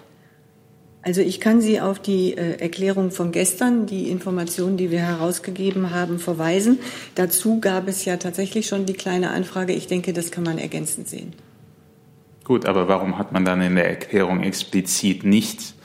Also 1.05 1.21
ich 1.21 1.39
kann 1.39 1.61
Sie 1.61 1.79
auf 1.79 1.99
die 1.99 2.35
äh, 2.35 2.59
Erklärung 2.59 3.11
von 3.11 3.31
gestern, 3.31 3.85
die 3.85 4.09
Informationen, 4.09 4.75
die 4.75 4.89
wir 4.89 5.01
herausgegeben 5.01 5.91
haben, 5.91 6.17
verweisen. 6.17 6.79
Dazu 7.13 7.59
gab 7.59 7.87
es 7.87 8.05
ja 8.05 8.17
tatsächlich 8.17 8.65
schon 8.65 8.87
die 8.87 8.93
kleine 8.93 9.29
Anfrage. 9.29 9.73
Ich 9.73 9.85
denke, 9.85 10.13
das 10.13 10.31
kann 10.31 10.43
man 10.43 10.57
ergänzend 10.57 11.07
sehen. 11.07 11.33
Gut, 12.43 12.65
aber 12.65 12.87
warum 12.87 13.19
hat 13.19 13.31
man 13.31 13.45
dann 13.45 13.61
in 13.61 13.75
der 13.75 13.87
Erklärung 13.87 14.41
explizit 14.41 15.23
nicht 15.23 15.75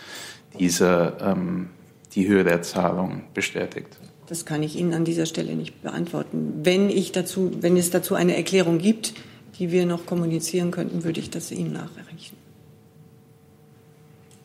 diese, 0.58 1.18
ähm, 1.20 1.68
die 2.14 2.26
Höhe 2.26 2.42
der 2.42 2.62
Zahlung 2.62 3.24
bestätigt? 3.34 3.98
Das 4.26 4.46
kann 4.46 4.62
ich 4.62 4.74
Ihnen 4.74 4.94
an 4.94 5.04
dieser 5.04 5.26
Stelle 5.26 5.54
nicht 5.54 5.82
beantworten. 5.82 6.60
Wenn, 6.62 6.88
ich 6.88 7.12
dazu, 7.12 7.50
wenn 7.60 7.76
es 7.76 7.90
dazu 7.90 8.14
eine 8.14 8.36
Erklärung 8.36 8.78
gibt, 8.78 9.12
die 9.58 9.70
wir 9.70 9.84
noch 9.84 10.06
kommunizieren 10.06 10.70
könnten, 10.70 11.04
würde 11.04 11.20
ich 11.20 11.28
das 11.28 11.52
Ihnen 11.52 11.74
nachreichen. 11.74 12.39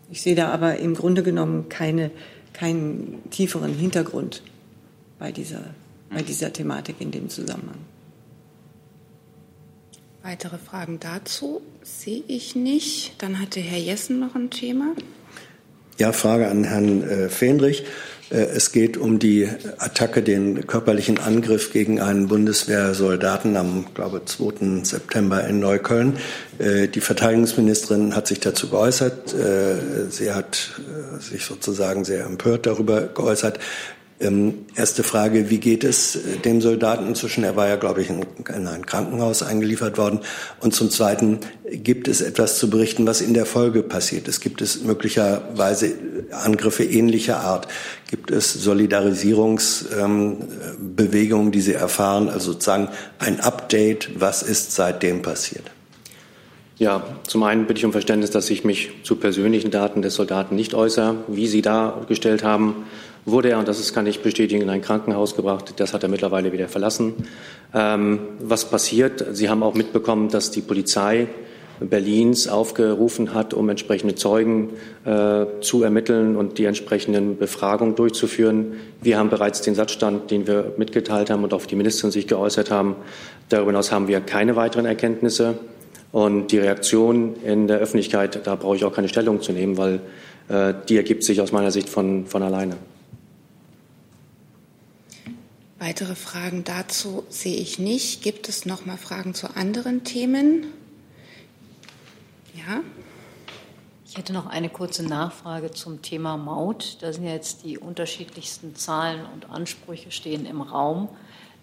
Ich 0.10 0.22
sehe 0.22 0.36
da 0.36 0.50
aber 0.50 0.78
im 0.78 0.94
Grunde 0.96 1.24
genommen 1.24 1.70
keine, 1.70 2.12
keinen 2.54 3.24
tieferen 3.32 3.74
Hintergrund 3.74 4.44
bei 5.20 5.32
dieser, 5.32 5.64
bei 6.10 6.22
dieser 6.22 6.54
Thematik 6.54 6.98
in 7.00 7.12
dem 7.12 7.30
Zusammenhang. 7.30 7.80
Weitere 10.24 10.58
Fragen 10.58 11.00
dazu 11.00 11.62
sehe 11.84 12.24
ich 12.28 12.56
nicht. 12.56 13.14
Dann 13.22 13.40
hatte 13.40 13.60
Herr 13.60 13.78
Jessen 13.78 14.20
noch 14.20 14.34
ein 14.36 14.50
Thema. 14.50 14.96
Ja, 16.00 16.12
Frage 16.12 16.48
an 16.48 16.64
Herrn 16.64 17.04
äh, 17.04 17.30
Fähnrich. 17.30 17.84
Äh, 18.30 18.38
es 18.38 18.72
geht 18.72 18.98
um 18.98 19.20
die 19.20 19.50
Attacke, 19.78 20.22
den 20.22 20.68
körperlichen 20.68 21.20
Angriff 21.20 21.72
gegen 21.72 22.00
einen 22.00 22.28
Bundeswehrsoldaten 22.28 23.58
am, 23.58 23.86
glaube 23.94 24.24
2. 24.26 24.84
September 24.84 25.46
in 25.48 25.60
Neukölln. 25.60 26.18
Äh, 26.60 26.88
die 26.88 27.02
Verteidigungsministerin 27.02 28.16
hat 28.16 28.28
sich 28.28 28.40
dazu 28.40 28.70
geäußert. 28.70 29.34
Äh, 29.34 30.10
sie 30.10 30.32
hat 30.32 30.72
sich 31.20 31.46
sozusagen 31.46 32.06
sehr 32.06 32.26
empört 32.26 32.66
darüber 32.66 33.02
geäußert. 33.02 33.60
Ähm, 34.18 34.66
erste 34.76 35.04
Frage, 35.04 35.50
wie 35.50 35.58
geht 35.58 35.84
es 35.84 36.16
äh, 36.16 36.38
dem 36.38 36.62
Soldaten 36.62 37.06
inzwischen? 37.06 37.44
Er 37.44 37.58
war 37.58 37.68
ja, 37.68 37.76
glaube 37.76 38.02
ich, 38.02 38.10
in, 38.10 38.26
in, 38.48 38.66
ein 38.66 38.86
Krankenhaus 38.86 39.44
eingeliefert 39.44 39.98
worden. 39.98 40.22
Und 40.62 40.74
zum 40.74 40.90
Zweiten, 40.90 41.40
gibt 41.70 42.08
es 42.08 42.22
etwas 42.22 42.58
zu 42.58 42.70
berichten, 42.70 43.06
was 43.06 43.20
in 43.20 43.34
der 43.34 43.46
Folge 43.46 43.84
passiert 43.84 44.30
ist? 44.30 44.40
Gibt 44.40 44.62
es 44.62 44.84
möglicherweise 44.84 45.92
Angriffe 46.32 46.86
ähnlicher 46.86 47.42
Art? 47.42 47.68
Gibt 48.10 48.32
es 48.32 48.54
Solidarisierungsbewegungen, 48.54 51.48
ähm, 51.48 51.52
die 51.52 51.62
Sie 51.62 51.74
erfahren? 51.74 52.30
Also 52.30 52.54
sozusagen 52.54 52.88
ein 53.20 53.42
Update, 53.42 54.12
was 54.18 54.44
ist 54.44 54.72
seitdem 54.72 55.24
passiert? 55.24 55.72
Ja, 56.78 57.04
zum 57.26 57.44
einen 57.44 57.68
bitte 57.68 57.80
ich 57.80 57.86
um 57.86 57.94
Verständnis, 57.94 58.32
dass 58.32 58.50
ich 58.50 58.66
mich 58.66 58.92
zu 59.04 59.16
persönlichen 59.16 59.72
Daten 59.72 60.02
des 60.02 60.16
Soldaten 60.16 60.56
nicht 60.56 60.74
äußere. 60.74 61.16
Wie 61.28 61.48
Sie 61.48 61.62
dargestellt 61.62 62.44
haben, 62.44 62.86
wurde 63.26 63.50
er, 63.50 63.60
und 63.60 63.68
das 63.68 63.94
kann 63.94 64.06
ich 64.08 64.22
bestätigen, 64.22 64.62
in 64.62 64.70
ein 64.70 64.82
Krankenhaus 64.82 65.36
gebracht. 65.36 65.74
Das 65.78 65.94
hat 65.94 66.04
er 66.04 66.10
mittlerweile 66.10 66.52
wieder 66.52 66.68
verlassen. 66.68 67.14
Ähm, 67.74 68.20
was 68.40 68.70
passiert? 68.70 69.26
Sie 69.32 69.50
haben 69.50 69.64
auch 69.64 69.74
mitbekommen, 69.74 70.30
dass 70.30 70.52
die 70.52 70.62
Polizei 70.62 71.28
Berlins 71.80 72.48
aufgerufen 72.48 73.34
hat, 73.34 73.54
um 73.54 73.68
entsprechende 73.70 74.16
Zeugen 74.16 74.70
äh, 75.04 75.46
zu 75.60 75.84
ermitteln 75.84 76.36
und 76.36 76.58
die 76.58 76.66
entsprechenden 76.66 77.38
Befragungen 77.38 77.96
durchzuführen. 77.96 78.74
Wir 79.02 79.18
haben 79.18 79.30
bereits 79.30 79.62
den 79.62 79.76
Satzstand, 79.76 80.32
den 80.32 80.48
wir 80.48 80.74
mitgeteilt 80.78 81.30
haben 81.30 81.44
und 81.44 81.54
auf 81.54 81.68
die 81.68 81.76
Ministerin 81.76 82.12
sich 82.12 82.28
geäußert 82.28 82.72
haben. 82.72 82.96
Darüber 83.50 83.72
hinaus 83.72 83.92
haben 83.92 84.08
wir 84.08 84.22
keine 84.22 84.56
weiteren 84.56 84.86
Erkenntnisse. 84.86 85.58
Und 86.12 86.54
die 86.54 86.60
Reaktion 86.60 87.36
in 87.44 87.68
der 87.68 87.80
Öffentlichkeit, 87.80 88.48
da 88.48 88.56
brauche 88.56 88.78
ich 88.78 88.86
auch 88.86 88.94
keine 88.94 89.10
Stellung 89.10 89.42
zu 89.42 89.52
nehmen, 89.52 89.78
weil 89.78 90.00
äh, 90.48 90.74
die 90.88 90.96
ergibt 90.96 91.24
sich 91.24 91.42
aus 91.42 91.52
meiner 91.52 91.72
Sicht 91.72 91.90
von, 91.90 92.26
von 92.26 92.42
alleine. 92.42 92.78
Weitere 95.78 96.16
Fragen 96.16 96.64
dazu 96.64 97.26
sehe 97.30 97.58
ich 97.58 97.80
nicht. 97.80 98.24
Gibt 98.24 98.48
es 98.48 98.66
noch 98.66 98.86
mal 98.86 98.98
Fragen 98.98 99.34
zu 99.34 99.56
anderen 99.58 100.06
Themen? 100.06 100.68
Ja. 102.54 102.82
Ich 104.08 104.16
hätte 104.16 104.32
noch 104.32 104.46
eine 104.46 104.70
kurze 104.70 105.04
Nachfrage 105.04 105.72
zum 105.72 106.02
Thema 106.02 106.38
Maut. 106.38 107.00
Da 107.02 107.12
sind 107.12 107.26
ja 107.26 107.34
jetzt 107.34 107.66
die 107.66 107.78
unterschiedlichsten 107.78 108.74
Zahlen 108.76 109.26
und 109.34 109.50
Ansprüche 109.50 110.12
stehen 110.12 110.46
im 110.46 110.62
Raum. 110.62 111.10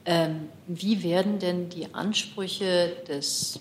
Ähm, 0.05 0.51
wie 0.67 1.03
werden 1.03 1.39
denn 1.39 1.71
die 1.71 1.95
Ansprüche 1.95 2.95
des 3.09 3.61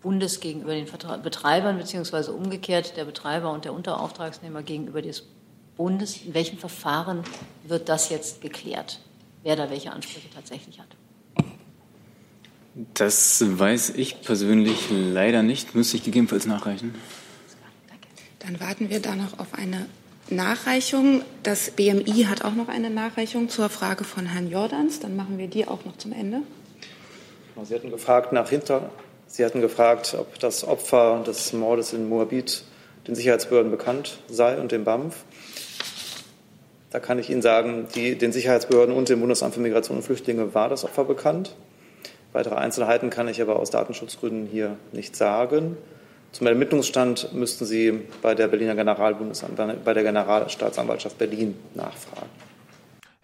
Bundes 0.00 0.40
gegenüber 0.40 0.72
den 0.72 0.86
Betreibern 1.22 1.76
beziehungsweise 1.76 2.32
umgekehrt 2.32 2.96
der 2.96 3.04
Betreiber 3.04 3.52
und 3.52 3.66
der 3.66 3.74
Unterauftragsnehmer 3.74 4.62
gegenüber 4.62 5.02
des 5.02 5.24
Bundes, 5.76 6.22
in 6.24 6.32
welchem 6.32 6.56
Verfahren 6.56 7.22
wird 7.64 7.90
das 7.90 8.08
jetzt 8.08 8.40
geklärt? 8.40 9.00
Wer 9.44 9.54
da 9.54 9.70
welche 9.70 9.92
Ansprüche 9.92 10.28
tatsächlich 10.34 10.80
hat. 10.80 10.88
Das 12.94 13.44
weiß 13.46 13.90
ich 13.90 14.22
persönlich 14.22 14.88
leider 14.90 15.44
nicht, 15.44 15.76
müsste 15.76 15.96
ich 15.96 16.02
gegebenenfalls 16.02 16.46
nachreichen. 16.46 16.94
Dann 18.40 18.58
warten 18.58 18.90
wir 18.90 19.00
da 19.00 19.14
noch 19.14 19.38
auf 19.38 19.54
eine 19.54 19.86
Nachreichung. 20.28 21.22
Das 21.42 21.70
BMI 21.70 22.24
hat 22.28 22.44
auch 22.44 22.54
noch 22.54 22.68
eine 22.68 22.90
Nachreichung 22.90 23.48
zur 23.48 23.68
Frage 23.68 24.04
von 24.04 24.26
Herrn 24.26 24.50
Jordans. 24.50 25.00
Dann 25.00 25.16
machen 25.16 25.38
wir 25.38 25.46
die 25.46 25.68
auch 25.68 25.84
noch 25.84 25.96
zum 25.98 26.12
Ende. 26.12 26.40
Sie 27.62 27.74
hatten 27.74 27.90
gefragt 27.90 28.32
nach 28.32 28.48
hinter. 28.50 28.90
Sie 29.26 29.44
hatten 29.44 29.60
gefragt, 29.60 30.16
ob 30.18 30.38
das 30.40 30.64
Opfer 30.64 31.22
des 31.26 31.52
Mordes 31.52 31.92
in 31.92 32.08
Moabit 32.08 32.64
den 33.06 33.14
Sicherheitsbehörden 33.14 33.70
bekannt 33.70 34.18
sei 34.28 34.58
und 34.60 34.72
dem 34.72 34.84
BAMF. 34.84 35.24
Da 36.94 37.00
kann 37.00 37.18
ich 37.18 37.28
Ihnen 37.28 37.42
sagen, 37.42 37.88
die, 37.96 38.16
den 38.16 38.30
Sicherheitsbehörden 38.30 38.94
und 38.94 39.08
dem 39.08 39.18
Bundesamt 39.18 39.52
für 39.52 39.58
Migration 39.58 39.96
und 39.96 40.04
Flüchtlinge 40.04 40.54
war 40.54 40.68
das 40.68 40.84
Opfer 40.84 41.02
bekannt. 41.02 41.56
Weitere 42.32 42.54
Einzelheiten 42.54 43.10
kann 43.10 43.26
ich 43.26 43.42
aber 43.42 43.58
aus 43.58 43.70
Datenschutzgründen 43.70 44.46
hier 44.46 44.76
nicht 44.92 45.16
sagen. 45.16 45.76
Zum 46.30 46.46
Ermittlungsstand 46.46 47.34
müssten 47.34 47.64
Sie 47.64 48.02
bei 48.22 48.36
der 48.36 48.46
Berliner 48.46 48.76
Generalbundesanwalt, 48.76 49.84
bei 49.84 49.92
der 49.92 50.04
Generalstaatsanwaltschaft 50.04 51.18
Berlin 51.18 51.56
nachfragen. 51.74 52.30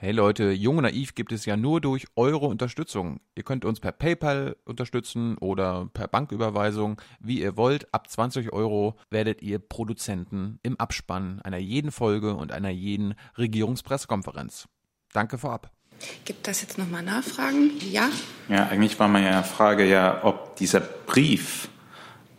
Hey 0.03 0.13
Leute, 0.13 0.51
Jung 0.53 0.79
und 0.79 0.85
Naiv 0.85 1.15
gibt 1.15 1.31
es 1.31 1.45
ja 1.45 1.59
nur 1.59 1.83
durch 1.83 2.07
eure 2.17 2.47
Unterstützung. 2.47 3.21
Ihr 3.35 3.43
könnt 3.43 3.67
uns 3.67 3.81
per 3.81 3.93
PayPal 3.93 4.57
unterstützen 4.65 5.37
oder 5.37 5.91
per 5.93 6.09
Banküberweisung, 6.09 6.99
wie 7.21 7.43
ihr 7.43 7.59
wollt. 7.59 7.93
Ab 7.93 8.09
20 8.09 8.51
Euro 8.51 8.97
werdet 9.11 9.43
ihr 9.43 9.59
Produzenten 9.59 10.59
im 10.63 10.81
Abspann 10.81 11.43
einer 11.43 11.59
jeden 11.59 11.93
Folge 11.93 12.33
und 12.33 12.51
einer 12.51 12.71
jeden 12.71 13.15
Regierungspressekonferenz. 13.37 14.69
Danke 15.13 15.37
vorab. 15.37 15.71
Gibt 16.25 16.49
das 16.49 16.63
jetzt 16.63 16.79
nochmal 16.79 17.03
Nachfragen? 17.03 17.73
Ja? 17.91 18.09
Ja, 18.49 18.69
eigentlich 18.69 18.99
war 18.99 19.09
meine 19.09 19.45
Frage 19.45 19.87
ja, 19.87 20.25
ob 20.25 20.57
dieser 20.57 20.81
Brief, 20.81 21.69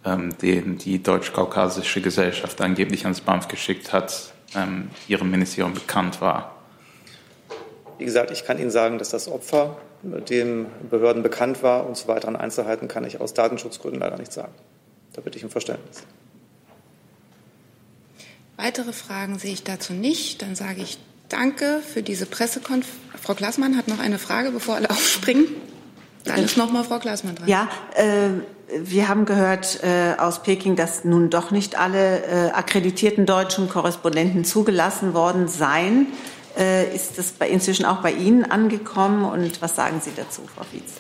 ähm, 0.04 0.36
den 0.40 0.80
die 0.80 1.04
deutsch-kaukasische 1.04 2.02
Gesellschaft 2.02 2.60
angeblich 2.60 3.04
ans 3.04 3.22
BAMF 3.22 3.48
geschickt 3.50 3.94
hat, 3.94 4.34
ähm, 4.56 4.90
Ihrem 5.08 5.30
Ministerium 5.30 5.76
bekannt 5.76 6.22
war. 6.22 6.58
Wie 8.02 8.06
gesagt, 8.06 8.32
ich 8.32 8.46
kann 8.46 8.58
Ihnen 8.58 8.72
sagen, 8.72 8.98
dass 8.98 9.12
das 9.12 9.28
Opfer 9.28 9.78
den 10.02 10.66
Behörden 10.90 11.22
bekannt 11.22 11.62
war 11.62 11.86
und 11.86 11.96
zu 11.96 12.08
weiteren 12.08 12.36
Einzelheiten 12.36 12.88
kann 12.88 13.04
ich 13.06 13.22
aus 13.22 13.36
Datenschutzgründen 13.36 14.00
leider 14.00 14.18
nicht 14.18 14.34
sagen. 14.34 14.52
Da 15.14 15.22
bitte 15.22 15.38
ich 15.38 15.44
um 15.44 15.52
Verständnis. 15.52 16.02
Weitere 18.58 18.92
Fragen 18.92 19.38
sehe 19.38 19.54
ich 19.54 19.64
dazu 19.64 19.94
nicht. 19.94 20.42
Dann 20.42 20.56
sage 20.56 20.82
ich 20.82 20.98
Danke 21.30 21.82
für 21.88 22.02
diese 22.02 22.26
Pressekonferenz. 22.26 22.98
Frau 23.22 23.36
Klaßmann 23.36 23.78
hat 23.78 23.88
noch 23.88 24.00
eine 24.00 24.18
Frage, 24.18 24.50
bevor 24.50 24.78
alle 24.78 24.90
aufspringen. 24.90 25.46
Dann 26.26 26.44
ist 26.44 26.58
noch 26.58 26.72
mal 26.72 26.84
Frau 26.84 26.98
Klaßmann 26.98 27.36
dran. 27.36 27.48
Ja, 27.48 27.70
äh, 27.94 28.30
wir 28.84 29.10
haben 29.10 29.26
gehört 29.26 29.84
äh, 29.84 30.16
aus 30.18 30.42
Peking, 30.42 30.76
dass 30.76 31.06
nun 31.06 31.30
doch 31.30 31.52
nicht 31.52 31.80
alle 31.80 32.24
äh, 32.24 32.50
akkreditierten 32.50 33.28
deutschen 33.28 33.70
Korrespondenten 33.70 34.44
zugelassen 34.44 35.14
worden 35.14 35.48
seien. 35.48 36.08
Äh, 36.58 36.94
ist 36.94 37.18
das 37.18 37.32
bei, 37.32 37.50
inzwischen 37.50 37.86
auch 37.86 38.02
bei 38.02 38.12
Ihnen 38.12 38.44
angekommen 38.44 39.26
und 39.26 39.62
was 39.62 39.76
sagen 39.76 40.02
Sie 40.04 40.12
dazu, 40.16 40.42
Frau 40.54 40.64
Fietz? 40.64 40.94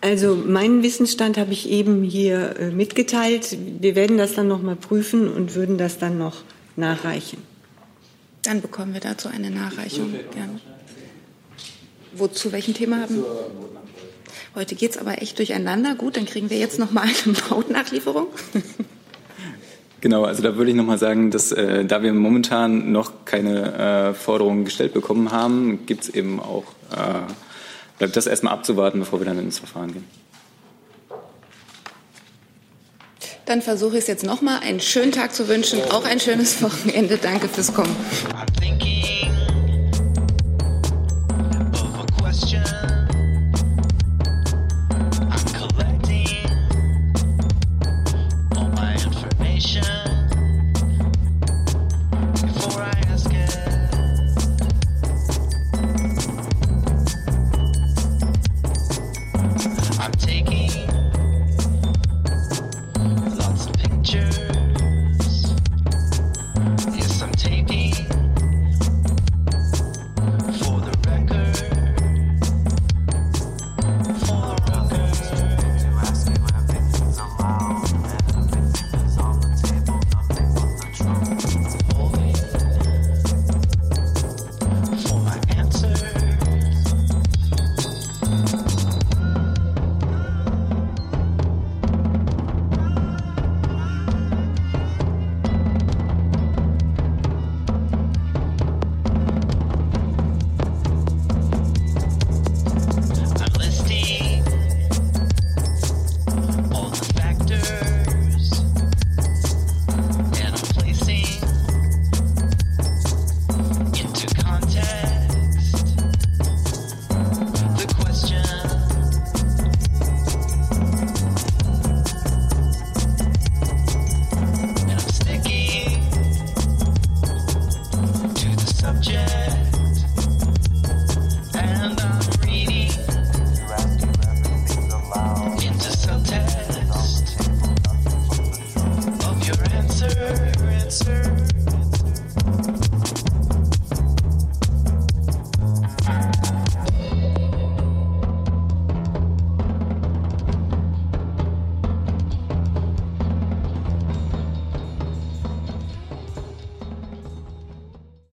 Also 0.00 0.36
meinen 0.36 0.82
Wissensstand 0.82 1.36
habe 1.36 1.52
ich 1.52 1.68
eben 1.68 2.04
hier 2.04 2.58
äh, 2.60 2.70
mitgeteilt. 2.70 3.56
Wir 3.80 3.96
werden 3.96 4.18
das 4.18 4.34
dann 4.34 4.46
noch 4.46 4.62
mal 4.62 4.76
prüfen 4.76 5.28
und 5.32 5.54
würden 5.54 5.78
das 5.78 5.98
dann 5.98 6.18
noch 6.18 6.42
nachreichen. 6.76 7.38
Dann 8.42 8.60
bekommen 8.60 8.94
wir 8.94 9.00
dazu 9.00 9.28
eine 9.28 9.50
Nachreichung. 9.50 10.14
Gerne. 10.32 10.60
Wozu 12.14 12.52
welchen 12.52 12.74
Thema 12.74 13.00
haben? 13.00 13.24
Heute 14.54 14.74
geht 14.76 14.92
es 14.92 14.98
aber 14.98 15.20
echt 15.20 15.38
durcheinander. 15.38 15.96
Gut, 15.96 16.16
dann 16.16 16.24
kriegen 16.24 16.50
wir 16.50 16.58
jetzt 16.58 16.78
noch 16.78 16.92
mal 16.92 17.02
eine 17.02 17.36
Mautnachlieferung. 17.50 18.28
Genau, 20.06 20.22
also 20.22 20.40
da 20.40 20.54
würde 20.54 20.70
ich 20.70 20.76
nochmal 20.76 20.98
sagen, 20.98 21.32
dass 21.32 21.50
äh, 21.50 21.84
da 21.84 22.00
wir 22.00 22.12
momentan 22.12 22.92
noch 22.92 23.24
keine 23.24 24.10
äh, 24.10 24.14
Forderungen 24.14 24.64
gestellt 24.64 24.94
bekommen 24.94 25.32
haben, 25.32 25.84
gibt 25.84 26.04
es 26.04 26.08
eben 26.10 26.38
auch, 26.38 26.62
äh, 26.92 27.26
bleibt 27.98 28.14
das 28.14 28.28
erstmal 28.28 28.52
abzuwarten, 28.52 29.00
bevor 29.00 29.18
wir 29.18 29.24
dann 29.24 29.40
ins 29.40 29.58
Verfahren 29.58 29.92
gehen. 29.92 30.04
Dann 33.46 33.62
versuche 33.62 33.96
ich 33.96 34.02
es 34.02 34.06
jetzt 34.06 34.24
nochmal, 34.24 34.60
einen 34.60 34.78
schönen 34.78 35.10
Tag 35.10 35.34
zu 35.34 35.48
wünschen, 35.48 35.80
auch 35.90 36.04
ein 36.04 36.20
schönes 36.20 36.62
Wochenende. 36.62 37.18
Danke 37.20 37.48
fürs 37.48 37.74
Kommen. 37.74 37.96